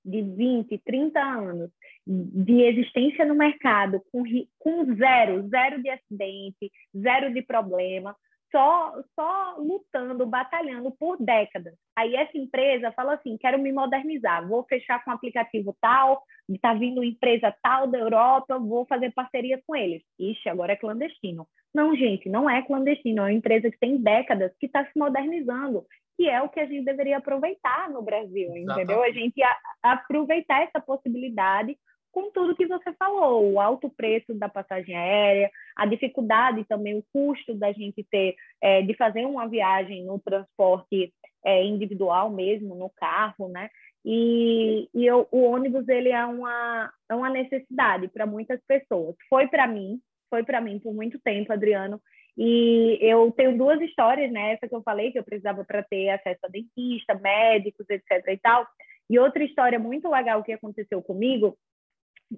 de 0.05 0.21
20, 0.21 0.77
30 0.77 1.19
anos 1.19 1.71
de 2.07 2.61
existência 2.65 3.25
no 3.25 3.35
mercado, 3.35 4.03
com, 4.13 4.23
com 4.59 4.95
zero, 4.95 5.49
zero 5.49 5.83
de 5.83 5.89
acidente, 5.89 6.71
zero 6.95 7.33
de 7.33 7.41
problema, 7.41 8.15
só, 8.51 8.95
só 9.15 9.57
lutando, 9.59 10.27
batalhando 10.27 10.91
por 10.93 11.17
décadas. 11.19 11.75
Aí 11.97 12.15
essa 12.15 12.37
empresa 12.37 12.93
fala 12.93 13.15
assim: 13.15 13.37
quero 13.37 13.59
me 13.59 13.73
modernizar, 13.73 14.47
vou 14.47 14.65
fechar 14.65 15.03
com 15.05 15.11
um 15.11 15.15
aplicativo 15.15 15.77
tal, 15.81 16.23
está 16.49 16.75
vindo 16.75 17.05
empresa 17.05 17.55
tal 17.63 17.87
da 17.87 17.99
Europa, 17.99 18.59
vou 18.59 18.87
fazer 18.87 19.13
parceria 19.13 19.61
com 19.67 19.77
eles. 19.77 20.03
Ixi, 20.19 20.49
agora 20.49 20.73
é 20.73 20.77
clandestino. 20.77 21.47
Não, 21.75 21.95
gente, 21.95 22.29
não 22.29 22.49
é 22.49 22.63
clandestino, 22.63 23.21
é 23.21 23.25
uma 23.25 23.33
empresa 23.33 23.71
que 23.71 23.79
tem 23.79 23.99
décadas 23.99 24.53
que 24.59 24.67
está 24.67 24.85
se 24.85 24.99
modernizando, 24.99 25.85
que 26.17 26.29
é 26.29 26.43
o 26.43 26.49
que 26.49 26.59
a 26.59 26.67
gente 26.67 26.85
deveria 26.85 27.19
aproveitar 27.19 27.91
no 27.91 28.03
Brasil, 28.03 28.49
Exatamente. 28.57 28.73
entendeu? 28.73 29.03
A 29.03 29.11
gente 29.11 29.43
a, 29.43 29.57
aproveitar 29.83 30.63
essa 30.63 30.81
possibilidade 30.81 31.79
com 32.13 32.31
tudo 32.31 32.57
que 32.57 32.67
você 32.67 32.93
falou, 32.95 33.53
o 33.53 33.61
alto 33.61 33.91
preço 33.91 34.35
da 34.35 34.49
passagem 34.49 34.97
aérea, 34.97 35.51
a 35.77 35.87
dificuldade 35.87 36.65
também, 36.65 36.97
o 36.99 37.05
custo 37.13 37.55
da 37.55 37.73
gente 37.73 38.05
ter, 38.11 38.35
é, 38.61 38.83
de 38.83 38.95
fazer 38.95 39.25
uma 39.27 39.49
viagem 39.49 40.05
no 40.05 40.19
transporte 40.19 41.13
é, 41.45 41.65
individual 41.65 42.31
mesmo, 42.31 42.75
no 42.75 42.91
carro, 42.91 43.49
né? 43.49 43.69
E, 44.05 44.89
e 44.95 45.07
eu, 45.07 45.29
o 45.31 45.43
ônibus 45.43 45.87
ele 45.89 46.11
é 46.11 46.25
uma, 46.25 46.91
é 47.11 47.15
uma 47.15 47.31
necessidade 47.31 48.09
para 48.09 48.27
muitas 48.27 48.61
pessoas. 48.67 49.15
Foi 49.29 49.47
para 49.49 49.67
mim, 49.67 50.01
foi 50.31 50.43
para 50.43 50.61
mim 50.61 50.79
por 50.79 50.95
muito 50.95 51.19
tempo, 51.19 51.53
Adriano. 51.53 52.01
E 52.37 52.99
eu 53.01 53.33
tenho 53.33 53.59
duas 53.59 53.81
histórias, 53.81 54.31
né? 54.31 54.53
Essa 54.53 54.69
que 54.69 54.75
eu 54.75 54.83
falei 54.83 55.11
que 55.11 55.19
eu 55.19 55.25
precisava 55.25 55.65
para 55.65 55.83
ter 55.83 56.11
acesso 56.11 56.39
a 56.45 56.49
dentista, 56.49 57.15
médicos, 57.15 57.85
etc. 57.91 58.25
e 58.29 58.39
tal. 58.39 58.67
E 59.11 59.19
outra 59.19 59.43
história 59.43 59.79
muito 59.79 60.09
legal 60.09 60.43
que 60.45 60.53
aconteceu 60.53 61.03
comigo, 61.03 61.59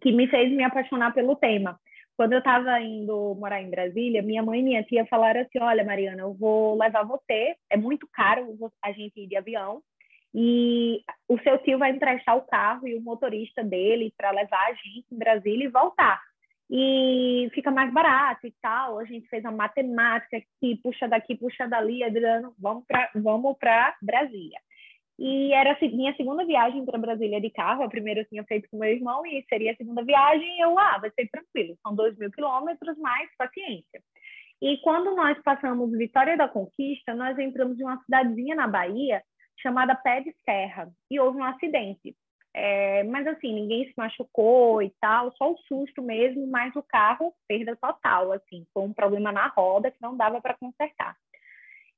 que 0.01 0.13
me 0.13 0.29
fez 0.29 0.51
me 0.51 0.63
apaixonar 0.63 1.13
pelo 1.13 1.37
tema. 1.37 1.79
Quando 2.17 2.33
eu 2.33 2.39
estava 2.39 2.81
indo 2.81 3.35
morar 3.37 3.63
em 3.63 3.71
Brasília, 3.71 4.23
minha 4.23 4.43
mãe 4.43 4.61
e 4.61 4.63
minha 4.63 4.83
tia 4.83 5.07
falaram 5.07 5.41
assim: 5.41 5.59
Olha, 5.61 5.85
Mariana, 5.85 6.23
eu 6.23 6.35
vou 6.35 6.79
levar 6.79 7.03
você, 7.05 7.55
é 7.71 7.77
muito 7.77 8.07
caro 8.13 8.57
a 8.83 8.93
gente 8.93 9.21
ir 9.21 9.27
de 9.27 9.37
avião, 9.37 9.83
e 10.35 11.03
o 11.29 11.39
seu 11.41 11.59
tio 11.59 11.79
vai 11.79 11.91
emprestar 11.91 12.37
o 12.37 12.43
carro 12.43 12.87
e 12.87 12.95
o 12.95 13.01
motorista 13.01 13.65
dele 13.65 14.13
para 14.17 14.31
levar 14.31 14.69
a 14.69 14.75
gente 14.75 15.07
em 15.11 15.19
Brasília 15.19 15.65
e 15.65 15.71
voltar. 15.71 16.21
E 16.71 17.51
fica 17.53 17.71
mais 17.71 17.93
barato 17.93 18.47
e 18.47 18.55
tal. 18.63 19.01
A 19.01 19.05
gente 19.05 19.27
fez 19.29 19.43
uma 19.43 19.51
matemática 19.51 20.41
que 20.61 20.77
puxa 20.77 21.09
daqui, 21.09 21.35
puxa 21.35 21.67
dali, 21.67 22.05
Adriano, 22.05 22.55
vamos 22.59 22.85
para 22.87 23.11
vamos 23.15 23.57
Brasília. 24.01 24.61
E 25.21 25.53
era 25.53 25.73
a 25.73 25.89
minha 25.89 26.17
segunda 26.17 26.47
viagem 26.47 26.83
para 26.87 26.99
Brasília 26.99 27.39
de 27.43 27.51
carro. 27.51 27.83
A 27.83 27.91
primeira 27.91 28.21
eu 28.21 28.25
tinha 28.25 28.43
feito 28.45 28.67
com 28.71 28.79
meu 28.79 28.91
irmão 28.91 29.27
e 29.27 29.45
seria 29.51 29.73
a 29.73 29.77
segunda 29.77 30.03
viagem. 30.03 30.57
E 30.57 30.65
eu, 30.65 30.79
ah, 30.79 30.97
vai 30.97 31.11
ser 31.11 31.29
tranquilo. 31.29 31.77
São 31.83 31.95
dois 31.95 32.17
mil 32.17 32.31
quilômetros, 32.31 32.97
mais 32.97 33.29
paciência. 33.37 34.03
E 34.63 34.79
quando 34.79 35.15
nós 35.15 35.39
passamos 35.43 35.91
Vitória 35.93 36.39
da 36.39 36.49
Conquista, 36.49 37.15
nós 37.15 37.39
entramos 37.39 37.79
em 37.79 37.85
uma 37.85 38.03
cidadezinha 38.03 38.55
na 38.55 38.67
Bahia 38.67 39.23
chamada 39.61 39.95
Pé 39.95 40.23
de 40.23 40.35
Serra. 40.43 40.91
E 41.11 41.21
houve 41.21 41.37
um 41.37 41.45
acidente. 41.45 42.17
É, 42.55 43.05
mas 43.05 43.27
assim, 43.27 43.53
ninguém 43.53 43.85
se 43.85 43.93
machucou 43.99 44.83
e 44.83 44.91
tal, 45.01 45.33
só 45.37 45.53
o 45.53 45.59
susto 45.69 46.03
mesmo, 46.03 46.47
mas 46.47 46.75
o 46.75 46.83
carro, 46.83 47.33
perda 47.47 47.77
total, 47.77 48.33
assim, 48.33 48.67
foi 48.75 48.83
um 48.83 48.93
problema 48.93 49.31
na 49.31 49.47
roda 49.49 49.91
que 49.91 49.99
não 50.01 50.17
dava 50.17 50.41
para 50.41 50.57
consertar. 50.59 51.15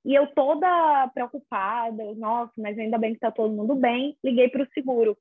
E 0.05 0.15
eu 0.15 0.27
toda 0.35 1.09
preocupada, 1.15 2.15
nossa, 2.17 2.53
mas 2.59 2.77
ainda 2.77 2.99
bem 2.99 3.11
que 3.11 3.19
está 3.19 3.31
todo 3.31 3.55
mundo 3.55 3.75
bem, 3.75 4.17
liguei 4.23 4.49
para 4.49 4.65
o 4.65 4.69
seguro. 4.75 5.17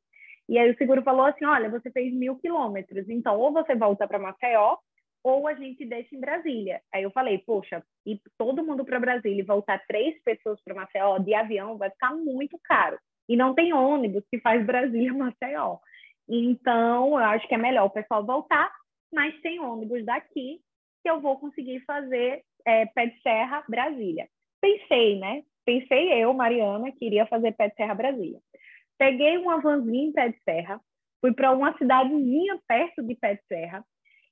E 0.49 0.57
aí 0.57 0.71
o 0.71 0.77
seguro 0.77 1.03
falou 1.03 1.25
assim, 1.25 1.45
olha, 1.45 1.69
você 1.69 1.91
fez 1.91 2.11
mil 2.13 2.35
quilômetros, 2.37 3.07
então 3.07 3.39
ou 3.39 3.53
você 3.53 3.75
volta 3.75 4.07
para 4.07 4.17
Maceió, 4.19 4.77
ou 5.23 5.47
a 5.47 5.53
gente 5.53 5.85
deixa 5.85 6.15
em 6.15 6.19
Brasília. 6.19 6.81
Aí 6.91 7.03
eu 7.03 7.11
falei, 7.11 7.37
poxa, 7.37 7.83
e 8.05 8.19
todo 8.39 8.65
mundo 8.65 8.83
para 8.83 8.99
Brasília 8.99 9.41
e 9.41 9.45
voltar 9.45 9.85
três 9.87 10.21
pessoas 10.23 10.59
para 10.63 10.73
Maceió 10.73 11.19
de 11.19 11.33
avião 11.35 11.77
vai 11.77 11.91
ficar 11.91 12.15
muito 12.15 12.59
caro. 12.63 12.97
E 13.29 13.37
não 13.37 13.53
tem 13.53 13.71
ônibus 13.71 14.23
que 14.31 14.39
faz 14.39 14.65
Brasília-Maceió. 14.65 15.77
Então, 16.27 17.09
eu 17.09 17.25
acho 17.25 17.47
que 17.47 17.53
é 17.53 17.57
melhor 17.57 17.85
o 17.85 17.91
pessoal 17.91 18.25
voltar, 18.25 18.73
mas 19.13 19.39
tem 19.41 19.59
ônibus 19.59 20.03
daqui 20.03 20.59
que 21.03 21.09
eu 21.09 21.21
vou 21.21 21.39
conseguir 21.39 21.81
fazer 21.81 22.43
é, 22.65 22.87
pé 22.87 23.05
de 23.05 23.21
serra 23.21 23.63
Brasília 23.69 24.27
pensei, 24.61 25.19
né? 25.19 25.43
Pensei 25.65 26.23
eu, 26.23 26.33
Mariana, 26.33 26.91
que 26.91 27.05
iria 27.05 27.25
fazer 27.25 27.51
pé 27.53 27.69
de 27.69 27.75
serra 27.75 27.95
Brasília. 27.95 28.39
Peguei 28.97 29.37
uma 29.37 29.59
vanzinha 29.59 30.07
em 30.07 30.13
pé 30.13 30.29
de 30.29 30.39
serra, 30.43 30.79
fui 31.19 31.33
para 31.33 31.51
uma 31.51 31.75
cidadezinha 31.77 32.59
perto 32.67 33.03
de 33.03 33.15
pé 33.15 33.35
de 33.35 33.41
serra, 33.47 33.83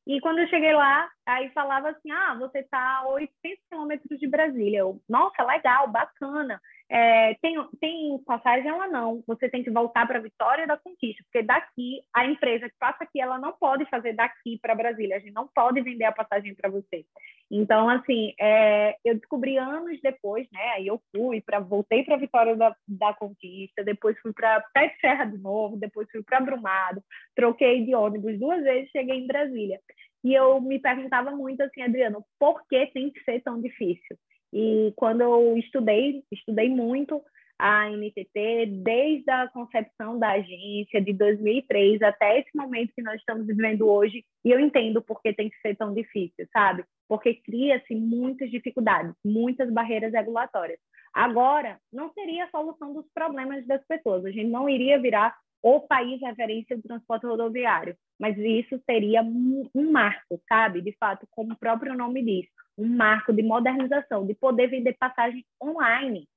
e 0.09 0.19
quando 0.21 0.39
eu 0.39 0.47
cheguei 0.47 0.73
lá, 0.73 1.07
aí 1.23 1.51
falava 1.51 1.89
assim: 1.89 2.09
ah, 2.11 2.35
você 2.39 2.59
está 2.59 2.97
a 2.97 3.07
800 3.09 3.63
quilômetros 3.69 4.19
de 4.19 4.27
Brasília. 4.27 4.79
Eu, 4.79 4.99
nossa, 5.07 5.43
legal, 5.43 5.87
bacana. 5.87 6.59
É, 6.91 7.35
tem, 7.35 7.55
tem 7.79 8.17
passagem 8.25 8.71
lá 8.71 8.87
não. 8.87 9.23
Você 9.27 9.47
tem 9.47 9.63
que 9.63 9.69
voltar 9.69 10.07
para 10.07 10.19
Vitória 10.19 10.65
da 10.65 10.75
Conquista, 10.75 11.23
porque 11.23 11.45
daqui, 11.45 12.01
a 12.13 12.25
empresa 12.25 12.67
que 12.67 12.75
passa 12.79 13.03
aqui, 13.03 13.21
ela 13.21 13.37
não 13.37 13.53
pode 13.53 13.85
fazer 13.85 14.13
daqui 14.13 14.57
para 14.59 14.73
Brasília. 14.73 15.17
A 15.17 15.19
gente 15.19 15.33
não 15.33 15.47
pode 15.47 15.81
vender 15.81 16.05
a 16.05 16.11
passagem 16.11 16.55
para 16.55 16.69
você. 16.69 17.05
Então, 17.51 17.87
assim, 17.89 18.33
é, 18.39 18.95
eu 19.05 19.15
descobri 19.15 19.57
anos 19.57 19.99
depois, 20.01 20.47
né? 20.51 20.69
Aí 20.75 20.87
eu 20.87 20.99
fui, 21.15 21.41
para 21.41 21.59
voltei 21.59 22.03
para 22.03 22.17
Vitória 22.17 22.55
da, 22.55 22.75
da 22.87 23.13
Conquista, 23.13 23.83
depois 23.83 24.19
fui 24.19 24.33
para 24.33 24.61
Pé 24.73 24.95
Serra 24.99 25.25
de 25.25 25.37
novo, 25.37 25.77
depois 25.77 26.09
fui 26.11 26.23
para 26.23 26.39
Brumado, 26.39 27.03
troquei 27.35 27.85
de 27.85 27.93
ônibus 27.93 28.39
duas 28.39 28.63
vezes, 28.63 28.89
cheguei 28.89 29.17
em 29.17 29.27
Brasília. 29.27 29.79
E 30.23 30.33
eu 30.33 30.59
me 30.59 30.79
perguntava 30.79 31.31
muito 31.31 31.61
assim, 31.61 31.81
Adriano, 31.81 32.25
por 32.39 32.61
que 32.67 32.87
tem 32.87 33.11
que 33.11 33.23
ser 33.23 33.41
tão 33.41 33.61
difícil? 33.61 34.17
E 34.53 34.93
quando 34.95 35.21
eu 35.21 35.57
estudei, 35.57 36.23
estudei 36.31 36.69
muito 36.69 37.21
a 37.59 37.89
NTT, 37.89 38.67
desde 38.83 39.29
a 39.29 39.49
concepção 39.49 40.17
da 40.17 40.31
agência 40.31 41.01
de 41.01 41.11
2003 41.11 42.01
até 42.01 42.39
esse 42.39 42.55
momento 42.55 42.93
que 42.95 43.01
nós 43.01 43.19
estamos 43.19 43.45
vivendo 43.45 43.89
hoje, 43.89 44.23
e 44.45 44.49
eu 44.49 44.59
entendo 44.59 45.01
por 45.01 45.21
que 45.21 45.33
tem 45.33 45.49
que 45.49 45.59
ser 45.59 45.75
tão 45.75 45.93
difícil, 45.93 46.47
sabe? 46.53 46.85
Porque 47.07 47.33
cria-se 47.33 47.93
muitas 47.93 48.49
dificuldades, 48.49 49.13
muitas 49.25 49.69
barreiras 49.71 50.13
regulatórias. 50.13 50.79
Agora, 51.13 51.77
não 51.91 52.13
seria 52.13 52.45
a 52.45 52.49
solução 52.49 52.93
dos 52.93 53.05
problemas 53.13 53.67
das 53.67 53.85
pessoas, 53.85 54.23
a 54.23 54.31
gente 54.31 54.49
não 54.49 54.69
iria 54.69 55.01
virar 55.01 55.35
o 55.61 55.81
país 55.81 56.21
referência 56.21 56.75
do 56.75 56.83
transporte 56.83 57.25
rodoviário, 57.25 57.95
mas 58.19 58.37
isso 58.37 58.81
seria 58.85 59.21
um 59.21 59.91
marco, 59.91 60.41
sabe? 60.47 60.81
De 60.81 60.95
fato, 60.97 61.27
como 61.31 61.53
o 61.53 61.59
próprio 61.59 61.95
nome 61.95 62.23
diz, 62.23 62.47
um 62.77 62.87
marco 62.87 63.33
de 63.33 63.43
modernização, 63.43 64.25
de 64.25 64.33
poder 64.33 64.67
vender 64.67 64.95
passagem 64.97 65.45
online, 65.61 66.27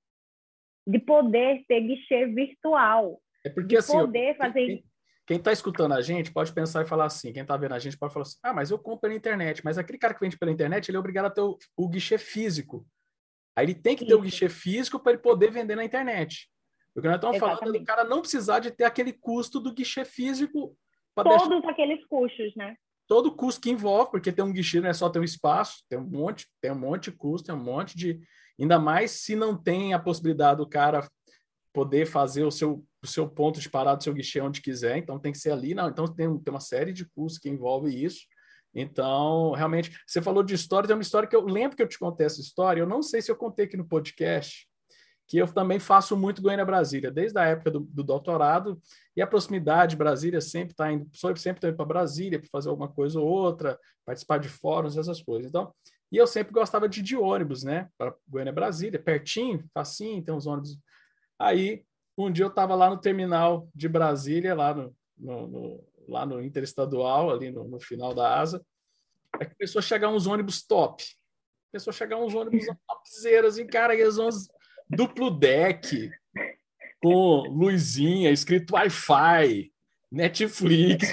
de 0.86 0.98
poder 0.98 1.64
ter 1.68 1.80
guichê 1.80 2.26
virtual, 2.26 3.20
é 3.44 3.48
porque, 3.48 3.68
de 3.68 3.76
assim, 3.76 3.92
poder 3.92 4.36
fazer 4.36 4.82
quem 5.26 5.36
está 5.36 5.52
escutando 5.52 5.92
a 5.92 6.00
gente 6.00 6.32
pode 6.32 6.52
pensar 6.52 6.82
e 6.82 6.88
falar 6.88 7.04
assim, 7.04 7.32
quem 7.32 7.42
está 7.42 7.56
vendo 7.56 7.74
a 7.74 7.78
gente 7.78 7.96
pode 7.96 8.12
falar 8.12 8.24
assim, 8.24 8.38
ah, 8.42 8.52
mas 8.52 8.70
eu 8.70 8.78
compro 8.78 9.02
pela 9.02 9.14
internet, 9.14 9.64
mas 9.64 9.78
aquele 9.78 9.98
cara 9.98 10.14
que 10.14 10.20
vende 10.20 10.36
pela 10.36 10.50
internet, 10.50 10.88
ele 10.88 10.96
é 10.96 11.00
obrigado 11.00 11.26
a 11.26 11.30
ter 11.30 11.40
o, 11.40 11.56
o 11.76 11.88
guichê 11.88 12.18
físico. 12.18 12.86
Aí 13.56 13.66
ele 13.66 13.74
tem 13.74 13.94
que 13.94 14.04
ter 14.04 14.12
Isso. 14.12 14.18
o 14.18 14.22
guichê 14.22 14.48
físico 14.48 14.98
para 14.98 15.12
ele 15.12 15.22
poder 15.22 15.50
vender 15.50 15.76
na 15.76 15.84
internet. 15.84 16.50
O 16.94 17.00
que 17.00 17.06
nós 17.06 17.16
estamos 17.16 17.36
Exatamente. 17.36 17.60
falando 17.60 17.76
é 17.76 17.78
do 17.78 17.84
cara 17.84 18.04
não 18.04 18.20
precisar 18.20 18.58
de 18.58 18.70
ter 18.70 18.84
aquele 18.84 19.12
custo 19.12 19.58
do 19.58 19.72
guichê 19.72 20.04
físico. 20.04 20.76
Todos 21.14 21.48
deixar... 21.48 21.70
aqueles 21.70 22.04
custos, 22.06 22.54
né? 22.56 22.76
Todo 23.06 23.26
o 23.26 23.36
custo 23.36 23.60
que 23.60 23.70
envolve, 23.70 24.10
porque 24.10 24.32
tem 24.32 24.44
um 24.44 24.52
guichê, 24.52 24.80
não 24.80 24.88
é 24.88 24.92
só 24.92 25.08
ter 25.08 25.18
um 25.18 25.24
espaço, 25.24 25.84
tem 25.88 25.98
um 25.98 26.04
monte, 26.04 26.46
tem 26.60 26.70
um 26.70 26.78
monte 26.78 27.10
de 27.10 27.16
custo, 27.16 27.46
tem 27.46 27.54
um 27.54 27.62
monte 27.62 27.96
de. 27.96 28.20
Ainda 28.58 28.78
mais 28.78 29.10
se 29.10 29.34
não 29.34 29.56
tem 29.56 29.92
a 29.92 29.98
possibilidade 29.98 30.58
do 30.58 30.68
cara 30.68 31.08
poder 31.72 32.06
fazer 32.06 32.44
o 32.44 32.50
seu, 32.50 32.84
o 33.02 33.06
seu 33.06 33.28
ponto 33.28 33.58
de 33.58 33.68
parada 33.68 33.96
do 33.96 34.04
seu 34.04 34.12
guichê 34.12 34.40
onde 34.40 34.60
quiser, 34.60 34.98
então 34.98 35.18
tem 35.18 35.32
que 35.32 35.38
ser 35.38 35.52
ali, 35.52 35.74
não. 35.74 35.88
Então 35.88 36.06
tem, 36.06 36.38
tem 36.38 36.52
uma 36.52 36.60
série 36.60 36.92
de 36.92 37.06
custos 37.06 37.38
que 37.38 37.48
envolve 37.48 37.90
isso. 37.90 38.20
Então, 38.74 39.52
realmente, 39.52 39.90
você 40.06 40.22
falou 40.22 40.42
de 40.42 40.54
história, 40.54 40.86
tem 40.86 40.96
uma 40.96 41.02
história 41.02 41.28
que 41.28 41.36
eu 41.36 41.44
lembro 41.44 41.76
que 41.76 41.82
eu 41.82 41.88
te 41.88 41.98
contei 41.98 42.26
essa 42.26 42.40
história, 42.40 42.80
eu 42.80 42.86
não 42.86 43.02
sei 43.02 43.20
se 43.20 43.30
eu 43.30 43.36
contei 43.36 43.66
aqui 43.66 43.76
no 43.76 43.86
podcast, 43.86 44.66
que 45.32 45.38
eu 45.38 45.50
também 45.50 45.80
faço 45.80 46.14
muito 46.14 46.42
Goiânia-Brasília, 46.42 47.10
desde 47.10 47.38
a 47.38 47.44
época 47.46 47.70
do, 47.70 47.80
do, 47.80 48.04
doutorado, 48.04 48.78
e 49.16 49.22
a 49.22 49.26
proximidade, 49.26 49.96
Brasília 49.96 50.42
sempre 50.42 50.72
está 50.72 50.92
indo, 50.92 51.08
sempre 51.14 51.38
estou 51.56 51.70
indo 51.70 51.76
para 51.76 51.86
Brasília 51.86 52.38
para 52.38 52.50
fazer 52.52 52.68
alguma 52.68 52.86
coisa 52.86 53.18
ou 53.18 53.26
outra, 53.26 53.80
participar 54.04 54.36
de 54.36 54.50
fóruns, 54.50 54.98
essas 54.98 55.22
coisas. 55.22 55.48
Então, 55.48 55.74
e 56.12 56.18
eu 56.18 56.26
sempre 56.26 56.52
gostava 56.52 56.86
de 56.86 57.00
ir 57.00 57.02
de 57.02 57.16
ônibus, 57.16 57.64
né, 57.64 57.88
para 57.96 58.14
Goiânia-Brasília, 58.28 59.02
pertinho, 59.02 59.64
facinho, 59.72 60.22
tem 60.22 60.34
uns 60.34 60.46
ônibus. 60.46 60.78
Aí, 61.38 61.82
um 62.18 62.30
dia 62.30 62.44
eu 62.44 62.50
estava 62.50 62.74
lá 62.74 62.90
no 62.90 62.98
terminal 62.98 63.66
de 63.74 63.88
Brasília, 63.88 64.54
lá 64.54 64.74
no, 64.74 64.94
no, 65.16 65.48
no 65.48 65.84
lá 66.08 66.26
no 66.26 66.42
interestadual, 66.42 67.30
ali 67.30 67.50
no, 67.50 67.64
no 67.64 67.80
final 67.80 68.12
da 68.12 68.38
asa, 68.38 68.62
é 69.40 69.46
que 69.46 69.54
começou 69.54 69.78
a 69.78 69.82
chegar 69.82 70.10
uns 70.10 70.26
ônibus 70.26 70.62
top. 70.62 71.02
Começou 71.72 71.90
a 71.90 71.94
chegar 71.94 72.18
uns 72.18 72.34
ônibus 72.34 72.66
topzeiros, 72.86 73.56
e 73.56 73.64
cara, 73.64 73.94
aqueles 73.94 74.18
ônibus 74.18 74.46
duplo 74.94 75.30
deck, 75.30 76.10
com 77.02 77.48
luzinha, 77.48 78.30
escrito 78.30 78.74
Wi-Fi, 78.74 79.72
Netflix, 80.10 81.12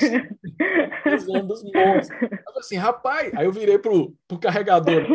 os 1.16 1.26
monstros. 1.28 2.10
Eu 2.22 2.60
assim, 2.60 2.76
rapaz, 2.76 3.34
aí 3.34 3.46
eu 3.46 3.52
virei 3.52 3.80
pro, 3.80 4.14
pro 4.28 4.40
carregador, 4.40 5.08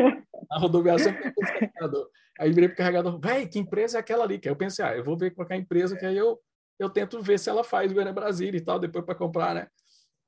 na 0.51 0.59
rodoviária 0.59 1.05
sempre 1.05 1.31
tem 1.33 1.45
carregador. 1.69 2.09
Aí 2.39 2.49
eu 2.49 2.55
virei 2.55 2.69
pro 2.69 2.79
carregador, 2.79 3.21
véi, 3.21 3.47
que 3.47 3.59
empresa 3.59 3.99
é 3.99 4.01
aquela 4.01 4.25
ali? 4.25 4.39
Que 4.39 4.49
eu 4.49 4.57
pensei, 4.57 4.85
ah, 4.85 4.97
eu 4.97 5.05
vou 5.05 5.17
ver 5.17 5.33
qual 5.33 5.47
é 5.51 5.55
a 5.55 5.59
empresa, 5.59 5.97
que 5.97 6.07
aí 6.07 6.17
eu, 6.17 6.41
eu 6.79 6.89
tento 6.89 7.23
ver 7.23 7.39
se 7.39 7.51
ela 7.51 7.63
faz 7.63 7.93
Goiânia 7.93 8.13
Brasília 8.13 8.59
e 8.59 8.65
tal, 8.65 8.79
depois 8.79 9.05
para 9.05 9.15
comprar, 9.15 9.55
né? 9.55 9.69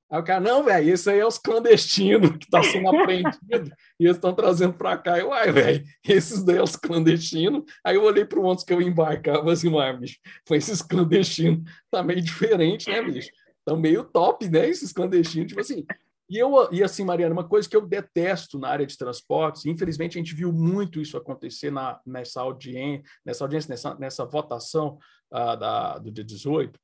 Aí 0.08 0.20
o 0.20 0.24
cara, 0.24 0.40
não, 0.40 0.62
velho, 0.62 0.90
esse 0.90 1.10
aí 1.10 1.18
é 1.18 1.26
os 1.26 1.38
clandestinos 1.38 2.30
que 2.30 2.44
estão 2.44 2.60
tá 2.60 2.68
sendo 2.68 2.88
apreendido 2.88 3.72
e 3.98 4.04
eles 4.04 4.16
estão 4.16 4.32
trazendo 4.32 4.74
para 4.74 4.96
cá. 4.96 5.18
Eu, 5.18 5.32
ai, 5.32 5.50
velho, 5.50 5.84
esses 6.06 6.44
daí 6.44 6.58
é 6.58 6.62
os 6.62 6.76
clandestinos. 6.76 7.64
Aí 7.84 7.96
eu 7.96 8.04
olhei 8.04 8.24
para 8.24 8.38
o 8.38 8.44
ônibus 8.44 8.64
que 8.64 8.72
eu 8.72 8.80
embarcava 8.80 9.52
assim, 9.52 9.68
mas, 9.68 9.98
bicho, 9.98 10.18
foi 10.46 10.58
esses 10.58 10.80
clandestinos, 10.80 11.68
tá 11.90 12.02
meio 12.02 12.22
diferente, 12.22 12.88
né, 12.88 13.02
bicho? 13.02 13.30
Estão 13.58 13.76
meio 13.76 14.04
top, 14.04 14.48
né, 14.48 14.68
esses 14.68 14.92
clandestinos, 14.92 15.48
tipo 15.48 15.60
assim. 15.60 15.84
E, 16.28 16.38
eu, 16.38 16.68
e 16.72 16.82
assim, 16.82 17.04
Mariana, 17.04 17.32
uma 17.32 17.48
coisa 17.48 17.68
que 17.68 17.76
eu 17.76 17.86
detesto 17.86 18.58
na 18.58 18.68
área 18.68 18.86
de 18.86 18.96
transportes, 18.96 19.64
infelizmente 19.64 20.18
a 20.18 20.20
gente 20.20 20.34
viu 20.34 20.52
muito 20.52 21.00
isso 21.00 21.16
acontecer 21.16 21.70
na, 21.70 22.00
nessa 22.04 22.40
audiência, 22.40 23.04
nessa 23.24 23.44
audiência, 23.44 23.70
nessa, 23.70 23.94
nessa 23.94 24.24
votação 24.24 24.98
uh, 25.32 25.56
da, 25.56 25.98
do 25.98 26.10
dia 26.10 26.24
18, 26.24 26.78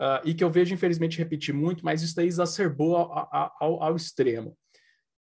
uh, 0.00 0.20
e 0.24 0.34
que 0.34 0.42
eu 0.42 0.50
vejo, 0.50 0.74
infelizmente, 0.74 1.18
repetir 1.18 1.54
muito, 1.54 1.84
mas 1.84 2.02
isso 2.02 2.14
daí 2.14 2.26
exacerbou 2.26 2.96
ao, 2.96 3.52
ao, 3.60 3.82
ao 3.82 3.96
extremo. 3.96 4.56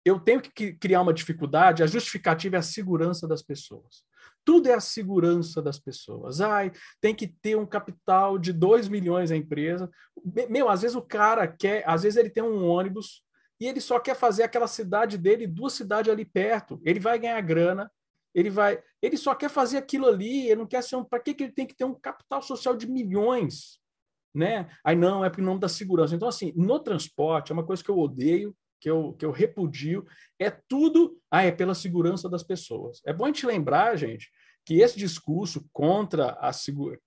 Eu 0.04 0.20
tenho 0.20 0.40
que 0.40 0.72
criar 0.74 1.02
uma 1.02 1.12
dificuldade, 1.12 1.82
a 1.82 1.86
justificativa 1.86 2.56
é 2.56 2.58
a 2.58 2.62
segurança 2.62 3.26
das 3.26 3.42
pessoas. 3.42 4.04
Tudo 4.44 4.68
é 4.68 4.74
a 4.74 4.80
segurança 4.80 5.60
das 5.60 5.80
pessoas. 5.80 6.40
Ai, 6.40 6.70
tem 7.00 7.12
que 7.12 7.26
ter 7.26 7.56
um 7.56 7.66
capital 7.66 8.38
de 8.38 8.52
2 8.52 8.86
milhões 8.86 9.32
a 9.32 9.36
empresa. 9.36 9.90
Meu, 10.48 10.68
às 10.68 10.82
vezes 10.82 10.96
o 10.96 11.02
cara 11.02 11.48
quer, 11.48 11.82
às 11.84 12.04
vezes 12.04 12.16
ele 12.16 12.30
tem 12.30 12.44
um 12.44 12.64
ônibus 12.64 13.24
e 13.58 13.66
ele 13.66 13.80
só 13.80 13.98
quer 13.98 14.14
fazer 14.14 14.44
aquela 14.44 14.68
cidade 14.68 15.18
dele, 15.18 15.46
duas 15.46 15.72
cidades 15.72 16.12
ali 16.12 16.24
perto. 16.24 16.80
Ele 16.84 17.00
vai 17.00 17.18
ganhar 17.18 17.40
grana, 17.40 17.90
ele 18.32 18.50
vai, 18.50 18.80
ele 19.02 19.16
só 19.16 19.34
quer 19.34 19.50
fazer 19.50 19.78
aquilo 19.78 20.06
ali, 20.06 20.46
ele 20.46 20.56
não 20.56 20.66
quer 20.66 20.82
ser 20.82 20.94
um, 20.94 21.04
para 21.04 21.18
que, 21.18 21.34
que 21.34 21.44
ele 21.44 21.52
tem 21.52 21.66
que 21.66 21.74
ter 21.74 21.84
um 21.84 21.94
capital 21.94 22.40
social 22.40 22.76
de 22.76 22.86
milhões? 22.86 23.80
Né? 24.36 24.68
Aí 24.84 24.94
não, 24.94 25.24
é 25.24 25.30
por 25.30 25.42
nome 25.42 25.60
da 25.60 25.68
segurança. 25.68 26.14
Então, 26.14 26.28
assim, 26.28 26.52
no 26.54 26.78
transporte, 26.78 27.50
é 27.50 27.54
uma 27.54 27.64
coisa 27.64 27.82
que 27.82 27.90
eu 27.90 27.98
odeio, 27.98 28.54
que 28.80 28.90
eu, 28.90 29.14
que 29.14 29.24
eu 29.24 29.30
repudio, 29.30 30.06
é 30.38 30.50
tudo, 30.50 31.18
ah, 31.30 31.42
é 31.42 31.50
pela 31.50 31.74
segurança 31.74 32.28
das 32.28 32.42
pessoas. 32.42 33.00
É 33.06 33.12
bom 33.12 33.24
a 33.24 33.28
gente 33.28 33.46
lembrar, 33.46 33.96
gente, 33.96 34.30
que 34.64 34.80
esse 34.80 34.98
discurso 34.98 35.66
contra 35.72 36.32
a 36.32 36.52
segurança, 36.52 37.00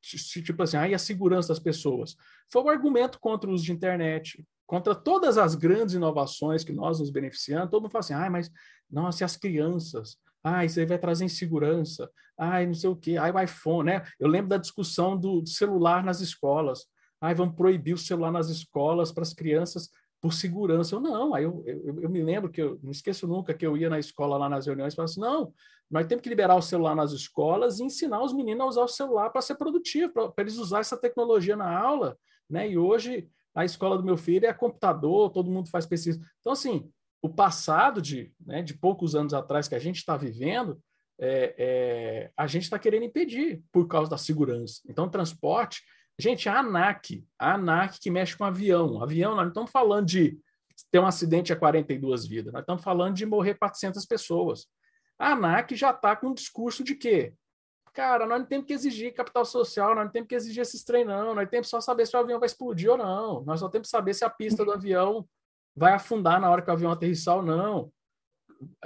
tipo 0.44 0.64
assim, 0.64 0.78
ah, 0.78 0.96
a 0.96 1.00
segurança 1.00 1.50
das 1.50 1.60
pessoas, 1.60 2.16
foi 2.52 2.64
um 2.64 2.70
argumento 2.70 3.20
contra 3.20 3.50
o 3.50 3.54
uso 3.54 3.66
de 3.66 3.72
internet, 3.72 4.44
contra 4.66 4.96
todas 4.96 5.38
as 5.38 5.56
grandes 5.56 5.94
inovações 5.94 6.64
que 6.64 6.72
nós 6.72 7.00
nos 7.00 7.12
beneficiamos, 7.12 7.70
todo 7.70 7.84
mundo 7.84 7.92
fala 7.92 8.00
assim, 8.00 8.14
ah, 8.14 8.30
mas, 8.30 8.50
nossa, 8.90 9.24
e 9.24 9.26
as 9.26 9.38
crianças? 9.38 10.18
Ah, 10.44 10.64
isso 10.66 10.80
aí 10.80 10.86
vai 10.86 10.98
trazer 10.98 11.26
insegurança. 11.26 12.10
Ah, 12.38 12.66
não 12.66 12.74
sei 12.74 12.90
o 12.90 12.96
quê. 12.96 13.18
Ah, 13.18 13.32
o 13.34 13.40
iPhone, 13.42 13.92
né? 13.92 14.06
Eu 14.18 14.28
lembro 14.28 14.50
da 14.50 14.58
discussão 14.58 15.18
do 15.18 15.46
celular 15.46 16.04
nas 16.04 16.22
escolas. 16.22 16.86
Ai, 17.22 17.36
vamos 17.36 17.56
proibir 17.56 17.94
o 17.94 17.98
celular 17.98 18.32
nas 18.32 18.50
escolas 18.50 19.12
para 19.12 19.24
as 19.24 19.34
crianças 19.34 19.90
por 20.22 20.34
segurança. 20.34 20.96
Eu 20.96 21.00
não, 21.00 21.34
aí 21.34 21.44
eu, 21.44 21.64
eu, 21.66 22.02
eu, 22.02 22.10
me 22.10 22.22
lembro 22.22 22.50
que 22.50 22.62
eu 22.62 22.80
não 22.82 22.92
esqueço 22.92 23.28
nunca 23.28 23.54
que 23.54 23.66
eu 23.66 23.78
ia 23.78 23.90
na 23.90 24.00
escola 24.00 24.38
lá 24.38 24.50
nas 24.50 24.66
reuniões 24.66 24.94
e 24.94 24.96
falava 24.96 25.12
assim: 25.12 25.20
não, 25.20 25.54
nós 25.90 26.06
temos 26.06 26.22
que 26.22 26.30
liberar 26.30 26.56
o 26.56 26.62
celular 26.62 26.96
nas 26.96 27.12
escolas 27.12 27.80
e 27.80 27.84
ensinar 27.84 28.22
os 28.22 28.34
meninos 28.34 28.62
a 28.62 28.70
usar 28.70 28.84
o 28.84 28.88
celular 28.88 29.30
para 29.30 29.42
ser 29.42 29.56
produtivo, 29.56 30.14
para 30.14 30.34
eles 30.38 30.58
usar 30.58 30.80
essa 30.80 30.98
tecnologia 30.98 31.56
na 31.56 31.78
aula. 31.78 32.18
Né? 32.50 32.70
E 32.70 32.78
hoje 32.78 33.30
a 33.56 33.66
escola 33.66 33.98
do 33.98 34.04
meu 34.04 34.18
filho 34.18 34.46
é 34.46 34.54
computador, 34.54 35.32
todo 35.32 35.52
mundo 35.52 35.70
faz 35.70 35.86
pesquisa. 35.86 36.20
Então, 36.40 36.54
assim, 36.54 36.90
o 37.22 37.30
passado 37.30 38.02
de, 38.02 38.32
né, 38.40 38.62
de 38.62 38.78
poucos 38.78 39.16
anos 39.16 39.34
atrás 39.34 39.68
que 39.68 39.76
a 39.76 39.80
gente 39.80 39.98
está 39.98 40.16
vivendo, 40.16 40.80
é, 41.20 41.56
é, 41.58 42.32
a 42.38 42.48
gente 42.48 42.64
está 42.64 42.80
querendo 42.80 43.04
impedir 43.04 43.62
por 43.72 43.88
causa 43.88 44.10
da 44.10 44.18
segurança. 44.18 44.82
Então, 44.88 45.10
transporte 45.10 45.84
Gente, 46.20 46.50
a 46.50 46.60
ANAC, 46.60 47.26
a 47.40 47.54
ANAC 47.54 47.98
que 47.98 48.12
mexe 48.12 48.36
com 48.36 48.44
avião. 48.44 49.02
Avião, 49.02 49.32
nós 49.36 49.44
não 49.44 49.48
estamos 49.48 49.72
falando 49.72 50.06
de 50.06 50.38
ter 50.92 51.00
um 51.00 51.06
acidente 51.06 51.54
a 51.54 51.56
42 51.56 52.26
vidas, 52.26 52.52
nós 52.52 52.62
estamos 52.62 52.84
falando 52.84 53.16
de 53.16 53.26
morrer 53.26 53.56
400 53.56 54.06
pessoas. 54.06 54.68
A 55.18 55.32
ANAC 55.32 55.76
já 55.78 55.92
está 55.92 56.18
com 56.18 56.28
um 56.28 56.34
discurso 56.34 56.84
de 56.84 56.94
quê? 56.94 57.34
Cara, 57.94 58.26
nós 58.26 58.40
não 58.40 58.46
temos 58.46 58.68
que 58.68 58.74
exigir 58.74 59.14
capital 59.14 59.46
social, 59.46 59.96
nós 59.96 60.06
não 60.06 60.12
temos 60.12 60.28
que 60.28 60.36
exigir 60.36 60.62
esses 60.62 60.84
treinos, 60.84 61.14
não. 61.14 61.34
Nós 61.34 61.50
temos 61.50 61.70
só 61.70 61.80
saber 61.80 62.06
se 62.06 62.16
o 62.16 62.20
avião 62.20 62.40
vai 62.40 62.48
explodir 62.48 62.92
ou 62.92 62.98
não. 62.98 63.42
Nós 63.46 63.62
só 63.62 63.70
temos 63.70 63.88
que 63.88 63.92
saber 63.92 64.14
se 64.14 64.26
a 64.26 64.30
pista 64.30 64.66
do 64.66 64.74
avião 64.74 65.28
vai 65.74 65.94
afundar 65.94 66.40
na 66.42 66.50
hora 66.50 66.62
que 66.62 66.70
o 66.70 66.74
avião 66.74 66.92
aterrissar 66.92 67.38
ou 67.38 67.44
não. 67.44 67.92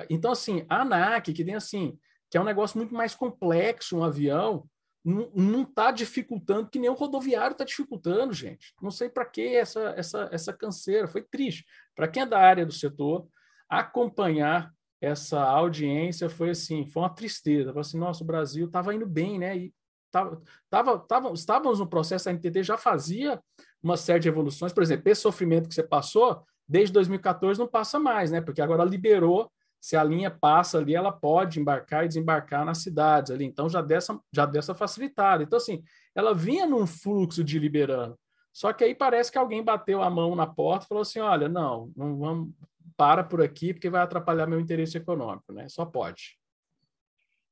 Então, 0.08 0.32
assim, 0.32 0.66
a 0.70 0.82
ANAC, 0.82 1.34
que 1.34 1.44
tem 1.44 1.56
assim, 1.56 1.98
que 2.30 2.38
é 2.38 2.42
um 2.42 2.46
negócio 2.46 2.78
muito 2.78 2.94
mais 2.94 3.16
complexo, 3.16 3.98
um 3.98 4.04
avião, 4.04 4.68
não 5.04 5.64
está 5.64 5.92
dificultando, 5.92 6.70
que 6.70 6.80
nem 6.80 6.90
o 6.90 6.94
rodoviário 6.94 7.54
está 7.54 7.66
dificultando, 7.66 8.34
gente. 8.34 8.74
Não 8.82 8.90
sei 8.90 9.10
para 9.10 9.26
que 9.26 9.42
essa, 9.42 9.94
essa, 9.98 10.30
essa 10.32 10.54
canseira, 10.54 11.08
foi 11.08 11.22
triste. 11.22 11.66
Para 11.94 12.08
quem 12.08 12.24
é 12.24 12.26
da 12.26 12.40
área 12.40 12.66
do 12.66 12.72
setor, 12.72 13.28
acompanhar 13.68 14.72
essa 15.02 15.42
audiência 15.42 16.30
foi 16.30 16.52
assim, 16.52 16.88
foi 16.88 17.04
uma 17.04 17.14
tristeza. 17.14 17.70
Falei 17.70 17.82
assim, 17.82 18.00
nossa, 18.00 18.24
o 18.24 18.28
Brasil 18.28 18.68
estava 18.68 18.96
indo 18.96 19.06
bem, 19.06 19.38
né? 19.38 19.58
E 19.58 19.74
tava, 20.10 20.42
tava, 20.70 21.00
tava, 21.00 21.34
estávamos 21.34 21.80
no 21.80 21.88
processo, 21.88 22.30
a 22.30 22.34
NTT 22.34 22.64
já 22.64 22.78
fazia 22.78 23.42
uma 23.82 23.98
série 23.98 24.22
de 24.22 24.30
evoluções. 24.30 24.72
Por 24.72 24.82
exemplo, 24.82 25.12
esse 25.12 25.22
sofrimento 25.22 25.68
que 25.68 25.76
você 25.76 25.84
passou, 25.84 26.42
desde 26.66 26.94
2014 26.94 27.60
não 27.60 27.68
passa 27.68 28.00
mais, 28.00 28.32
né? 28.32 28.40
Porque 28.40 28.62
agora 28.62 28.86
liberou 28.86 29.52
se 29.84 29.98
a 29.98 30.04
linha 30.04 30.32
passa 30.32 30.78
ali, 30.78 30.96
ela 30.96 31.12
pode 31.12 31.60
embarcar 31.60 32.06
e 32.06 32.08
desembarcar 32.08 32.64
nas 32.64 32.82
cidades 32.82 33.32
ali. 33.32 33.44
Então, 33.44 33.68
já 33.68 33.82
dessa, 33.82 34.18
já 34.34 34.46
dessa 34.46 34.74
facilitada. 34.74 35.44
Então, 35.44 35.58
assim, 35.58 35.84
ela 36.16 36.34
vinha 36.34 36.66
num 36.66 36.88
fluxo 36.88 37.44
de 37.44 37.60
liberando. 37.60 38.18
Só 38.54 38.72
que 38.72 38.86
aí 38.86 38.96
parece 38.96 39.30
que 39.30 39.38
alguém 39.38 39.62
bateu 39.62 40.02
a 40.02 40.10
mão 40.10 40.38
na 40.38 40.48
porta 40.48 40.86
e 40.86 40.88
falou 40.88 41.02
assim: 41.02 41.20
olha, 41.20 41.50
não, 41.50 41.92
não 41.98 42.18
vamos, 42.18 42.54
para 42.96 43.26
por 43.26 43.42
aqui, 43.42 43.74
porque 43.74 43.90
vai 43.90 44.02
atrapalhar 44.02 44.48
meu 44.48 44.58
interesse 44.58 44.98
econômico, 44.98 45.52
né? 45.52 45.68
Só 45.68 45.86
pode. 45.86 46.38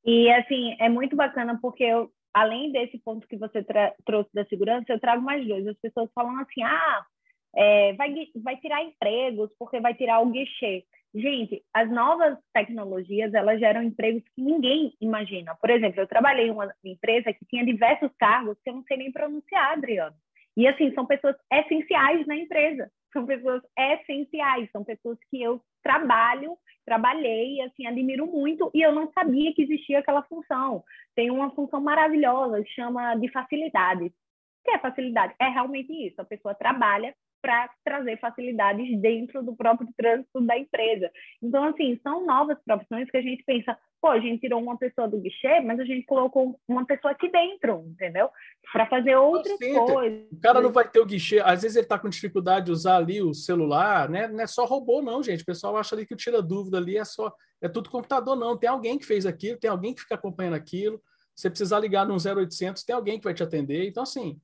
E, 0.06 0.32
assim, 0.32 0.78
é 0.80 0.88
muito 0.88 1.18
bacana 1.18 1.60
porque 1.62 1.84
eu, 1.84 2.10
além 2.34 2.72
desse 2.72 2.98
ponto 3.00 3.28
que 3.28 3.36
você 3.36 3.62
trouxe 4.06 4.30
da 4.34 4.46
segurança, 4.46 4.86
eu 4.88 5.02
trago 5.02 5.22
mais 5.22 5.46
dois. 5.46 5.68
As 5.68 5.78
pessoas 5.82 6.10
falam 6.16 6.40
assim: 6.40 6.64
ah, 6.64 7.06
é, 7.58 7.92
vai, 7.92 8.16
vai 8.38 8.56
tirar 8.56 8.82
empregos 8.86 9.50
porque 9.60 9.82
vai 9.82 9.94
tirar 9.94 10.22
o 10.22 10.32
guichê. 10.32 10.86
Gente, 11.14 11.62
as 11.74 11.90
novas 11.92 12.38
tecnologias, 12.54 13.34
elas 13.34 13.60
geram 13.60 13.84
empregos 13.84 14.24
que 14.34 14.42
ninguém 14.42 14.96
imagina. 15.02 15.54
Por 15.56 15.70
exemplo, 15.70 16.00
eu 16.00 16.08
trabalhei 16.08 16.48
em 16.48 16.52
uma 16.52 16.74
empresa 16.84 17.34
que 17.34 17.46
tinha 17.46 17.66
diversos 17.66 18.10
cargos 18.18 18.58
que 18.64 18.70
eu 18.70 18.76
não 18.76 18.84
sei 18.84 18.98
nem 18.98 19.12
pronunciar, 19.12 19.74
Adriano. 19.74 20.16
E, 20.56 20.68
assim, 20.68 20.94
são 20.94 21.06
pessoas 21.06 21.36
essenciais 21.52 22.26
na 22.28 22.36
empresa. 22.36 22.90
São 23.12 23.26
pessoas 23.26 23.62
essenciais, 23.78 24.72
são 24.72 24.86
pessoas 24.86 25.18
que 25.30 25.42
eu 25.42 25.62
trabalho, 25.84 26.58
trabalhei, 26.86 27.62
assim, 27.62 27.86
admiro 27.86 28.26
muito, 28.26 28.72
e 28.74 28.82
eu 28.82 28.94
não 28.94 29.12
sabia 29.12 29.54
que 29.54 29.64
existia 29.64 30.00
aquela 30.00 30.24
função. 30.24 30.84
Tem 31.14 31.30
uma 31.30 31.52
função 31.52 31.82
maravilhosa, 31.82 32.64
chama 32.68 33.16
de 33.16 33.30
facilidade. 33.30 34.06
O 34.06 34.12
que 34.64 34.72
é 34.72 34.80
facilidade? 34.80 35.36
É 35.40 35.50
realmente 35.50 35.92
isso, 35.92 36.22
a 36.22 36.26
pessoa 36.26 36.56
trabalha 36.56 37.14
para 37.42 37.70
trazer 37.84 38.20
facilidades 38.20 39.00
dentro 39.02 39.44
do 39.44 39.56
próprio 39.56 39.88
trânsito 39.98 40.42
da 40.42 40.58
empresa. 40.58 41.12
Então, 41.42 41.64
assim, 41.64 42.00
são 42.04 42.26
novas 42.26 42.58
profissões 42.64 43.10
que 43.10 43.18
a 43.18 43.22
gente 43.22 43.44
pensa, 43.44 43.78
pô, 44.00 44.10
a 44.10 44.20
gente 44.20 44.42
tirou 44.42 44.62
uma 44.62 44.78
pessoa 44.78 45.08
do 45.08 45.20
guichê, 45.20 45.60
mas 45.62 45.80
a 45.80 45.86
gente 45.86 46.06
colocou 46.06 46.60
uma 46.68 46.86
pessoa 46.86 47.12
aqui 47.12 47.30
dentro, 47.30 47.84
entendeu? 47.88 48.30
Para 48.72 48.88
fazer 48.88 49.16
outras 49.16 49.58
coisas. 49.58 50.32
O 50.32 50.40
cara 50.40 50.62
não 50.62 50.72
vai 50.72 50.88
ter 50.88 51.00
o 51.00 51.06
guichê, 51.06 51.40
às 51.40 51.62
vezes 51.62 51.76
ele 51.76 51.86
está 51.86 51.98
com 51.98 52.10
dificuldade 52.10 52.66
de 52.66 52.72
usar 52.72 52.98
ali 52.98 53.22
o 53.22 53.34
celular, 53.34 54.10
né? 54.10 54.28
Não 54.28 54.42
é 54.42 54.48
só 54.48 54.66
robô, 54.66 55.02
não, 55.02 55.24
gente. 55.24 55.44
O 55.44 55.46
pessoal 55.46 55.78
acha 55.78 55.96
ali 55.96 56.06
que 56.06 56.14
o 56.14 56.18
tira 56.18 56.42
dúvida 56.42 56.78
ali 56.78 56.98
é 56.98 57.06
só 57.06 57.34
é 57.62 57.70
tudo 57.70 57.90
computador, 57.92 58.36
não. 58.36 58.58
Tem 58.58 58.70
alguém 58.70 58.98
que 58.98 59.06
fez 59.06 59.26
aquilo, 59.26 59.60
tem 59.60 59.70
alguém 59.70 59.94
que 59.94 60.02
fica 60.02 60.16
acompanhando 60.16 60.56
aquilo. 60.56 61.02
Se 61.36 61.44
você 61.44 61.50
precisar 61.50 61.80
ligar 61.80 62.06
no 62.06 62.16
0800, 62.16 62.84
tem 62.84 62.96
alguém 62.96 63.20
que 63.20 63.24
vai 63.24 63.34
te 63.34 63.44
atender. 63.44 63.88
Então, 63.88 64.04
assim, 64.04 64.40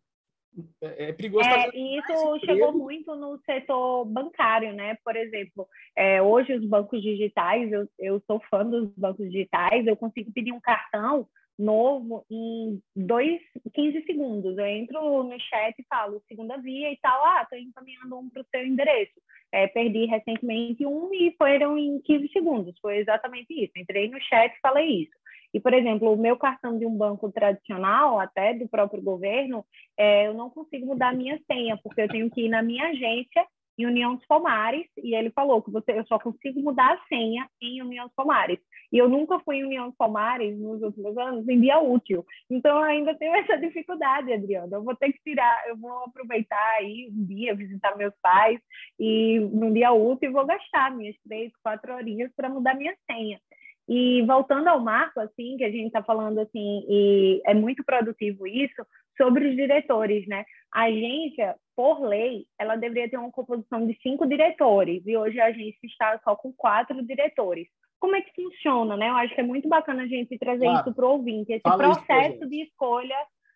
é, 0.81 1.09
é 1.09 1.13
perigoso. 1.13 1.47
É, 1.47 1.69
e 1.73 1.99
isso 1.99 2.39
chegou 2.45 2.71
muito 2.73 3.15
no 3.15 3.39
setor 3.45 4.05
bancário, 4.05 4.73
né? 4.73 4.97
Por 5.03 5.15
exemplo, 5.15 5.67
é, 5.95 6.21
hoje 6.21 6.53
os 6.53 6.65
bancos 6.65 7.01
digitais, 7.01 7.71
eu, 7.71 7.87
eu 7.99 8.21
sou 8.27 8.39
fã 8.49 8.65
dos 8.65 8.89
bancos 8.95 9.25
digitais, 9.31 9.85
eu 9.85 9.95
consigo 9.95 10.31
pedir 10.31 10.51
um 10.51 10.59
cartão 10.59 11.27
novo 11.57 12.23
em 12.29 12.79
dois, 12.95 13.41
15 13.73 14.03
segundos. 14.05 14.57
Eu 14.57 14.65
entro 14.65 15.23
no 15.23 15.39
chat 15.39 15.75
e 15.79 15.85
falo 15.89 16.21
segunda 16.27 16.57
via 16.57 16.91
e 16.91 16.97
tal, 16.97 17.25
ah, 17.25 17.41
estou 17.43 17.57
encaminhando 17.57 18.17
um 18.17 18.29
para 18.29 18.41
o 18.41 18.45
seu 18.51 18.65
endereço. 18.65 19.13
É, 19.51 19.65
perdi 19.65 20.05
recentemente 20.05 20.85
um 20.85 21.13
e 21.13 21.33
foram 21.37 21.77
em 21.77 21.99
15 22.01 22.27
segundos. 22.31 22.77
Foi 22.79 22.97
exatamente 22.97 23.53
isso. 23.53 23.71
Entrei 23.77 24.09
no 24.09 24.21
chat 24.21 24.53
e 24.53 24.59
falei 24.59 25.03
isso. 25.03 25.17
E, 25.53 25.59
por 25.59 25.73
exemplo, 25.73 26.11
o 26.11 26.17
meu 26.17 26.37
cartão 26.37 26.77
de 26.77 26.85
um 26.85 26.95
banco 26.95 27.31
tradicional, 27.31 28.19
até 28.19 28.53
do 28.53 28.67
próprio 28.67 29.01
governo, 29.01 29.65
é, 29.97 30.27
eu 30.27 30.33
não 30.33 30.49
consigo 30.49 30.85
mudar 30.85 31.09
a 31.09 31.13
minha 31.13 31.39
senha, 31.49 31.77
porque 31.83 32.01
eu 32.01 32.07
tenho 32.07 32.29
que 32.29 32.45
ir 32.45 32.49
na 32.49 32.61
minha 32.61 32.87
agência 32.87 33.45
em 33.77 33.85
União 33.85 34.15
dos 34.15 34.25
Palmares, 34.25 34.87
e 34.97 35.15
ele 35.15 35.29
falou 35.29 35.61
que 35.61 35.69
você, 35.69 35.91
eu 35.91 36.05
só 36.07 36.17
consigo 36.17 36.59
mudar 36.61 36.93
a 36.93 37.07
senha 37.07 37.47
em 37.61 37.81
União 37.81 38.07
dos 38.07 38.15
Palmares. 38.15 38.59
E 38.91 38.97
eu 38.97 39.07
nunca 39.07 39.39
fui 39.41 39.57
em 39.57 39.65
União 39.65 39.89
dos 39.89 39.97
Palmares 39.97 40.57
nos 40.57 40.81
últimos 40.81 41.15
anos 41.17 41.47
em 41.47 41.59
dia 41.59 41.79
útil. 41.79 42.25
Então, 42.49 42.77
eu 42.79 42.83
ainda 42.83 43.13
tenho 43.15 43.35
essa 43.35 43.55
dificuldade, 43.57 44.33
Adriana. 44.33 44.77
Eu 44.77 44.83
vou 44.83 44.95
ter 44.95 45.13
que 45.13 45.21
tirar, 45.21 45.67
eu 45.67 45.77
vou 45.77 46.05
aproveitar 46.05 46.75
aí 46.79 47.09
um 47.11 47.25
dia, 47.25 47.55
visitar 47.55 47.95
meus 47.95 48.13
pais, 48.21 48.59
e 48.99 49.39
num 49.39 49.71
dia 49.71 49.91
útil, 49.91 50.31
vou 50.31 50.45
gastar 50.45 50.95
minhas 50.95 51.15
três, 51.27 51.51
quatro 51.61 51.93
horinhas 51.93 52.31
para 52.35 52.49
mudar 52.49 52.73
minha 52.73 52.95
senha. 53.09 53.39
E 53.87 54.21
voltando 54.23 54.67
ao 54.67 54.81
marco, 54.81 55.19
assim, 55.19 55.55
que 55.57 55.63
a 55.63 55.71
gente 55.71 55.87
está 55.87 56.03
falando 56.03 56.39
assim, 56.39 56.85
e 56.89 57.41
é 57.45 57.53
muito 57.53 57.83
produtivo 57.85 58.45
isso, 58.45 58.85
sobre 59.15 59.47
os 59.47 59.55
diretores, 59.55 60.27
né? 60.27 60.45
A 60.71 60.83
agência, 60.83 61.55
por 61.75 62.01
lei, 62.01 62.45
ela 62.59 62.75
deveria 62.75 63.09
ter 63.09 63.17
uma 63.17 63.31
composição 63.31 63.87
de 63.87 63.97
cinco 64.01 64.27
diretores, 64.27 65.01
e 65.05 65.15
hoje 65.15 65.39
a 65.39 65.45
agência 65.45 65.79
está 65.85 66.19
só 66.23 66.35
com 66.35 66.51
quatro 66.51 67.01
diretores. 67.05 67.67
Como 67.99 68.15
é 68.15 68.21
que 68.21 68.33
funciona, 68.35 68.95
né? 68.95 69.09
Eu 69.09 69.15
acho 69.15 69.33
que 69.33 69.41
é 69.41 69.43
muito 69.43 69.67
bacana 69.67 70.03
a 70.03 70.07
gente 70.07 70.37
trazer 70.37 70.65
claro. 70.65 70.81
isso 70.81 70.93
para 70.93 71.05
o 71.05 71.11
ouvinte, 71.11 71.51
esse 71.51 71.61
Fala 71.61 71.77
processo 71.77 72.47
de 72.47 72.63
escolha 72.63 73.15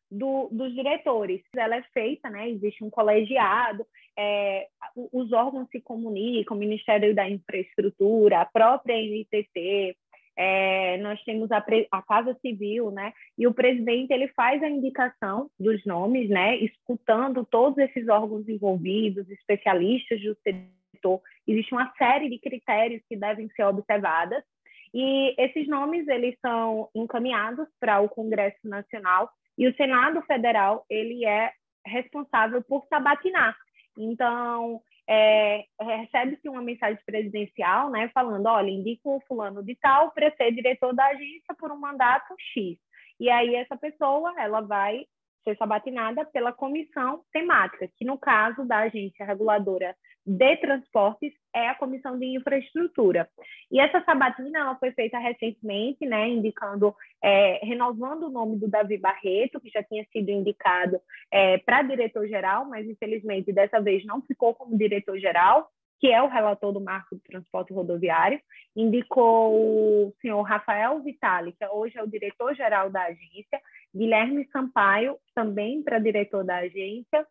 do, 0.09 0.49
dos 0.51 0.73
diretores. 0.73 1.41
Ela 1.55 1.77
é 1.77 1.83
feita, 1.93 2.29
né? 2.29 2.49
Existe 2.49 2.83
um 2.83 2.89
colegiado, 2.89 3.85
é, 4.17 4.67
os 4.95 5.31
órgãos 5.31 5.69
se 5.69 5.79
comunicam, 5.79 6.57
o 6.57 6.59
Ministério 6.59 7.15
da 7.15 7.29
Infraestrutura, 7.29 8.41
a 8.41 8.45
própria 8.45 8.95
NTT, 8.95 9.95
é, 10.37 10.97
nós 10.97 11.21
temos 11.23 11.51
a, 11.51 11.63
a, 11.91 12.01
Casa 12.01 12.37
Civil, 12.41 12.91
né? 12.91 13.13
E 13.37 13.45
o 13.47 13.53
presidente 13.53 14.13
ele 14.13 14.27
faz 14.29 14.61
a 14.63 14.69
indicação 14.69 15.49
dos 15.59 15.85
nomes, 15.85 16.29
né? 16.29 16.57
Escutando 16.57 17.45
todos 17.45 17.77
esses 17.77 18.07
órgãos 18.07 18.47
envolvidos, 18.47 19.29
especialistas 19.29 20.21
do 20.21 20.35
setor. 20.43 21.21
Existe 21.47 21.73
uma 21.73 21.91
série 21.97 22.29
de 22.29 22.39
critérios 22.39 23.01
que 23.09 23.15
devem 23.15 23.49
ser 23.49 23.63
observadas 23.63 24.43
e 24.93 25.33
esses 25.37 25.67
nomes 25.67 26.07
eles 26.07 26.35
são 26.41 26.89
encaminhados 26.93 27.67
para 27.79 28.01
o 28.01 28.09
Congresso 28.09 28.59
Nacional 28.63 29.29
e 29.57 29.67
o 29.67 29.75
Senado 29.75 30.21
Federal 30.23 30.85
ele 30.89 31.25
é 31.25 31.51
responsável 31.85 32.61
por 32.61 32.85
sabatinar. 32.87 33.55
Então, 33.97 34.81
é, 35.09 35.65
recebe-se 35.79 36.47
uma 36.49 36.61
mensagem 36.61 36.99
presidencial, 37.05 37.89
né, 37.89 38.09
falando, 38.13 38.45
olha, 38.47 38.69
indica 38.69 39.09
o 39.09 39.21
fulano 39.27 39.63
de 39.63 39.75
tal 39.75 40.11
para 40.11 40.33
ser 40.35 40.51
diretor 40.53 40.93
da 40.93 41.05
agência 41.07 41.55
por 41.57 41.71
um 41.71 41.79
mandato 41.79 42.33
X. 42.53 42.77
E 43.19 43.29
aí 43.29 43.55
essa 43.55 43.77
pessoa, 43.77 44.33
ela 44.39 44.61
vai 44.61 45.05
ser 45.43 45.57
sabatinada 45.57 46.25
pela 46.25 46.51
comissão 46.51 47.21
temática, 47.31 47.89
que 47.97 48.05
no 48.05 48.17
caso 48.17 48.65
da 48.65 48.79
agência 48.79 49.25
reguladora 49.25 49.95
de 50.25 50.57
transportes 50.57 51.33
é 51.53 51.67
a 51.67 51.75
comissão 51.75 52.17
de 52.17 52.25
infraestrutura. 52.37 53.27
E 53.71 53.79
essa 53.79 54.03
sabatina 54.03 54.59
ela 54.59 54.75
foi 54.75 54.91
feita 54.91 55.17
recentemente, 55.17 56.05
né, 56.05 56.29
indicando, 56.29 56.95
é, 57.23 57.59
renovando 57.63 58.23
o 58.23 58.29
nome 58.29 58.57
do 58.57 58.69
Davi 58.69 58.97
Barreto, 58.97 59.59
que 59.59 59.69
já 59.69 59.83
tinha 59.83 60.05
sido 60.11 60.29
indicado 60.29 60.99
é, 61.31 61.57
para 61.57 61.81
diretor-geral, 61.81 62.65
mas 62.65 62.87
infelizmente 62.87 63.51
dessa 63.51 63.81
vez 63.81 64.05
não 64.05 64.21
ficou 64.21 64.53
como 64.53 64.77
diretor-geral, 64.77 65.69
que 66.01 66.07
é 66.07 66.19
o 66.19 66.27
relator 66.27 66.73
do 66.73 66.81
marco 66.81 67.13
do 67.13 67.21
transporte 67.21 67.71
rodoviário, 67.71 68.41
indicou 68.75 70.07
o 70.07 70.13
senhor 70.19 70.41
Rafael 70.41 70.99
Vitali, 71.03 71.53
que 71.53 71.63
hoje 71.67 71.95
é 71.95 72.01
o 72.03 72.09
diretor-geral 72.09 72.89
da 72.89 73.03
agência, 73.03 73.61
Guilherme 73.95 74.49
Sampaio, 74.51 75.15
também 75.35 75.83
para 75.83 75.99
diretor 75.99 76.43
da 76.43 76.57
agência, 76.57 77.27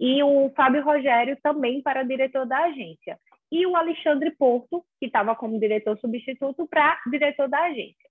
e 0.00 0.22
o 0.22 0.50
Fábio 0.56 0.82
Rogério, 0.82 1.36
também 1.42 1.82
para 1.82 2.02
diretor 2.02 2.46
da 2.46 2.64
agência. 2.64 3.20
E 3.52 3.66
o 3.66 3.76
Alexandre 3.76 4.30
Porto, 4.30 4.82
que 4.98 5.06
estava 5.06 5.36
como 5.36 5.60
diretor 5.60 5.98
substituto, 5.98 6.66
para 6.66 6.98
diretor 7.10 7.46
da 7.46 7.62
agência. 7.64 8.08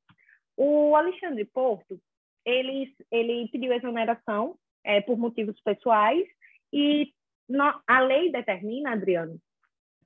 O 0.55 0.95
Alexandre 0.95 1.43
Porto, 1.45 1.99
ele, 2.45 2.93
ele 3.11 3.49
pediu 3.51 3.73
exoneração 3.73 4.55
é, 4.83 5.01
por 5.01 5.17
motivos 5.17 5.59
pessoais, 5.61 6.23
e 6.71 7.11
a 7.87 7.99
lei 7.99 8.31
determina, 8.31 8.91
Adriano, 8.91 9.39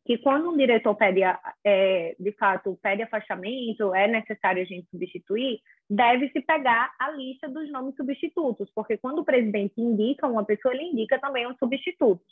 que 0.08 0.18
quando 0.20 0.49
um 0.49 0.55
diretor 0.55 0.95
pede, 0.95 1.20
é, 1.66 2.16
de 2.18 2.32
fato, 2.32 2.80
pede 2.82 3.03
afastamento, 3.03 3.93
é 3.93 4.08
necessário 4.08 4.62
a 4.62 4.66
gente 4.66 4.89
substituir, 4.89 5.60
deve-se 5.89 6.39
pegar 6.39 6.93
a 6.97 7.12
lista 7.12 7.49
dos 7.49 7.70
nomes 7.70 7.93
substitutos, 7.97 8.72
porque 8.74 8.97
quando 8.97 9.20
o 9.20 9.26
presidente 9.26 9.74
indica 9.76 10.26
uma 10.26 10.45
pessoa, 10.45 10.74
ele 10.74 10.86
indica 10.86 11.20
também 11.20 11.45
os 11.45 11.58
substitutos. 11.58 12.26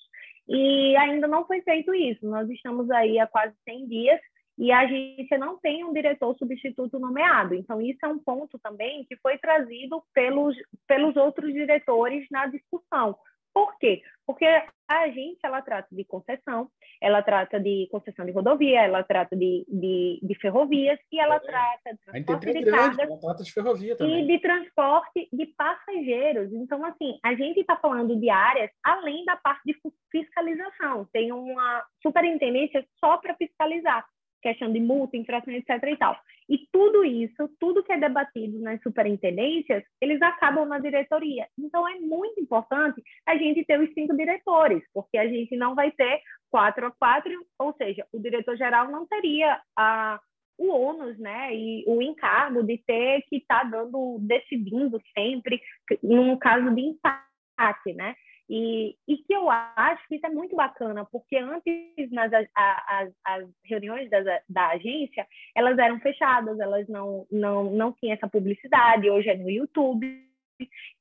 E 0.47 0.95
ainda 0.95 1.27
não 1.27 1.45
foi 1.45 1.61
feito 1.63 1.93
isso. 1.93 2.25
Nós 2.25 2.49
estamos 2.49 2.89
aí 2.91 3.19
há 3.19 3.27
quase 3.27 3.53
100 3.65 3.87
dias 3.89 4.21
e 4.57 4.71
a 4.71 4.79
agência 4.79 5.37
não 5.37 5.57
tem 5.57 5.83
um 5.83 5.91
diretor 5.91 6.33
substituto 6.37 6.97
nomeado. 6.97 7.55
Então, 7.55 7.81
isso 7.81 7.99
é 8.05 8.07
um 8.07 8.19
ponto 8.19 8.57
também 8.59 9.03
que 9.03 9.17
foi 9.17 9.37
trazido 9.37 10.01
pelos, 10.13 10.55
pelos 10.87 11.17
outros 11.17 11.51
diretores 11.51 12.25
na 12.31 12.47
discussão. 12.47 13.17
Por 13.55 13.77
quê? 13.79 14.01
Porque 14.27 14.43
a 14.45 14.99
agência 15.03 15.47
ela 15.47 15.61
trata 15.61 15.87
de 15.95 16.03
concessão, 16.03 16.69
ela 17.01 17.21
trata 17.21 17.57
de 17.57 17.87
concessão 17.89 18.25
de 18.25 18.33
rodovia, 18.33 18.81
ela 18.81 19.01
trata 19.01 19.33
de, 19.33 19.65
de, 19.65 20.19
de 20.21 20.35
ferrovias 20.41 20.99
e 21.09 21.17
ela 21.17 21.35
é. 21.35 21.39
trata 21.39 21.93
de 21.93 21.99
transporte 22.03 22.53
de 22.53 22.61
grande, 22.61 22.97
cargas 22.97 23.21
trata 23.21 23.43
de 23.43 23.53
ferrovia 23.53 23.95
também. 23.95 24.23
e 24.23 24.27
de 24.27 24.39
transporte 24.39 25.29
de 25.31 25.45
passageiros. 25.57 26.51
Então, 26.51 26.83
assim, 26.83 27.17
a 27.23 27.33
gente 27.33 27.61
está 27.61 27.77
falando 27.77 28.19
de 28.19 28.29
áreas 28.29 28.71
além 28.83 29.23
da 29.23 29.37
parte 29.37 29.61
de 29.63 29.77
fiscalização. 30.11 31.07
Tem 31.13 31.31
uma 31.31 31.85
superintendência 32.01 32.85
só 32.99 33.15
para 33.17 33.35
fiscalizar 33.35 34.05
questão 34.45 34.71
de 34.71 34.79
multa, 34.79 35.17
infração, 35.17 35.51
etc. 35.51 35.69
e 35.87 35.97
tal. 35.97 36.15
E 36.47 36.67
tudo 36.71 37.03
isso, 37.03 37.49
tudo 37.59 37.83
que 37.83 37.91
é 37.91 37.99
debatido 37.99 38.59
nas 38.59 38.79
superintendências, 38.83 39.83
eles 39.99 40.21
acabam 40.21 40.67
na 40.67 40.77
diretoria. 40.77 41.47
Então, 41.57 41.87
é 41.87 41.99
muito 41.99 42.39
importante 42.39 43.01
a 43.25 43.35
gente 43.35 43.65
ter 43.65 43.79
os 43.79 43.91
cinco 43.95 44.15
diretores, 44.15 44.83
porque 44.93 45.17
a 45.17 45.27
gente 45.27 45.57
não 45.57 45.73
vai 45.73 45.91
ter 45.91 46.21
quatro 46.51 46.85
a 46.85 46.91
quatro, 46.91 47.31
ou 47.57 47.73
seja, 47.73 48.05
o 48.13 48.19
diretor-geral 48.19 48.91
não 48.91 49.07
teria 49.07 49.59
a, 49.75 50.19
o 50.59 50.67
ônus, 50.69 51.17
né, 51.17 51.53
e 51.55 51.83
o 51.87 51.99
encargo 51.99 52.61
de 52.61 52.77
ter 52.85 53.23
que 53.27 53.37
estar 53.37 53.61
tá 53.61 53.69
dando, 53.69 54.19
decidindo 54.21 55.01
sempre, 55.17 55.59
num 56.03 56.37
caso 56.37 56.69
de 56.75 56.81
empate, 56.81 57.93
né? 57.95 58.15
E, 58.49 58.95
e 59.07 59.17
que 59.17 59.33
eu 59.33 59.49
acho 59.49 60.07
que 60.07 60.15
isso 60.15 60.25
é 60.25 60.29
muito 60.29 60.55
bacana, 60.55 61.03
porque 61.05 61.35
antes 61.37 62.11
nas 62.11 62.31
as, 62.33 63.11
as 63.23 63.49
reuniões 63.63 64.09
da, 64.09 64.21
da 64.47 64.67
agência, 64.69 65.25
elas 65.55 65.77
eram 65.79 65.99
fechadas, 65.99 66.59
elas 66.59 66.87
não, 66.87 67.25
não, 67.31 67.71
não 67.71 67.91
tinham 67.93 68.13
essa 68.13 68.27
publicidade, 68.27 69.09
hoje 69.09 69.29
é 69.29 69.35
no 69.35 69.49
YouTube, 69.49 70.23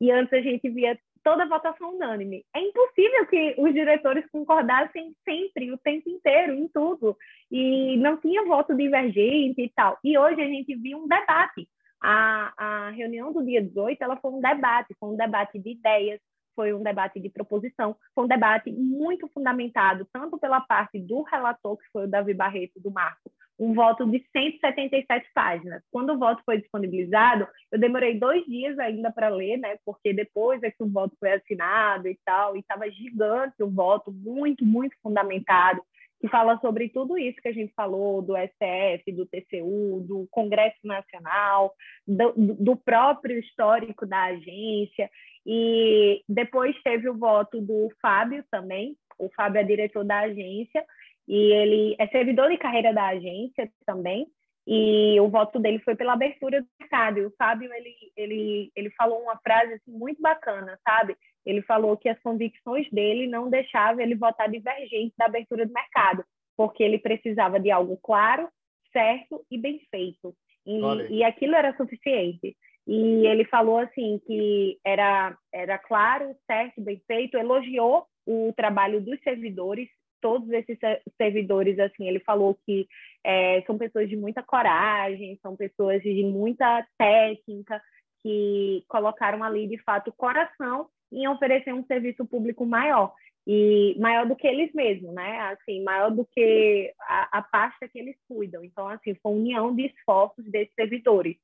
e 0.01 0.11
antes 0.11 0.32
a 0.32 0.40
gente 0.40 0.68
via 0.70 0.99
toda 1.24 1.45
a 1.45 1.49
votação 1.49 1.95
unânime. 1.95 2.45
É 2.55 2.61
impossível 2.61 3.26
que 3.26 3.55
os 3.59 3.72
diretores 3.72 4.28
concordassem 4.30 5.14
sempre, 5.24 5.72
o 5.72 5.78
tempo 5.78 6.09
inteiro, 6.09 6.53
em 6.53 6.68
tudo. 6.68 7.16
E 7.51 7.97
não 7.97 8.18
tinha 8.18 8.45
voto 8.45 8.76
divergente 8.76 9.62
e 9.62 9.70
tal. 9.70 9.99
E 10.05 10.18
hoje 10.18 10.40
a 10.42 10.47
gente 10.47 10.76
viu 10.76 10.99
um 10.99 11.09
debate. 11.09 11.66
A, 12.03 12.53
a 12.57 12.90
reunião 12.90 13.32
do 13.32 13.42
dia 13.42 13.62
18 13.62 14.03
ela 14.05 14.16
foi 14.18 14.30
um 14.32 14.40
debate, 14.40 14.95
foi 15.01 15.09
um 15.09 15.16
debate 15.16 15.59
de 15.59 15.70
ideias, 15.70 16.20
foi 16.55 16.72
um 16.72 16.82
debate 16.82 17.20
de 17.20 17.28
proposição, 17.28 17.96
foi 18.14 18.24
um 18.24 18.28
debate 18.28 18.72
muito 18.72 19.28
fundamentado, 19.28 20.07
tanto 20.12 20.38
pela 20.38 20.61
parte 20.61 20.98
do 20.98 21.22
relator, 21.22 21.76
que 21.76 21.90
foi 21.92 22.05
o 22.05 22.09
Davi 22.09 22.34
Barreto, 22.34 22.80
do 22.80 22.90
Marco, 22.90 23.30
um 23.59 23.72
voto 23.72 24.05
de 24.07 24.24
177 24.32 25.28
páginas. 25.32 25.82
Quando 25.90 26.12
o 26.12 26.18
voto 26.18 26.42
foi 26.44 26.59
disponibilizado, 26.59 27.46
eu 27.70 27.78
demorei 27.78 28.18
dois 28.18 28.44
dias 28.46 28.78
ainda 28.78 29.12
para 29.12 29.28
ler, 29.28 29.59
né? 29.59 29.76
Porque 29.84 30.12
depois 30.12 30.62
é 30.62 30.70
que 30.70 30.82
o 30.82 30.88
voto 30.88 31.16
foi 31.20 31.32
assinado 31.32 32.09
e 32.09 32.18
tal, 32.24 32.57
e 32.57 32.61
estava 32.61 32.90
gigante 32.90 33.62
o 33.62 33.70
voto, 33.70 34.12
muito, 34.12 34.64
muito 34.64 34.96
fundamentado, 35.02 35.82
que 36.25 36.31
fala 36.31 36.59
sobre 36.61 36.89
tudo 36.89 37.18
isso 37.18 37.39
que 37.43 37.49
a 37.49 37.53
gente 37.53 37.75
falou, 37.75 38.22
do 38.22 38.35
STF, 38.35 39.12
do 39.12 39.27
TCU, 39.27 40.03
do 40.09 40.27
Congresso 40.31 40.79
Nacional, 40.83 41.75
do, 42.09 42.33
do 42.37 42.77
próprio 42.77 43.39
histórico 43.39 44.07
da 44.07 44.25
agência. 44.25 45.11
E 45.45 46.22
depois 46.27 46.75
teve 46.83 47.11
o 47.11 47.18
voto 47.18 47.61
do 47.61 47.91
Fábio 48.01 48.43
também, 48.51 48.97
o 49.18 49.29
Fábio 49.37 49.61
é 49.61 49.64
diretor 49.64 50.03
da 50.03 50.20
agência, 50.20 50.83
e 51.29 51.37
ele 51.37 51.95
é 51.99 52.07
servidor 52.07 52.49
de 52.49 52.57
carreira 52.57 52.95
da 52.95 53.09
agência 53.09 53.70
também, 53.85 54.27
e 54.67 55.21
o 55.21 55.29
voto 55.29 55.59
dele 55.59 55.79
foi 55.81 55.95
pela 55.95 56.15
abertura 56.15 56.61
do 56.61 56.69
mercado. 56.81 57.19
E 57.19 57.27
o 57.27 57.35
Fábio, 57.37 57.73
ele, 57.73 57.95
ele, 58.17 58.73
ele 58.75 58.91
falou 58.91 59.21
uma 59.21 59.37
frase 59.39 59.75
assim, 59.75 59.93
muito 59.93 60.21
bacana, 60.23 60.79
sabe? 60.83 61.17
Ele 61.45 61.61
falou 61.62 61.97
que 61.97 62.09
as 62.09 62.19
convicções 62.21 62.89
dele 62.91 63.27
não 63.27 63.51
deixavam 63.51 64.01
ele 64.01 64.15
votar 64.15 64.51
divergente 64.51 65.15
da 65.19 65.27
abertura 65.27 65.67
do 65.67 65.73
mercado, 65.73 66.25
porque 66.57 66.83
ele 66.83 66.99
precisava 66.99 67.61
de 67.61 67.71
algo 67.71 67.99
claro, 68.03 68.49
certo 68.93 69.45
e 69.51 69.59
bem 69.59 69.81
feito. 69.91 70.35
E, 70.67 70.81
e 71.11 71.25
aquilo 71.25 71.55
era 71.55 71.77
suficiente. 71.77 72.57
E 72.87 73.27
ele 73.27 73.45
falou 73.45 73.79
assim 73.79 74.21
que 74.27 74.79
era, 74.85 75.37
era 75.53 75.79
claro, 75.79 76.35
certo, 76.47 76.81
bem 76.81 77.01
feito, 77.07 77.37
elogiou 77.37 78.07
o 78.27 78.53
trabalho 78.57 79.01
dos 79.01 79.21
servidores, 79.23 79.89
todos 80.25 80.51
esses 80.53 80.79
servidores, 81.18 81.79
assim, 81.79 82.09
ele 82.09 82.18
falou 82.20 82.57
que 82.64 82.89
é, 83.22 83.61
são 83.66 83.77
pessoas 83.77 84.09
de 84.09 84.16
muita 84.16 84.43
coragem, 84.43 85.39
são 85.43 85.55
pessoas 85.55 86.01
de 86.03 86.22
muita 86.25 86.83
técnica, 86.97 87.79
que 88.22 88.83
colocaram 88.89 89.45
ali, 89.45 89.66
de 89.66 89.77
fato, 89.83 90.11
coração 90.16 90.89
em 91.12 91.29
oferecer 91.29 91.75
um 91.75 91.85
serviço 91.85 92.25
público 92.25 92.64
maior 92.64 93.12
e 93.47 93.95
maior 94.01 94.27
do 94.27 94.35
que 94.35 94.47
eles 94.47 94.72
mesmos, 94.72 95.12
né? 95.12 95.41
Assim, 95.41 95.85
maior 95.85 96.11
do 96.11 96.25
que 96.25 96.91
a, 97.03 97.41
a 97.41 97.43
pasta 97.43 97.87
que 97.87 97.99
eles 97.99 98.16
cuidam. 98.27 98.64
Então, 98.64 98.89
assim, 98.89 99.14
foi 99.22 99.31
união 99.31 99.77
de 99.77 99.85
esforços 99.85 100.51
desses 100.51 100.72
servidores 100.75 101.37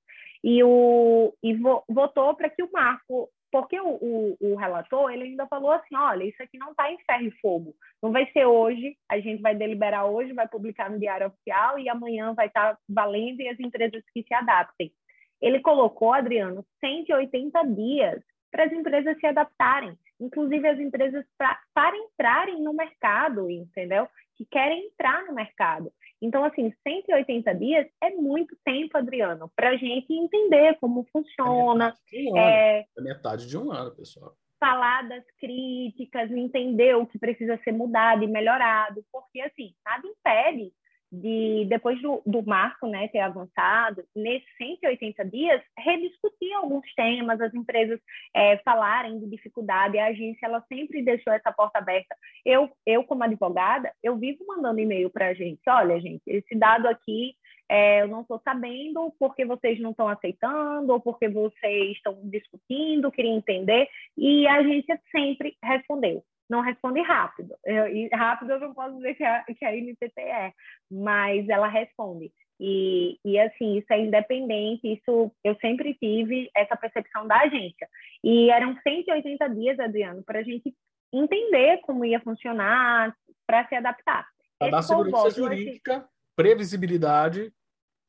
e, 0.43 0.65
o, 0.65 1.35
e 1.43 1.53
vo, 1.53 1.85
votou 1.87 2.35
para 2.35 2.49
que 2.49 2.63
o 2.63 2.73
marco, 2.73 3.29
porque 3.51 3.81
o, 3.81 3.89
o, 3.89 4.37
o, 4.41 4.57
relator 4.57 5.11
ele 5.11 5.25
ainda 5.25 5.47
falou 5.47 5.73
assim, 5.73 5.97
olha, 5.97 6.25
isso 6.25 6.43
aqui 6.43 6.59
não 6.59 6.71
está 6.71 6.91
em 6.91 6.99
ferro 6.99 7.25
e 7.25 7.41
fogo, 7.41 7.75
não 8.03 8.13
vai 8.13 8.31
ser 8.33 8.47
hoje, 8.47 8.97
a 9.09 9.19
gente 9.19 9.43
vai 9.43 9.55
deliberar 9.55 10.07
hoje, 10.07 10.33
vai 10.33 10.49
publicar 10.49 10.91
no 10.91 10.99
Diário 10.99 11.27
Oficial 11.27 11.79
e 11.79 11.89
amanhã 11.89 12.33
vai 12.35 12.47
estar 12.47 12.75
tá 12.75 12.79
valendo 12.89 13.41
e 13.41 13.49
as 13.49 13.59
empresas 13.59 14.03
que 14.13 14.23
se 14.23 14.35
adaptem. 14.35 14.93
Ele 15.41 15.61
colocou, 15.61 16.13
Adriano, 16.13 16.65
180 16.81 17.63
dias 17.69 18.23
para 18.51 18.65
as 18.65 18.73
empresas 18.73 19.19
se 19.19 19.27
adaptarem, 19.27 19.97
inclusive 20.21 20.67
as 20.69 20.79
empresas 20.79 21.25
pra, 21.37 21.59
para 21.75 21.97
entrarem 21.97 22.63
no 22.63 22.73
mercado, 22.73 23.51
entendeu? 23.51 24.07
Que 24.37 24.45
querem 24.45 24.87
entrar 24.87 25.25
no 25.27 25.35
mercado. 25.35 25.91
Então, 26.21 26.45
assim, 26.45 26.73
180 26.87 27.55
dias 27.55 27.87
é 28.01 28.11
muito 28.11 28.57
tempo, 28.65 28.97
Adriano, 28.97 29.51
para 29.57 29.71
a 29.71 29.77
gente 29.77 30.13
entender 30.13 30.77
como 30.79 31.07
funciona. 31.11 31.97
É 32.13 32.19
metade, 32.19 32.33
um 32.33 32.37
é, 32.37 32.87
é 32.97 33.01
metade 33.01 33.47
de 33.49 33.59
um 33.59 33.73
ano, 33.73 33.91
pessoal. 33.93 34.37
Falar 34.59 35.09
das 35.09 35.25
críticas, 35.39 36.31
entender 36.31 36.95
o 36.95 37.07
que 37.07 37.19
precisa 37.19 37.59
ser 37.65 37.73
mudado 37.73 38.23
e 38.23 38.27
melhorado, 38.27 39.03
porque, 39.11 39.41
assim, 39.41 39.75
nada 39.83 40.07
impede 40.07 40.71
de, 41.11 41.67
depois 41.69 42.01
do, 42.01 42.23
do 42.25 42.43
marco 42.43 42.87
né, 42.87 43.09
ter 43.09 43.21
avançado, 43.21 44.05
nesses 44.15 44.49
180 44.57 45.25
dias, 45.25 45.63
rediscutir 45.79 46.53
alguns 46.55 46.87
temas, 46.95 47.41
as 47.41 47.53
empresas 47.55 48.01
é, 48.35 48.59
falarem 48.59 49.19
de 49.19 49.27
dificuldade, 49.27 49.99
a 49.99 50.07
agência 50.07 50.47
ela 50.47 50.65
sempre 50.69 51.03
deixou 51.03 51.33
essa 51.33 51.53
porta 51.53 51.79
aberta. 51.79 52.15
Eu, 52.45 52.71
eu 52.87 53.03
como 53.05 53.25
advogada, 53.25 53.93
eu 54.03 54.17
vivo 54.17 54.45
mandando 54.47 54.81
e-mail 54.81 55.11
para 55.11 55.27
a 55.27 55.31
agência, 55.31 55.75
olha, 55.75 56.01
gente, 56.01 56.23
esse 56.27 56.55
dado 56.55 56.87
aqui 56.87 57.35
é, 57.69 58.03
eu 58.03 58.09
não 58.09 58.23
estou 58.23 58.41
sabendo 58.45 59.15
porque 59.17 59.45
vocês 59.45 59.79
não 59.79 59.93
estão 59.93 60.09
aceitando 60.09 60.93
ou 60.93 61.01
porque 61.01 61.29
vocês 61.29 61.93
estão 61.93 62.19
discutindo, 62.25 63.13
queria 63.13 63.31
entender, 63.31 63.89
e 64.17 64.47
a 64.49 64.57
agência 64.57 65.01
sempre 65.13 65.57
respondeu 65.63 66.25
não 66.51 66.61
responde 66.61 67.01
rápido. 67.01 67.55
Eu, 67.65 67.87
e 67.87 68.09
rápido 68.09 68.51
eu 68.51 68.61
não 68.61 68.75
posso 68.75 68.97
dizer 68.97 69.15
que 69.15 69.25
a, 69.25 69.45
que 69.45 69.65
a 69.65 69.73
NTT 69.73 70.21
é, 70.21 70.53
mas 70.91 71.49
ela 71.49 71.69
responde. 71.69 72.33
E, 72.59 73.19
e 73.25 73.39
assim, 73.39 73.79
isso 73.79 73.91
é 73.91 74.01
independente, 74.01 74.93
isso 74.93 75.33
eu 75.43 75.57
sempre 75.61 75.95
tive 75.95 76.51
essa 76.55 76.77
percepção 76.77 77.27
da 77.27 77.41
agência. 77.41 77.89
E 78.23 78.51
eram 78.51 78.77
180 78.83 79.49
dias, 79.51 79.79
Adriano, 79.79 80.23
para 80.23 80.41
a 80.41 80.43
gente 80.43 80.75
entender 81.13 81.79
como 81.83 82.05
ia 82.05 82.21
funcionar, 82.21 83.17
para 83.47 83.67
se 83.69 83.75
adaptar. 83.77 84.27
Para 84.59 84.73
dar 84.73 84.83
segurança 84.83 85.31
jurídica, 85.31 86.07
previsibilidade 86.37 87.51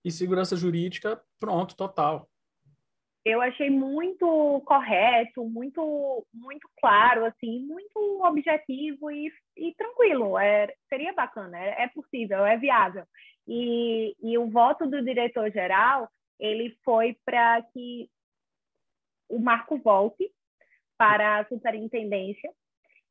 e 0.03 0.11
segurança 0.11 0.57
jurídica, 0.57 1.21
pronto, 1.39 1.77
total 1.77 2.27
eu 3.23 3.41
achei 3.41 3.69
muito 3.69 4.61
correto, 4.65 5.45
muito 5.45 6.25
muito 6.33 6.67
claro, 6.79 7.25
assim, 7.25 7.59
muito 7.65 8.21
objetivo 8.23 9.11
e, 9.11 9.31
e 9.55 9.73
tranquilo. 9.75 10.37
É, 10.39 10.73
seria 10.89 11.13
bacana, 11.13 11.57
é, 11.57 11.83
é 11.83 11.87
possível, 11.89 12.45
é 12.45 12.57
viável. 12.57 13.05
E, 13.47 14.15
e 14.21 14.37
o 14.37 14.49
voto 14.49 14.87
do 14.87 15.03
diretor-geral, 15.03 16.09
ele 16.39 16.75
foi 16.83 17.15
para 17.25 17.61
que 17.73 18.09
o 19.29 19.39
marco 19.39 19.77
volte 19.77 20.29
para 20.97 21.39
a 21.39 21.45
superintendência 21.45 22.51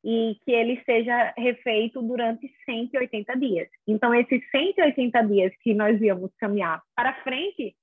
e 0.03 0.35
que 0.43 0.51
ele 0.51 0.81
seja 0.83 1.33
refeito 1.37 2.01
durante 2.01 2.51
180 2.65 3.37
dias. 3.37 3.69
Então, 3.87 4.13
esses 4.13 4.41
180 4.49 5.21
dias 5.27 5.53
que 5.61 5.73
nós 5.73 6.01
íamos 6.01 6.31
caminhar 6.37 6.81
para 6.95 7.21
frente, 7.23 7.75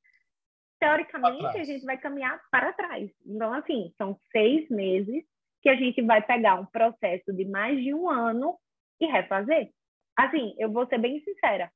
teoricamente, 0.78 1.58
a 1.58 1.64
gente 1.64 1.84
vai 1.84 1.98
caminhar 1.98 2.40
para 2.50 2.72
trás. 2.72 3.10
Então, 3.26 3.52
assim, 3.52 3.92
são 3.96 4.18
seis 4.32 4.68
meses 4.70 5.24
que 5.62 5.68
a 5.68 5.74
gente 5.74 6.00
vai 6.02 6.22
pegar 6.22 6.54
um 6.54 6.66
processo 6.66 7.32
de 7.32 7.44
mais 7.44 7.82
de 7.82 7.92
um 7.92 8.08
ano 8.08 8.56
e 9.00 9.06
refazer. 9.06 9.70
Assim, 10.16 10.54
eu 10.58 10.70
vou 10.70 10.86
ser 10.86 10.98
bem 10.98 11.20
sincera. 11.22 11.70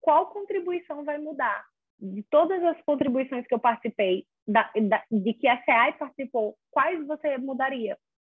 Qual 0.00 0.30
contribuição 0.30 1.04
vai 1.04 1.18
mudar? 1.18 1.64
De 1.98 2.22
todas 2.30 2.62
as 2.64 2.80
contribuições 2.82 3.46
que 3.46 3.54
eu 3.54 3.58
participei, 3.58 4.24
da, 4.46 4.70
da, 4.88 5.04
de 5.10 5.34
que 5.34 5.46
a 5.46 5.62
SEAI 5.62 5.92
participou, 5.92 6.56
quais 6.70 7.06
você 7.06 7.36
mudaria? 7.38 7.96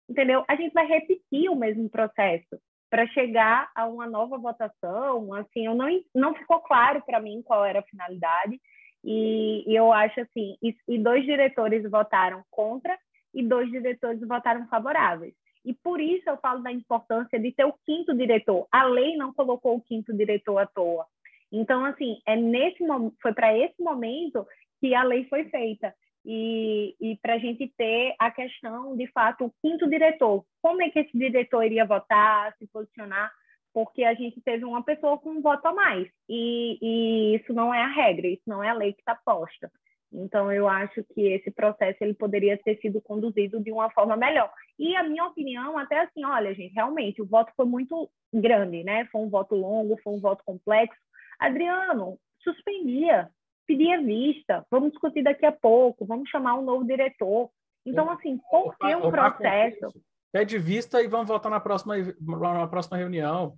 Entendeu? 0.09 0.45
A 0.49 0.57
gente 0.57 0.73
vai 0.73 0.87
repetir 0.87 1.49
o 1.49 1.57
mesmo 1.57 1.89
processo 1.89 2.61
para 2.91 3.07
chegar 3.09 3.71
a 3.75 3.87
uma 3.87 4.07
nova 4.07 4.37
votação. 4.37 5.33
Assim, 5.35 5.67
eu 5.67 5.75
não, 5.75 5.89
não 6.15 6.35
ficou 6.35 6.61
claro 6.61 7.03
para 7.03 7.21
mim 7.21 7.41
qual 7.43 7.65
era 7.65 7.81
a 7.81 7.85
finalidade. 7.85 8.61
E, 9.05 9.65
e 9.67 9.75
eu 9.75 9.93
acho 9.93 10.21
assim, 10.21 10.57
e, 10.63 10.77
e 10.89 10.99
dois 10.99 11.25
diretores 11.25 11.89
votaram 11.91 12.45
contra 12.51 12.97
e 13.35 13.43
dois 13.43 13.71
diretores 13.71 14.21
votaram 14.21 14.67
favoráveis. 14.69 15.35
E 15.65 15.73
por 15.73 16.01
isso 16.01 16.29
eu 16.29 16.37
falo 16.39 16.63
da 16.63 16.73
importância 16.73 17.39
de 17.39 17.53
ter 17.53 17.65
o 17.65 17.75
quinto 17.87 18.15
diretor. 18.15 18.67
A 18.71 18.85
lei 18.85 19.17
não 19.17 19.33
colocou 19.33 19.77
o 19.77 19.81
quinto 19.81 20.13
diretor 20.13 20.59
à 20.59 20.67
toa. 20.67 21.07
Então, 21.51 21.85
assim, 21.85 22.21
é 22.27 22.35
nesse 22.35 22.85
foi 23.21 23.33
para 23.33 23.57
esse 23.57 23.81
momento 23.81 24.47
que 24.81 24.95
a 24.95 25.03
lei 25.03 25.25
foi 25.27 25.45
feita. 25.45 25.95
E, 26.25 26.95
e 27.01 27.17
para 27.17 27.35
a 27.35 27.39
gente 27.39 27.69
ter 27.77 28.15
a 28.19 28.31
questão, 28.31 28.97
de 28.97 29.07
fato, 29.09 29.45
o 29.45 29.53
quinto 29.61 29.89
diretor. 29.89 30.45
Como 30.61 30.83
é 30.83 30.91
que 30.91 31.01
esse 31.01 31.17
diretor 31.17 31.65
iria 31.65 31.85
votar, 31.85 32.55
se 32.59 32.67
posicionar? 32.69 33.31
Porque 33.73 34.05
a 34.05 34.14
gente 34.14 34.41
teve 34.41 34.64
uma 34.64 34.83
pessoa 34.83 35.18
com 35.18 35.31
um 35.31 35.43
voto 35.43 35.66
a 35.66 35.75
mais. 35.75 36.09
E, 36.29 36.79
e 36.83 37.37
isso 37.37 37.53
não 37.53 37.73
é 37.73 37.83
a 37.83 37.89
regra, 37.89 38.27
isso 38.27 38.43
não 38.47 38.62
é 38.62 38.68
a 38.68 38.75
lei 38.75 38.93
que 38.93 39.01
está 39.01 39.14
posta. 39.14 39.70
Então, 40.12 40.53
eu 40.53 40.68
acho 40.68 41.03
que 41.14 41.23
esse 41.23 41.51
processo 41.51 41.97
ele 42.03 42.12
poderia 42.12 42.59
ter 42.59 42.79
sido 42.81 43.01
conduzido 43.01 43.59
de 43.61 43.73
uma 43.73 43.91
forma 43.91 44.14
melhor. 44.14 44.53
E 44.79 44.95
a 44.95 45.03
minha 45.03 45.25
opinião, 45.25 45.79
até 45.79 46.01
assim, 46.01 46.23
olha, 46.25 46.55
gente, 46.55 46.75
realmente, 46.75 47.23
o 47.23 47.27
voto 47.27 47.51
foi 47.57 47.64
muito 47.64 48.11
grande, 48.33 48.85
né? 48.85 49.07
Foi 49.07 49.23
um 49.23 49.31
voto 49.31 49.55
longo, 49.55 49.99
foi 50.03 50.12
um 50.12 50.20
voto 50.20 50.45
complexo. 50.45 51.01
Adriano, 51.39 52.18
suspendia, 52.41 53.31
pedia 53.66 54.03
vista, 54.03 54.66
vamos 54.70 54.91
discutir 54.91 55.23
daqui 55.23 55.47
a 55.47 55.53
pouco, 55.53 56.05
vamos 56.05 56.29
chamar 56.29 56.59
um 56.59 56.62
novo 56.62 56.85
diretor. 56.85 57.49
Então, 57.87 58.11
assim, 58.11 58.39
por 58.51 58.77
que 58.77 58.95
um 58.95 59.11
processo? 59.11 59.93
Pede 60.33 60.59
vista 60.59 61.03
e 61.03 61.09
vamos 61.09 61.28
voltar 61.28 61.51
na 61.51 61.61
próxima, 61.61 61.95
na 62.20 62.66
próxima 62.66 62.97
reunião. 62.97 63.55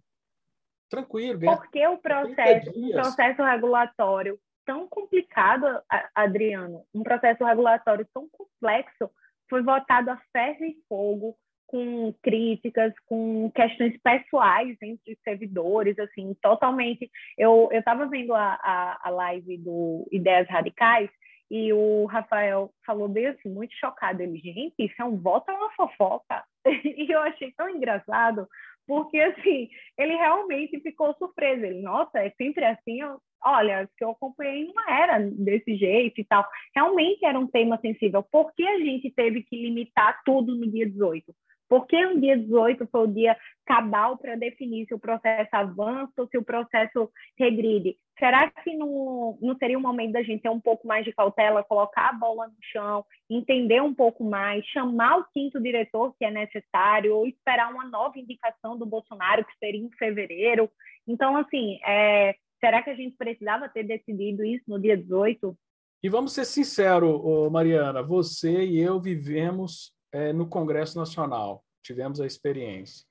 Tranquilo. 0.91 1.41
Por 1.41 1.71
que 1.71 1.87
o 1.87 1.99
processo, 1.99 2.71
um 2.75 2.91
processo 2.91 3.43
regulatório 3.43 4.39
tão 4.67 4.89
complicado, 4.89 5.67
Adriano, 6.15 6.85
um 6.93 7.03
processo 7.03 7.45
regulatório 7.45 8.07
tão 8.13 8.29
complexo, 8.31 9.11
foi 9.49 9.63
votado 9.63 10.11
a 10.11 10.21
ferro 10.33 10.65
e 10.65 10.77
fogo, 10.89 11.37
com 11.67 12.13
críticas, 12.23 12.93
com 13.07 13.51
questões 13.55 13.97
pessoais 14.03 14.77
entre 14.83 15.13
os 15.13 15.19
servidores, 15.23 15.99
assim, 15.99 16.35
totalmente. 16.41 17.11
Eu 17.37 17.69
estava 17.73 18.07
vendo 18.07 18.35
a, 18.35 18.59
a, 18.63 19.01
a 19.03 19.11
live 19.11 19.59
do 19.59 20.07
Ideias 20.13 20.49
Radicais 20.49 21.11
e 21.51 21.73
o 21.73 22.07
Rafael 22.07 22.73
falou 22.87 23.09
bem 23.09 23.27
assim, 23.27 23.49
muito 23.49 23.75
chocado. 23.77 24.23
Ele, 24.23 24.39
gente, 24.39 24.75
isso 24.79 24.95
é 25.01 25.05
um 25.05 25.17
voto 25.17 25.51
ou 25.51 25.59
uma 25.59 25.71
fofoca? 25.73 26.45
e 26.85 27.11
eu 27.11 27.21
achei 27.21 27.53
tão 27.53 27.69
engraçado, 27.69 28.49
porque, 28.87 29.19
assim, 29.19 29.69
ele 29.99 30.15
realmente 30.15 30.81
ficou 30.81 31.15
surpreso. 31.15 31.65
Ele, 31.65 31.81
nossa, 31.81 32.19
é 32.19 32.31
sempre 32.31 32.65
assim? 32.65 33.01
Eu, 33.01 33.19
olha, 33.45 33.89
que 33.97 34.05
eu 34.05 34.11
acompanhei 34.11 34.67
não 34.67 34.91
era 34.91 35.19
desse 35.21 35.77
jeito 35.77 36.21
e 36.21 36.25
tal. 36.25 36.47
Realmente 36.75 37.25
era 37.25 37.39
um 37.39 37.47
tema 37.47 37.79
sensível. 37.79 38.23
Por 38.23 38.53
que 38.55 38.67
a 38.67 38.79
gente 38.79 39.11
teve 39.11 39.43
que 39.43 39.57
limitar 39.57 40.21
tudo 40.25 40.55
no 40.55 40.71
dia 40.71 40.89
18? 40.89 41.35
Por 41.69 41.87
que 41.87 42.05
o 42.07 42.21
dia 42.21 42.37
18 42.37 42.87
foi 42.87 43.01
o 43.03 43.13
dia 43.13 43.37
cabal 43.67 44.19
para 44.19 44.37
definir 44.37 44.87
se 44.87 44.95
o 44.95 44.99
processo 44.99 45.49
avança 45.53 46.13
ou 46.19 46.29
se 46.29 46.37
o 46.37 46.45
processo 46.45 47.11
regride? 47.39 47.97
Será 48.19 48.49
que 48.51 48.77
não, 48.77 49.37
não 49.41 49.57
seria 49.57 49.77
o 49.77 49.83
momento 49.83 50.13
da 50.13 50.23
gente 50.23 50.43
ter 50.43 50.49
um 50.49 50.61
pouco 50.61 50.87
mais 50.87 51.05
de 51.05 51.13
cautela, 51.13 51.65
colocar 51.65 52.11
a 52.11 52.13
bola 52.13 52.47
no 52.47 52.57
chão, 52.63 53.05
entender 53.29 53.83
um 53.83 53.93
pouco 53.93 54.23
mais, 54.23 54.65
chamar 54.67 55.19
o 55.19 55.25
quinto 55.33 55.61
diretor, 55.61 56.15
que 56.17 56.25
é 56.25 56.31
necessário, 56.31 57.15
ou 57.15 57.27
esperar 57.27 57.73
uma 57.73 57.89
nova 57.89 58.19
indicação 58.19 58.79
do 58.79 58.87
Bolsonaro, 58.87 59.45
que 59.45 59.59
seria 59.59 59.81
em 59.81 59.91
fevereiro? 59.99 60.71
Então, 61.09 61.37
assim, 61.37 61.81
é, 61.85 62.37
será 62.61 62.83
que 62.83 62.91
a 62.91 62.95
gente 62.95 63.17
precisava 63.17 63.69
ter 63.69 63.83
decidido 63.83 64.45
isso 64.45 64.65
no 64.69 64.81
dia 64.81 64.97
18? 64.97 65.57
E 66.03 66.09
vamos 66.09 66.35
ser 66.35 66.45
sinceros, 66.45 67.51
Mariana, 67.51 68.03
você 68.03 68.65
e 68.65 68.79
eu 68.79 69.01
vivemos 69.01 69.93
é, 70.13 70.33
no 70.33 70.47
Congresso 70.47 70.97
Nacional, 70.97 71.65
tivemos 71.83 72.21
a 72.21 72.27
experiência. 72.27 73.05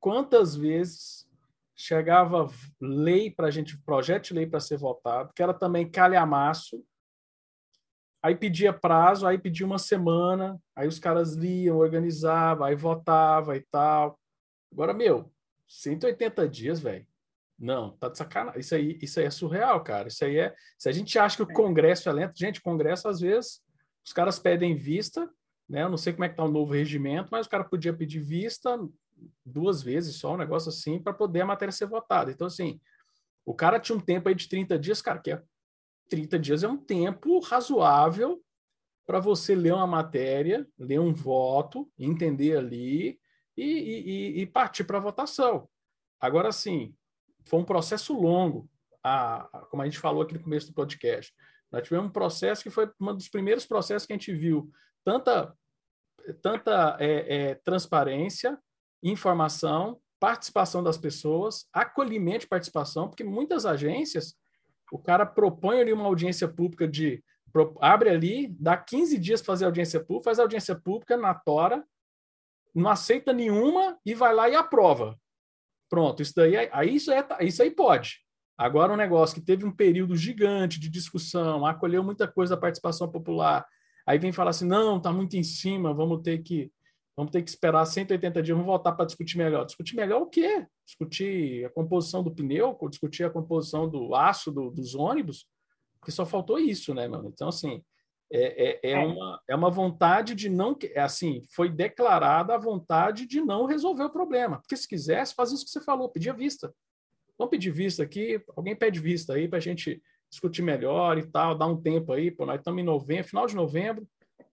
Quantas 0.00 0.56
vezes 0.56 1.27
chegava 1.78 2.50
lei 2.80 3.30
para 3.30 3.46
a 3.46 3.50
gente, 3.52 3.78
projeto 3.78 4.24
de 4.24 4.34
lei 4.34 4.46
para 4.46 4.58
ser 4.58 4.76
votado, 4.76 5.32
que 5.32 5.42
era 5.42 5.54
também 5.54 5.88
calhamaço, 5.88 6.84
aí 8.20 8.34
pedia 8.34 8.72
prazo, 8.72 9.26
aí 9.26 9.38
pedia 9.38 9.64
uma 9.64 9.78
semana, 9.78 10.60
aí 10.74 10.88
os 10.88 10.98
caras 10.98 11.34
liam, 11.34 11.78
organizavam, 11.78 12.66
aí 12.66 12.74
votava 12.74 13.56
e 13.56 13.60
tal. 13.70 14.18
Agora, 14.72 14.92
meu, 14.92 15.32
180 15.68 16.48
dias, 16.48 16.80
velho. 16.80 17.06
Não, 17.56 17.96
tá 17.96 18.08
de 18.08 18.18
sacanagem. 18.18 18.60
Isso 18.60 18.74
aí, 18.74 18.98
isso 19.00 19.20
aí 19.20 19.26
é 19.26 19.30
surreal, 19.30 19.82
cara. 19.82 20.08
Isso 20.08 20.24
aí 20.24 20.36
é. 20.36 20.54
Se 20.76 20.88
a 20.88 20.92
gente 20.92 21.16
acha 21.18 21.36
que 21.36 21.42
o 21.42 21.50
é. 21.50 21.54
Congresso 21.54 22.08
é 22.08 22.12
lento, 22.12 22.36
gente, 22.36 22.60
Congresso, 22.60 23.08
às 23.08 23.20
vezes, 23.20 23.60
os 24.04 24.12
caras 24.12 24.38
pedem 24.38 24.76
vista, 24.76 25.30
né? 25.68 25.82
Eu 25.84 25.88
não 25.88 25.96
sei 25.96 26.12
como 26.12 26.24
é 26.24 26.28
que 26.28 26.34
está 26.34 26.44
o 26.44 26.50
novo 26.50 26.72
regimento, 26.72 27.28
mas 27.30 27.46
o 27.46 27.50
cara 27.50 27.64
podia 27.64 27.92
pedir 27.92 28.20
vista 28.20 28.76
duas 29.44 29.82
vezes 29.82 30.16
só, 30.16 30.34
um 30.34 30.38
negócio 30.38 30.68
assim, 30.68 30.98
para 30.98 31.12
poder 31.12 31.42
a 31.42 31.46
matéria 31.46 31.72
ser 31.72 31.86
votada. 31.86 32.30
Então, 32.30 32.46
assim, 32.46 32.80
o 33.44 33.54
cara 33.54 33.80
tinha 33.80 33.96
um 33.96 34.00
tempo 34.00 34.28
aí 34.28 34.34
de 34.34 34.48
30 34.48 34.78
dias, 34.78 35.00
cara, 35.00 35.18
que 35.18 35.30
é 35.30 35.42
30 36.08 36.38
dias 36.38 36.62
é 36.62 36.68
um 36.68 36.76
tempo 36.76 37.38
razoável 37.40 38.42
para 39.06 39.20
você 39.20 39.54
ler 39.54 39.72
uma 39.72 39.86
matéria, 39.86 40.66
ler 40.78 41.00
um 41.00 41.14
voto, 41.14 41.90
entender 41.98 42.56
ali 42.56 43.18
e, 43.56 43.64
e, 43.64 44.40
e 44.40 44.46
partir 44.46 44.84
para 44.84 44.98
a 44.98 45.02
votação. 45.02 45.68
Agora, 46.20 46.52
sim, 46.52 46.94
foi 47.46 47.60
um 47.60 47.64
processo 47.64 48.12
longo, 48.12 48.68
a, 49.02 49.48
como 49.70 49.82
a 49.82 49.86
gente 49.86 49.98
falou 49.98 50.22
aqui 50.22 50.34
no 50.34 50.42
começo 50.42 50.66
do 50.66 50.74
podcast. 50.74 51.32
Nós 51.70 51.82
tivemos 51.82 52.08
um 52.08 52.12
processo 52.12 52.62
que 52.62 52.70
foi 52.70 52.90
um 53.00 53.14
dos 53.14 53.28
primeiros 53.28 53.66
processos 53.66 54.06
que 54.06 54.12
a 54.12 54.16
gente 54.16 54.32
viu 54.34 54.70
tanta, 55.04 55.54
tanta 56.42 56.96
é, 57.00 57.36
é, 57.36 57.54
transparência, 57.54 58.58
informação, 59.02 60.00
participação 60.20 60.82
das 60.82 60.98
pessoas, 60.98 61.66
acolhimento 61.72 62.40
de 62.40 62.48
participação, 62.48 63.08
porque 63.08 63.24
muitas 63.24 63.64
agências, 63.64 64.34
o 64.90 64.98
cara 64.98 65.24
propõe 65.24 65.80
ali 65.80 65.92
uma 65.92 66.06
audiência 66.06 66.48
pública 66.48 66.86
de 66.86 67.22
abre 67.80 68.10
ali, 68.10 68.48
dá 68.58 68.76
15 68.76 69.18
dias 69.18 69.40
para 69.40 69.52
fazer 69.52 69.64
audiência 69.64 70.00
pública, 70.00 70.24
faz 70.24 70.38
audiência 70.38 70.76
pública 70.76 71.16
na 71.16 71.34
tora, 71.34 71.84
não 72.74 72.90
aceita 72.90 73.32
nenhuma 73.32 73.98
e 74.04 74.14
vai 74.14 74.34
lá 74.34 74.48
e 74.48 74.54
aprova. 74.54 75.18
Pronto, 75.88 76.22
isso 76.22 76.34
daí, 76.36 76.68
aí 76.70 76.94
isso, 76.94 77.10
é, 77.10 77.26
isso 77.40 77.62
aí 77.62 77.70
pode. 77.70 78.20
Agora 78.56 78.92
um 78.92 78.96
negócio 78.96 79.34
que 79.34 79.40
teve 79.40 79.64
um 79.64 79.74
período 79.74 80.14
gigante 80.16 80.78
de 80.78 80.88
discussão, 80.88 81.64
acolheu 81.64 82.04
muita 82.04 82.28
coisa 82.28 82.54
da 82.54 82.60
participação 82.60 83.10
popular, 83.10 83.66
Aí 84.08 84.18
vem 84.18 84.32
falar 84.32 84.50
assim, 84.50 84.66
não, 84.66 84.96
está 84.96 85.12
muito 85.12 85.36
em 85.36 85.42
cima, 85.42 85.92
vamos 85.92 86.22
ter 86.22 86.38
que 86.38 86.72
vamos 87.18 87.32
ter 87.32 87.42
que 87.42 87.50
esperar 87.50 87.84
180 87.84 88.40
dias, 88.44 88.56
vamos 88.56 88.70
voltar 88.70 88.92
para 88.92 89.04
discutir 89.04 89.38
melhor. 89.38 89.64
Discutir 89.64 89.96
melhor 89.96 90.22
o 90.22 90.26
quê? 90.26 90.64
Discutir 90.86 91.66
a 91.66 91.68
composição 91.68 92.22
do 92.22 92.32
pneu, 92.32 92.78
discutir 92.88 93.24
a 93.24 93.30
composição 93.30 93.88
do 93.88 94.14
aço 94.14 94.52
do, 94.52 94.70
dos 94.70 94.94
ônibus, 94.94 95.44
porque 95.98 96.12
só 96.12 96.24
faltou 96.24 96.60
isso, 96.60 96.94
né, 96.94 97.08
mano? 97.08 97.28
Então, 97.28 97.48
assim, 97.48 97.82
é, 98.32 98.40
é, 98.40 98.80
é, 98.84 98.92
é, 98.92 98.98
uma, 98.98 99.42
é 99.48 99.56
uma 99.56 99.68
vontade 99.68 100.32
de 100.32 100.48
não. 100.48 100.78
É 100.94 101.00
assim, 101.00 101.42
foi 101.52 101.68
declarada 101.68 102.54
a 102.54 102.58
vontade 102.58 103.26
de 103.26 103.40
não 103.40 103.66
resolver 103.66 104.04
o 104.04 104.12
problema. 104.12 104.60
Porque 104.60 104.76
se 104.76 104.86
quisesse, 104.86 105.34
faz 105.34 105.50
isso 105.50 105.64
que 105.64 105.72
você 105.72 105.80
falou, 105.80 106.08
pedir 106.08 106.32
vista. 106.36 106.72
Vamos 107.36 107.50
pedir 107.50 107.72
vista 107.72 108.04
aqui, 108.04 108.40
alguém 108.56 108.76
pede 108.76 109.00
vista 109.00 109.34
aí 109.34 109.48
para 109.48 109.58
a 109.58 109.60
gente 109.60 110.00
discutir 110.30 110.62
melhor 110.62 111.18
e 111.18 111.26
tal, 111.26 111.58
dar 111.58 111.66
um 111.66 111.80
tempo 111.82 112.12
aí, 112.12 112.30
pô, 112.30 112.46
nós 112.46 112.60
estamos 112.60 112.80
em 112.80 112.84
novembro, 112.84 113.28
final 113.28 113.46
de 113.46 113.56
novembro, 113.56 114.06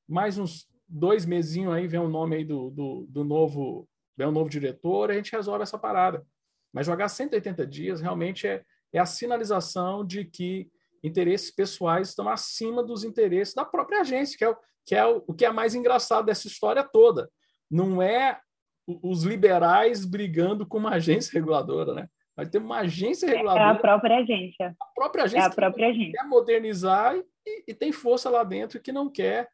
mais 0.07 0.39
uns 0.39 0.67
dois 0.87 1.25
mesinhos 1.25 1.73
aí, 1.73 1.87
vem 1.87 1.99
o 1.99 2.09
nome 2.09 2.37
aí 2.37 2.45
do, 2.45 2.69
do, 2.69 3.05
do 3.09 3.23
novo, 3.23 3.87
vem 4.17 4.27
o 4.27 4.31
novo 4.31 4.49
diretor, 4.49 5.09
a 5.09 5.13
gente 5.13 5.31
resolve 5.31 5.63
essa 5.63 5.77
parada. 5.77 6.25
Mas 6.73 6.85
jogar 6.85 7.07
180 7.07 7.65
dias 7.65 8.01
realmente 8.01 8.47
é, 8.47 8.63
é 8.91 8.99
a 8.99 9.05
sinalização 9.05 10.05
de 10.05 10.25
que 10.25 10.69
interesses 11.03 11.51
pessoais 11.51 12.09
estão 12.09 12.27
acima 12.27 12.83
dos 12.83 13.03
interesses 13.03 13.53
da 13.53 13.63
própria 13.63 14.01
agência, 14.01 14.37
que 14.37 14.43
é, 14.43 14.49
o, 14.49 14.57
que 14.85 14.95
é 14.95 15.05
o, 15.05 15.23
o 15.27 15.33
que 15.33 15.45
é 15.45 15.51
mais 15.51 15.75
engraçado 15.75 16.25
dessa 16.25 16.47
história 16.47 16.83
toda. 16.83 17.29
Não 17.69 18.01
é 18.01 18.39
os 18.87 19.23
liberais 19.23 20.05
brigando 20.05 20.65
com 20.65 20.77
uma 20.77 20.91
agência 20.91 21.33
reguladora, 21.33 21.93
né? 21.93 22.07
Vai 22.35 22.45
ter 22.45 22.57
uma 22.57 22.79
agência 22.79 23.27
reguladora. 23.27 23.63
É 23.63 23.69
a 23.69 23.75
própria 23.75 24.17
agência. 24.17 24.75
A 24.79 24.85
própria 24.93 25.23
agência. 25.23 25.45
É 25.45 25.47
a 25.47 25.49
própria 25.49 25.87
agência. 25.87 26.11
quer 26.11 26.27
modernizar 26.27 27.15
e, 27.45 27.63
e, 27.67 27.73
tem 27.73 27.91
força 27.91 28.29
lá 28.29 28.43
dentro 28.43 28.81
que 28.81 28.91
não 28.91 29.09
quer. 29.09 29.47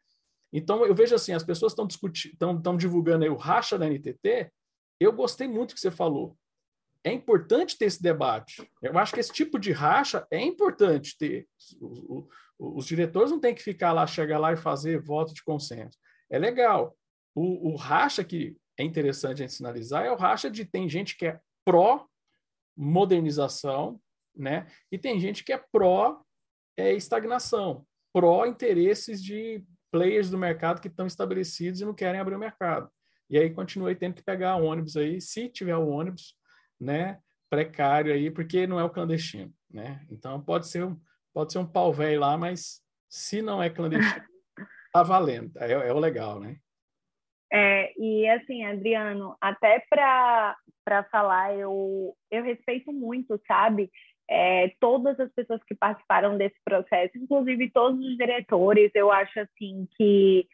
Então, 0.53 0.85
eu 0.85 0.93
vejo 0.93 1.15
assim, 1.15 1.33
as 1.33 1.43
pessoas 1.43 1.71
estão 1.71 1.87
discutindo, 1.87 2.33
estão 2.33 2.75
divulgando 2.75 3.23
aí 3.23 3.29
o 3.29 3.37
racha 3.37 3.77
da 3.77 3.87
NTT. 3.87 4.51
Eu 4.99 5.13
gostei 5.13 5.47
muito 5.47 5.73
que 5.73 5.79
você 5.79 5.91
falou. 5.91 6.37
É 7.03 7.11
importante 7.11 7.77
ter 7.77 7.85
esse 7.85 8.01
debate. 8.01 8.69
Eu 8.81 8.97
acho 8.99 9.13
que 9.13 9.19
esse 9.19 9.31
tipo 9.31 9.57
de 9.57 9.71
racha 9.71 10.27
é 10.29 10.39
importante 10.39 11.17
ter. 11.17 11.47
Os, 11.79 12.27
os 12.59 12.85
diretores 12.85 13.31
não 13.31 13.39
têm 13.39 13.55
que 13.55 13.63
ficar 13.63 13.91
lá, 13.91 14.05
chegar 14.05 14.37
lá 14.37 14.53
e 14.53 14.57
fazer 14.57 15.01
voto 15.01 15.33
de 15.33 15.43
consenso. 15.43 15.97
É 16.29 16.37
legal. 16.37 16.95
O, 17.33 17.71
o 17.71 17.75
racha 17.75 18.23
que 18.23 18.55
é 18.77 18.83
interessante 18.83 19.41
a 19.41 19.45
gente 19.45 19.53
sinalizar 19.53 20.05
é 20.05 20.11
o 20.11 20.15
racha 20.15 20.49
de 20.49 20.65
tem 20.65 20.87
gente 20.87 21.17
que 21.17 21.25
é 21.25 21.39
pró 21.65 22.05
modernização, 22.77 23.99
né? 24.35 24.67
E 24.91 24.97
tem 24.97 25.19
gente 25.19 25.43
que 25.43 25.53
é 25.53 25.63
pró 25.71 26.21
é, 26.77 26.93
estagnação, 26.93 27.85
pró 28.13 28.45
interesses 28.45 29.21
de 29.21 29.63
players 29.91 30.29
do 30.29 30.37
mercado 30.37 30.81
que 30.81 30.87
estão 30.87 31.05
estabelecidos 31.05 31.81
e 31.81 31.85
não 31.85 31.93
querem 31.93 32.19
abrir 32.19 32.35
o 32.35 32.39
mercado. 32.39 32.89
E 33.29 33.37
aí 33.37 33.49
continuei 33.49 33.95
tendo 33.95 34.15
que 34.15 34.23
pegar 34.23 34.55
ônibus 34.55 34.97
aí, 34.97 35.21
se 35.21 35.49
tiver 35.49 35.75
o 35.75 35.87
ônibus, 35.87 36.35
né? 36.79 37.19
Precário 37.49 38.13
aí, 38.13 38.31
porque 38.31 38.65
não 38.65 38.79
é 38.79 38.83
o 38.83 38.89
clandestino. 38.89 39.53
né? 39.69 40.05
Então 40.09 40.41
pode 40.41 40.67
ser 40.67 40.85
um, 40.85 40.99
pode 41.33 41.51
ser 41.51 41.59
um 41.59 41.65
pau 41.65 41.93
velho 41.93 42.19
lá, 42.19 42.37
mas 42.37 42.81
se 43.09 43.41
não 43.41 43.61
é 43.61 43.69
clandestino, 43.69 44.25
tá 44.93 45.03
valendo, 45.03 45.51
é, 45.57 45.71
é 45.71 45.93
o 45.93 45.99
legal, 45.99 46.39
né? 46.39 46.57
É, 47.53 47.93
e 47.99 48.29
assim, 48.29 48.63
Adriano, 48.63 49.35
até 49.41 49.83
para 49.89 50.55
falar, 51.11 51.53
eu, 51.53 52.15
eu 52.29 52.43
respeito 52.43 52.93
muito, 52.93 53.39
sabe? 53.45 53.91
É, 54.33 54.71
todas 54.79 55.19
as 55.19 55.29
pessoas 55.33 55.61
que 55.65 55.75
participaram 55.75 56.37
desse 56.37 56.55
processo, 56.63 57.17
inclusive 57.17 57.69
todos 57.69 57.99
os 57.99 58.15
diretores, 58.15 58.89
eu 58.95 59.11
acho 59.11 59.41
assim 59.41 59.85
que 59.97 60.47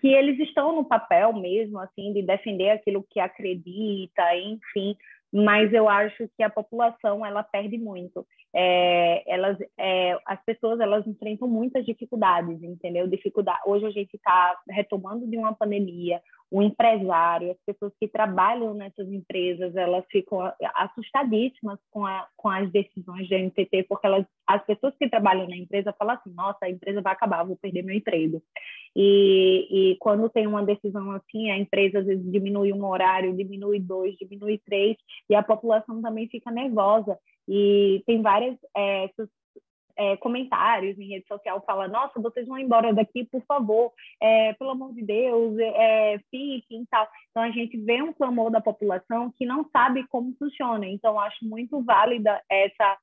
que 0.00 0.06
eles 0.06 0.38
estão 0.38 0.76
no 0.76 0.84
papel 0.84 1.32
mesmo, 1.32 1.78
assim, 1.80 2.12
de 2.12 2.22
defender 2.22 2.70
aquilo 2.70 3.04
que 3.10 3.18
acredita, 3.18 4.22
enfim, 4.36 4.96
mas 5.32 5.72
eu 5.72 5.88
acho 5.88 6.28
que 6.36 6.42
a 6.42 6.48
população 6.48 7.24
ela 7.24 7.42
perde 7.42 7.76
muito. 7.76 8.26
É, 8.54 9.22
elas, 9.30 9.58
é, 9.76 10.18
as 10.24 10.42
pessoas 10.44 10.80
elas 10.80 11.06
enfrentam 11.06 11.46
muitas 11.46 11.84
dificuldades, 11.84 12.62
entendeu? 12.62 13.06
Dificuldade. 13.06 13.60
Hoje 13.66 13.86
a 13.86 13.90
gente 13.90 14.14
está 14.14 14.58
retomando 14.70 15.26
de 15.26 15.36
uma 15.36 15.54
pandemia. 15.54 16.22
O 16.50 16.62
empresário, 16.62 17.50
as 17.50 17.58
pessoas 17.66 17.92
que 18.00 18.08
trabalham 18.08 18.72
nessas 18.72 19.06
empresas, 19.12 19.76
elas 19.76 20.04
ficam 20.10 20.40
assustadíssimas 20.76 21.78
com, 21.90 22.06
a, 22.06 22.26
com 22.36 22.48
as 22.48 22.70
decisões 22.70 23.28
da 23.28 23.38
NTT, 23.38 23.84
porque 23.84 24.06
elas, 24.06 24.26
as 24.46 24.64
pessoas 24.64 24.94
que 24.98 25.10
trabalham 25.10 25.46
na 25.46 25.56
empresa 25.56 25.94
falam 25.98 26.14
assim: 26.14 26.32
nossa, 26.34 26.58
a 26.62 26.70
empresa 26.70 27.02
vai 27.02 27.12
acabar, 27.12 27.44
vou 27.44 27.56
perder 27.56 27.82
meu 27.82 27.94
emprego. 27.94 28.42
E, 28.96 29.92
e 29.92 29.96
quando 29.96 30.28
tem 30.30 30.46
uma 30.46 30.64
decisão 30.64 31.10
assim, 31.12 31.50
a 31.50 31.58
empresa 31.58 32.00
às 32.00 32.06
vezes 32.06 32.32
diminui 32.32 32.72
um 32.72 32.84
horário, 32.86 33.36
diminui 33.36 33.78
dois, 33.78 34.16
diminui 34.16 34.58
três, 34.64 34.96
e 35.28 35.34
a 35.34 35.42
população 35.42 36.00
também 36.00 36.28
fica 36.28 36.50
nervosa. 36.50 37.18
E 37.46 38.02
tem 38.06 38.20
várias 38.20 38.56
é, 38.76 39.08
é, 39.98 40.16
comentários 40.16 40.96
em 40.98 41.08
rede 41.08 41.26
social 41.26 41.62
fala 41.66 41.88
nossa 41.88 42.20
vocês 42.22 42.46
vão 42.46 42.56
embora 42.56 42.94
daqui 42.94 43.24
por 43.24 43.42
favor 43.44 43.92
é, 44.22 44.52
pelo 44.54 44.70
amor 44.70 44.94
de 44.94 45.02
Deus 45.04 45.58
é, 45.58 46.18
fiquem 46.30 46.86
tal. 46.88 47.08
Então 47.30 47.42
a 47.42 47.50
gente 47.50 47.76
vê 47.78 48.00
um 48.00 48.12
clamor 48.12 48.50
da 48.50 48.60
população 48.60 49.32
que 49.36 49.44
não 49.44 49.68
sabe 49.70 50.06
como 50.06 50.34
funciona. 50.38 50.86
Então 50.86 51.18
acho 51.18 51.44
muito 51.44 51.82
válida 51.82 52.40
essa 52.48 52.96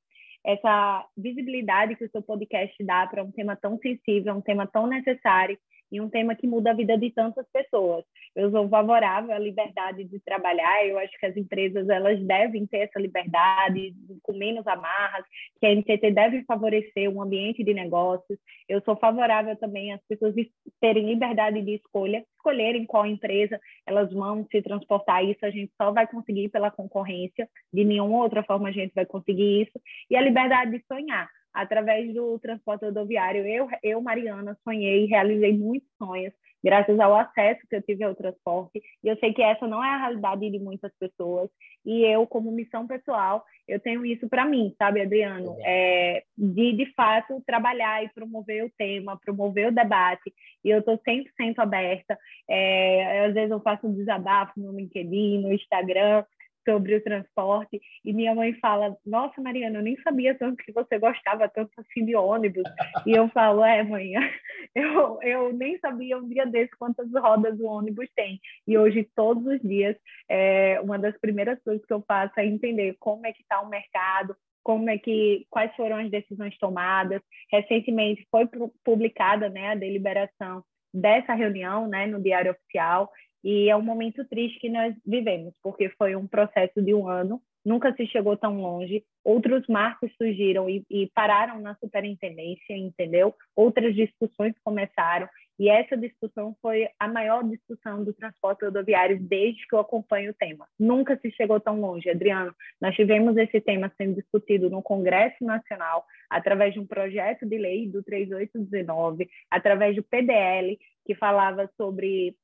essa 0.47 1.03
visibilidade 1.17 1.95
que 1.95 2.05
o 2.05 2.11
seu 2.11 2.21
podcast 2.21 2.75
dá 2.83 3.07
para 3.07 3.23
um 3.23 3.31
tema 3.31 3.55
tão 3.55 3.79
sensível 3.79 4.35
um 4.35 4.41
tema 4.41 4.67
tão 4.67 4.85
necessário 4.85 5.57
e 5.91 6.01
um 6.01 6.09
tema 6.09 6.35
que 6.35 6.47
muda 6.47 6.71
a 6.71 6.73
vida 6.73 6.97
de 6.97 7.11
tantas 7.11 7.45
pessoas. 7.51 8.03
Eu 8.35 8.51
sou 8.51 8.67
favorável 8.67 9.33
à 9.33 9.39
liberdade 9.39 10.03
de 10.03 10.19
trabalhar, 10.19 10.85
eu 10.85 10.97
acho 10.99 11.17
que 11.17 11.25
as 11.25 11.37
empresas 11.37 11.87
elas 11.87 12.19
devem 12.19 12.65
ter 12.67 12.79
essa 12.79 12.99
liberdade, 12.99 13.93
com 14.21 14.33
menos 14.33 14.65
amarras, 14.67 15.25
que 15.59 15.65
a 15.65 15.73
NTT 15.73 16.11
deve 16.11 16.43
favorecer 16.43 17.09
um 17.09 17.21
ambiente 17.21 17.63
de 17.63 17.73
negócios. 17.73 18.37
Eu 18.67 18.81
sou 18.81 18.95
favorável 18.97 19.55
também 19.55 19.93
às 19.93 20.01
pessoas 20.07 20.35
terem 20.81 21.05
liberdade 21.05 21.61
de 21.61 21.75
escolha, 21.75 22.25
escolherem 22.35 22.85
qual 22.85 23.05
empresa 23.05 23.59
elas 23.85 24.11
vão 24.11 24.45
se 24.51 24.61
transportar. 24.61 25.23
Isso 25.23 25.45
a 25.45 25.49
gente 25.49 25.71
só 25.81 25.91
vai 25.91 26.05
conseguir 26.07 26.49
pela 26.49 26.69
concorrência, 26.69 27.47
de 27.73 27.85
nenhuma 27.85 28.23
outra 28.23 28.43
forma 28.43 28.69
a 28.69 28.71
gente 28.71 28.93
vai 28.93 29.05
conseguir 29.05 29.61
isso. 29.63 29.79
E 30.09 30.15
a 30.15 30.21
liberdade 30.21 30.71
de 30.71 30.83
sonhar 30.87 31.29
através 31.55 32.13
do 32.13 32.37
transporte 32.39 32.85
rodoviário, 32.85 33.47
eu, 33.47 33.67
eu, 33.81 34.01
Mariana, 34.01 34.57
sonhei 34.63 35.05
e 35.05 35.07
realizei 35.07 35.57
muitos 35.57 35.89
sonhos, 35.97 36.33
graças 36.63 36.99
ao 36.99 37.15
acesso 37.15 37.61
que 37.69 37.75
eu 37.75 37.81
tive 37.81 38.03
ao 38.03 38.13
transporte. 38.13 38.81
E 39.03 39.07
eu 39.07 39.15
sei 39.17 39.33
que 39.33 39.41
essa 39.41 39.65
não 39.65 39.83
é 39.83 39.89
a 39.89 39.97
realidade 39.97 40.49
de 40.49 40.59
muitas 40.59 40.91
pessoas. 40.99 41.49
E 41.85 42.03
eu, 42.03 42.27
como 42.27 42.51
missão 42.51 42.85
pessoal, 42.85 43.45
eu 43.67 43.79
tenho 43.79 44.05
isso 44.05 44.27
para 44.27 44.45
mim, 44.45 44.75
sabe, 44.77 45.01
Adriano? 45.01 45.55
É, 45.61 46.23
de, 46.37 46.73
de 46.73 46.93
fato, 46.93 47.41
trabalhar 47.45 48.03
e 48.03 48.09
promover 48.09 48.65
o 48.65 48.71
tema, 48.77 49.17
promover 49.23 49.69
o 49.69 49.75
debate. 49.75 50.33
E 50.63 50.69
eu 50.69 50.79
estou 50.79 50.97
100% 50.97 51.59
aberta. 51.59 52.17
É, 52.49 53.27
às 53.27 53.33
vezes 53.33 53.51
eu 53.51 53.61
faço 53.61 53.87
um 53.87 53.93
desabafo 53.93 54.59
no 54.59 54.71
LinkedIn, 54.71 55.41
no 55.41 55.53
Instagram, 55.53 56.25
sobre 56.67 56.95
o 56.95 57.03
transporte 57.03 57.79
e 58.03 58.11
minha 58.11 58.33
mãe 58.33 58.53
fala: 58.55 58.97
Nossa, 59.05 59.41
Mariana, 59.41 59.79
eu 59.79 59.83
nem 59.83 59.95
sabia 60.01 60.35
tanto 60.35 60.63
que 60.63 60.71
você 60.71 60.97
gostava 60.97 61.47
tanto 61.47 61.71
assim 61.77 62.05
de 62.05 62.15
ônibus. 62.15 62.63
e 63.05 63.11
eu 63.11 63.29
falo: 63.29 63.63
É, 63.63 63.83
mãe, 63.83 64.11
eu, 64.75 65.19
eu 65.21 65.53
nem 65.53 65.77
sabia 65.79 66.17
um 66.17 66.27
dia 66.27 66.45
desse 66.45 66.75
quantas 66.77 67.09
rodas 67.13 67.59
o 67.59 67.65
ônibus 67.65 68.09
tem. 68.15 68.39
E 68.67 68.77
hoje, 68.77 69.07
todos 69.15 69.45
os 69.45 69.61
dias, 69.61 69.95
é, 70.27 70.79
uma 70.81 70.97
das 70.97 71.17
primeiras 71.19 71.61
coisas 71.63 71.85
que 71.85 71.93
eu 71.93 72.03
faço 72.07 72.33
é 72.39 72.45
entender 72.45 72.95
como 72.99 73.25
é 73.25 73.31
que 73.31 73.41
está 73.41 73.61
o 73.61 73.69
mercado, 73.69 74.35
como 74.63 74.89
é 74.89 74.97
que 74.97 75.45
quais 75.49 75.73
foram 75.75 75.97
as 75.97 76.09
decisões 76.09 76.57
tomadas. 76.57 77.21
Recentemente 77.51 78.27
foi 78.31 78.49
publicada 78.83 79.47
né, 79.47 79.69
a 79.69 79.75
deliberação 79.75 80.63
dessa 80.93 81.33
reunião 81.33 81.87
né, 81.87 82.07
no 82.07 82.21
Diário 82.21 82.51
Oficial 82.51 83.11
e 83.45 83.69
é 83.69 83.75
um 83.75 83.81
momento 83.83 84.25
triste 84.25 84.59
que 84.59 84.69
nós 84.69 84.95
vivemos, 85.05 85.53
porque 85.61 85.87
foi 85.89 86.15
um 86.15 86.25
processo 86.25 86.81
de 86.81 86.95
um 86.95 87.07
ano, 87.07 87.39
nunca 87.63 87.93
se 87.93 88.07
chegou 88.07 88.35
tão 88.35 88.59
longe, 88.59 89.03
outros 89.23 89.67
marcos 89.67 90.11
surgiram 90.17 90.67
e, 90.67 90.83
e 90.89 91.11
pararam 91.13 91.61
na 91.61 91.75
superintendência, 91.75 92.75
entendeu? 92.75 93.35
Outras 93.55 93.93
discussões 93.93 94.55
começaram, 94.63 95.29
e 95.59 95.69
essa 95.69 95.95
discussão 95.95 96.55
foi 96.59 96.89
a 96.99 97.07
maior 97.07 97.43
discussão 97.43 98.03
do 98.03 98.13
transporte 98.13 98.65
rodoviário 98.65 99.21
desde 99.21 99.65
que 99.67 99.75
eu 99.75 99.79
acompanho 99.79 100.31
o 100.31 100.33
tema. 100.33 100.67
Nunca 100.77 101.15
se 101.17 101.31
chegou 101.31 101.59
tão 101.59 101.79
longe, 101.79 102.09
Adriano. 102.09 102.53
Nós 102.81 102.95
tivemos 102.95 103.37
esse 103.37 103.61
tema 103.61 103.91
sendo 103.95 104.15
discutido 104.15 104.71
no 104.71 104.81
Congresso 104.81 105.43
Nacional, 105.45 106.03
através 106.29 106.73
de 106.73 106.79
um 106.79 106.87
projeto 106.87 107.45
de 107.45 107.59
lei 107.59 107.87
do 107.87 108.01
3819, 108.01 109.29
através 109.51 109.95
do 109.95 110.03
PDL, 110.03 110.77
que 111.05 111.15
falava 111.15 111.69
sobre 111.77 112.35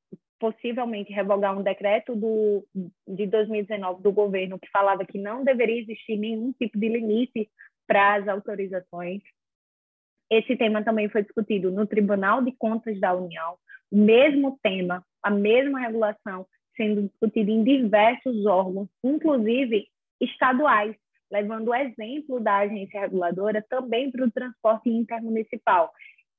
possivelmente 0.42 1.12
revogar 1.12 1.56
um 1.56 1.62
decreto 1.62 2.16
do, 2.16 2.66
de 3.06 3.28
2019 3.28 4.02
do 4.02 4.10
governo 4.10 4.58
que 4.58 4.68
falava 4.70 5.06
que 5.06 5.16
não 5.16 5.44
deveria 5.44 5.80
existir 5.80 6.16
nenhum 6.16 6.52
tipo 6.54 6.76
de 6.76 6.88
limite 6.88 7.48
para 7.86 8.16
as 8.16 8.26
autorizações. 8.26 9.22
Esse 10.28 10.56
tema 10.56 10.82
também 10.82 11.08
foi 11.08 11.22
discutido 11.22 11.70
no 11.70 11.86
Tribunal 11.86 12.42
de 12.42 12.50
Contas 12.58 12.98
da 12.98 13.14
União, 13.14 13.54
o 13.88 13.96
mesmo 13.96 14.58
tema, 14.60 15.04
a 15.22 15.30
mesma 15.30 15.78
regulação 15.78 16.44
sendo 16.76 17.02
discutida 17.02 17.52
em 17.52 17.62
diversos 17.62 18.44
órgãos, 18.44 18.88
inclusive 19.04 19.86
estaduais, 20.20 20.96
levando 21.30 21.68
o 21.68 21.74
exemplo 21.74 22.40
da 22.40 22.56
agência 22.56 23.00
reguladora 23.00 23.64
também 23.70 24.10
para 24.10 24.24
o 24.24 24.30
transporte 24.32 24.90
intermunicipal 24.90 25.92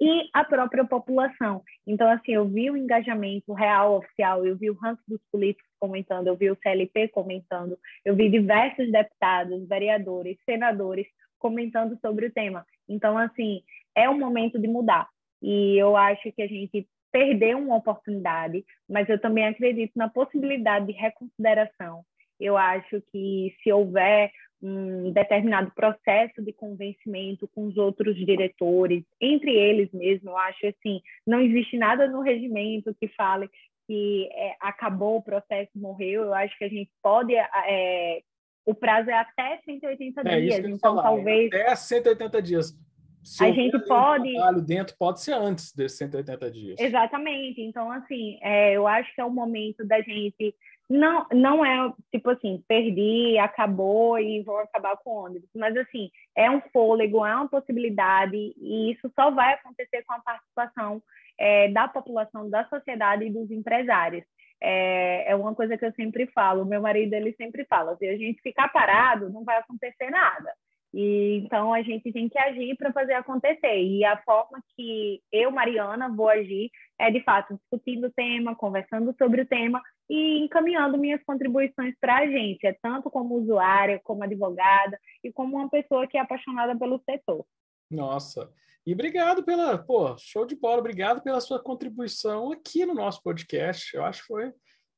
e 0.04 0.30
a 0.34 0.44
própria 0.44 0.84
população. 0.84 1.64
Então, 1.88 2.10
assim, 2.10 2.34
eu 2.34 2.46
vi 2.46 2.70
o 2.70 2.76
engajamento 2.76 3.54
real, 3.54 3.96
oficial, 3.96 4.46
eu 4.46 4.58
vi 4.58 4.70
o 4.70 4.74
ranking 4.74 5.02
dos 5.08 5.22
políticos 5.32 5.72
comentando, 5.80 6.28
eu 6.28 6.36
vi 6.36 6.52
o 6.52 6.58
CLP 6.62 7.08
comentando, 7.08 7.80
eu 8.04 8.14
vi 8.14 8.30
diversos 8.30 8.92
deputados, 8.92 9.66
vereadores, 9.66 10.38
senadores 10.44 11.08
comentando 11.40 11.98
sobre 12.02 12.26
o 12.26 12.32
tema. 12.34 12.66
Então, 12.88 13.18
assim, 13.18 13.64
é 13.96 14.10
um 14.10 14.20
momento 14.20 14.60
de 14.60 14.68
mudar. 14.68 15.08
E 15.42 15.78
eu 15.78 15.96
acho 15.96 16.34
que 16.34 16.42
a 16.42 16.48
gente 16.48 16.86
perdeu 17.10 17.58
uma 17.58 17.78
oportunidade, 17.78 18.66
mas 18.90 19.08
eu 19.08 19.18
também 19.18 19.48
acredito 19.48 19.94
na 19.96 20.10
possibilidade 20.10 20.88
de 20.88 20.92
reconsideração. 20.92 22.04
Eu 22.38 22.58
acho 22.58 23.02
que 23.10 23.56
se 23.64 23.72
houver 23.72 24.34
um 24.64 25.12
determinado 25.12 25.72
processo 25.76 26.42
de 26.42 26.54
convencimento 26.54 27.48
com 27.50 27.68
os 27.68 27.78
outros 27.78 28.16
diretores, 28.16 29.04
entre 29.20 29.52
eles 29.52 29.92
mesmo. 29.92 30.30
Eu 30.30 30.38
acho 30.38 30.66
assim, 30.68 31.02
não 31.28 31.42
existe 31.42 31.78
nada 31.78 32.08
no 32.08 32.22
regimento 32.22 32.96
que 33.00 33.10
fale 33.10 33.50
que 33.86 34.30
é, 34.32 34.56
acabou 34.62 35.18
o 35.18 35.22
processo, 35.22 35.72
morreu. 35.76 36.24
Eu 36.24 36.34
acho 36.34 36.58
que 36.58 36.64
a 36.64 36.70
gente 36.70 36.90
pode 37.02 37.36
é, 37.36 38.22
o 38.66 38.74
prazo 38.74 39.10
é 39.10 39.18
até 39.18 39.60
180 39.66 40.22
é, 40.22 40.40
dias, 40.40 40.60
então 40.60 40.96
falar, 40.96 41.04
talvez 41.04 41.48
até 41.54 41.76
180 41.76 42.42
dias. 42.42 42.80
Se 43.22 43.44
a 43.44 43.52
gente 43.52 43.78
pode 43.86 44.30
um 44.30 44.34
trabalho 44.34 44.62
dentro 44.62 44.96
pode 44.98 45.22
ser 45.22 45.34
antes 45.34 45.74
desses 45.74 45.98
180 45.98 46.52
dias. 46.52 46.80
Exatamente. 46.80 47.62
Então 47.62 47.92
assim, 47.92 48.40
é, 48.42 48.74
eu 48.74 48.88
acho 48.88 49.14
que 49.14 49.20
é 49.20 49.26
o 49.26 49.30
momento 49.30 49.86
da 49.86 50.02
gente 50.02 50.56
não, 50.90 51.26
não 51.32 51.66
é 51.66 51.92
tipo 52.12 52.30
assim, 52.30 52.64
perdi, 52.68 53.38
acabou 53.38 54.20
e 54.20 54.42
vou 54.44 54.58
acabar 54.60 54.98
com 54.98 55.12
o 55.12 55.26
ônibus. 55.26 55.50
Mas 55.56 55.76
assim, 55.78 56.10
é 56.36 56.50
um 56.50 56.62
fôlego, 56.72 57.26
é 57.26 57.36
uma 57.36 57.48
possibilidade, 57.48 58.36
e 58.36 58.92
isso 58.92 59.12
só 59.16 59.32
vai 59.32 59.54
acontecer 59.54 60.04
com 60.04 60.14
a 60.14 60.20
participação 60.20 61.02
é, 61.38 61.70
da 61.70 61.88
população, 61.88 62.50
da 62.50 62.68
sociedade 62.68 63.26
e 63.26 63.32
dos 63.32 63.50
empresários. 63.50 64.24
É, 64.62 65.32
é 65.32 65.36
uma 65.36 65.54
coisa 65.54 65.78
que 65.78 65.86
eu 65.86 65.92
sempre 65.94 66.26
falo, 66.28 66.66
meu 66.66 66.82
marido 66.82 67.14
ele 67.14 67.34
sempre 67.34 67.66
fala, 67.66 67.98
se 67.98 68.08
a 68.08 68.18
gente 68.18 68.42
ficar 68.42 68.70
parado, 68.70 69.30
não 69.30 69.44
vai 69.44 69.58
acontecer 69.58 70.10
nada. 70.10 70.54
E, 70.94 71.42
então, 71.44 71.74
a 71.74 71.82
gente 71.82 72.12
tem 72.12 72.30
que 72.30 72.38
agir 72.38 72.78
para 72.78 72.94
fazer 72.94 73.14
acontecer. 73.14 73.82
E 73.82 74.06
a 74.06 74.22
forma 74.22 74.62
que 74.76 75.22
eu, 75.32 75.50
Mariana, 75.50 76.08
vou 76.08 76.30
agir 76.30 76.70
é, 77.00 77.10
de 77.10 77.24
fato, 77.24 77.56
discutindo 77.56 78.08
o 78.08 78.12
tema, 78.12 78.56
conversando 78.56 79.14
sobre 79.18 79.42
o 79.42 79.46
tema 79.46 79.82
e 80.10 80.44
encaminhando 80.44 80.98
minhas 80.98 81.24
contribuições 81.24 81.96
para 82.00 82.18
a 82.18 82.22
agência, 82.24 82.78
tanto 82.82 83.10
como 83.10 83.36
usuária, 83.36 84.00
como 84.04 84.24
advogada 84.24 85.00
e 85.24 85.32
como 85.32 85.58
uma 85.58 85.70
pessoa 85.70 86.06
que 86.08 86.18
é 86.18 86.22
apaixonada 86.22 86.78
pelo 86.78 87.02
setor. 87.10 87.44
Nossa, 87.90 88.52
e 88.86 88.94
obrigado 88.94 89.44
pela, 89.44 89.78
pô, 89.78 90.16
show 90.18 90.46
de 90.46 90.56
bola, 90.56 90.80
obrigado 90.80 91.24
pela 91.24 91.40
sua 91.40 91.62
contribuição 91.62 92.52
aqui 92.52 92.86
no 92.86 92.94
nosso 92.94 93.24
podcast. 93.24 93.96
Eu 93.96 94.04
acho 94.04 94.22
que 94.22 94.28
foi 94.28 94.54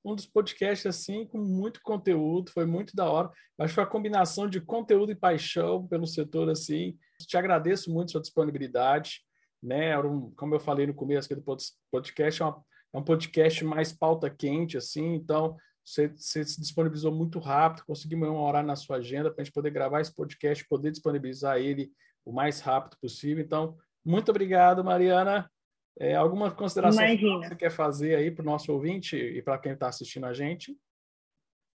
um 0.05 0.13
dos 0.13 0.27
podcasts 0.27 0.85
assim 0.85 1.25
com 1.25 1.39
muito 1.39 1.81
conteúdo, 1.81 2.51
foi 2.51 2.65
muito 2.65 2.95
da 2.95 3.09
hora. 3.09 3.31
Acho 3.59 3.71
que 3.71 3.75
foi 3.75 3.83
a 3.83 3.87
combinação 3.87 4.47
de 4.47 4.61
conteúdo 4.61 5.11
e 5.11 5.15
paixão 5.15 5.87
pelo 5.87 6.05
setor 6.05 6.49
assim. 6.49 6.95
Te 7.19 7.35
agradeço 7.35 7.91
muito 7.91 8.11
sua 8.11 8.21
disponibilidade, 8.21 9.21
né? 9.61 9.97
Um, 9.99 10.31
como 10.35 10.53
eu 10.53 10.59
falei 10.59 10.85
no 10.85 10.93
começo 10.93 11.25
aqui 11.25 11.41
do 11.41 11.57
podcast, 11.91 12.41
é, 12.41 12.45
uma, 12.45 12.63
é 12.93 12.97
um 12.97 13.03
podcast 13.03 13.65
mais 13.65 13.91
pauta 13.91 14.29
quente 14.29 14.77
assim, 14.77 15.15
então 15.15 15.57
você, 15.83 16.07
você, 16.09 16.43
se 16.43 16.61
disponibilizou 16.61 17.11
muito 17.11 17.39
rápido, 17.39 17.85
conseguimos 17.85 18.29
uma 18.29 18.39
hora 18.39 18.61
na 18.61 18.75
sua 18.75 18.97
agenda 18.97 19.31
para 19.31 19.41
a 19.41 19.43
gente 19.43 19.53
poder 19.53 19.71
gravar 19.71 20.01
esse 20.01 20.13
podcast, 20.13 20.67
poder 20.67 20.91
disponibilizar 20.91 21.57
ele 21.57 21.91
o 22.23 22.31
mais 22.31 22.59
rápido 22.59 22.97
possível. 22.99 23.43
Então, 23.43 23.77
muito 24.03 24.29
obrigado, 24.29 24.83
Mariana. 24.83 25.49
É, 25.97 26.13
alguma 26.15 26.51
consideração 26.51 27.05
que 27.15 27.25
você 27.25 27.55
quer 27.55 27.71
fazer 27.71 28.15
aí 28.15 28.29
para 28.29 28.41
o 28.41 28.45
nosso 28.45 28.71
ouvinte 28.73 29.15
e 29.15 29.41
para 29.41 29.57
quem 29.57 29.71
está 29.71 29.87
assistindo 29.87 30.25
a 30.25 30.33
gente? 30.33 30.75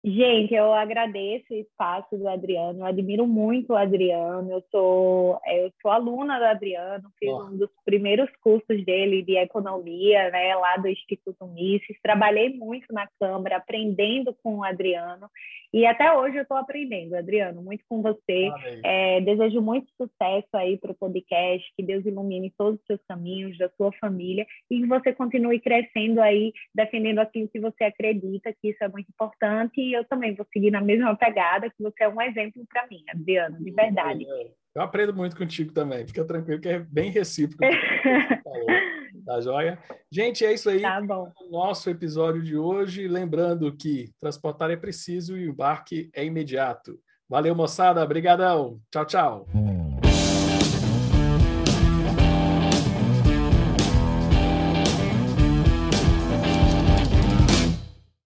Gente, 0.08 0.54
eu 0.54 0.72
agradeço 0.72 1.46
o 1.50 1.56
espaço 1.56 2.16
do 2.16 2.28
Adriano, 2.28 2.78
eu 2.78 2.86
admiro 2.86 3.26
muito 3.26 3.72
o 3.72 3.76
Adriano, 3.76 4.52
eu 4.52 4.62
sou, 4.70 5.40
eu 5.44 5.72
sou 5.82 5.90
aluna 5.90 6.38
do 6.38 6.44
Adriano, 6.44 7.10
fiz 7.18 7.28
oh. 7.28 7.46
um 7.46 7.56
dos 7.56 7.70
primeiros 7.84 8.30
cursos 8.40 8.84
dele 8.84 9.20
de 9.22 9.36
economia, 9.36 10.30
né, 10.30 10.54
lá 10.54 10.76
do 10.76 10.86
Instituto 10.86 11.44
Mises, 11.48 12.00
trabalhei 12.00 12.54
muito 12.54 12.86
na 12.92 13.08
Câmara, 13.18 13.56
aprendendo 13.56 14.32
com 14.44 14.58
o 14.58 14.64
Adriano, 14.64 15.28
e 15.76 15.84
até 15.84 16.10
hoje 16.10 16.38
eu 16.38 16.42
estou 16.42 16.56
aprendendo, 16.56 17.14
Adriano, 17.14 17.60
muito 17.60 17.84
com 17.86 18.00
você. 18.00 18.48
É, 18.82 19.20
desejo 19.20 19.60
muito 19.60 19.86
sucesso 19.94 20.48
aí 20.54 20.78
para 20.78 20.92
o 20.92 20.94
podcast, 20.94 21.70
que 21.76 21.82
Deus 21.82 22.06
ilumine 22.06 22.50
todos 22.56 22.80
os 22.80 22.86
seus 22.86 23.00
caminhos, 23.06 23.58
da 23.58 23.68
sua 23.76 23.92
família, 24.00 24.46
e 24.70 24.80
que 24.80 24.86
você 24.86 25.12
continue 25.12 25.60
crescendo 25.60 26.22
aí, 26.22 26.54
defendendo 26.74 27.18
aquilo 27.18 27.46
que 27.48 27.60
você 27.60 27.84
acredita, 27.84 28.54
que 28.54 28.70
isso 28.70 28.82
é 28.82 28.88
muito 28.88 29.10
importante. 29.10 29.78
E 29.78 29.92
eu 29.92 30.02
também 30.06 30.34
vou 30.34 30.46
seguir 30.50 30.70
na 30.70 30.80
mesma 30.80 31.14
pegada, 31.14 31.68
que 31.68 31.82
você 31.82 32.04
é 32.04 32.08
um 32.08 32.22
exemplo 32.22 32.64
para 32.72 32.86
mim, 32.86 33.04
Adriano, 33.10 33.62
de 33.62 33.70
verdade. 33.70 34.26
Eu 34.74 34.80
aprendo 34.80 35.14
muito 35.14 35.36
contigo 35.36 35.74
também, 35.74 36.06
fica 36.06 36.24
tranquilo, 36.24 36.58
que 36.58 36.70
é 36.70 36.78
bem 36.78 37.10
recíproco. 37.10 37.62
Tá 39.26 39.40
joia? 39.40 39.76
Gente, 40.10 40.44
é 40.44 40.54
isso 40.54 40.70
aí. 40.70 40.80
Tá 40.80 41.00
bom. 41.02 41.32
O 41.48 41.50
nosso 41.50 41.90
episódio 41.90 42.40
de 42.40 42.56
hoje. 42.56 43.08
Lembrando 43.08 43.76
que 43.76 44.12
transportar 44.20 44.70
é 44.70 44.76
preciso 44.76 45.36
e 45.36 45.48
o 45.48 45.50
embarque 45.50 46.08
é 46.14 46.24
imediato. 46.24 46.96
Valeu, 47.28 47.54
moçada. 47.54 48.04
Obrigadão. 48.04 48.80
Tchau, 48.88 49.04
tchau. 49.04 49.46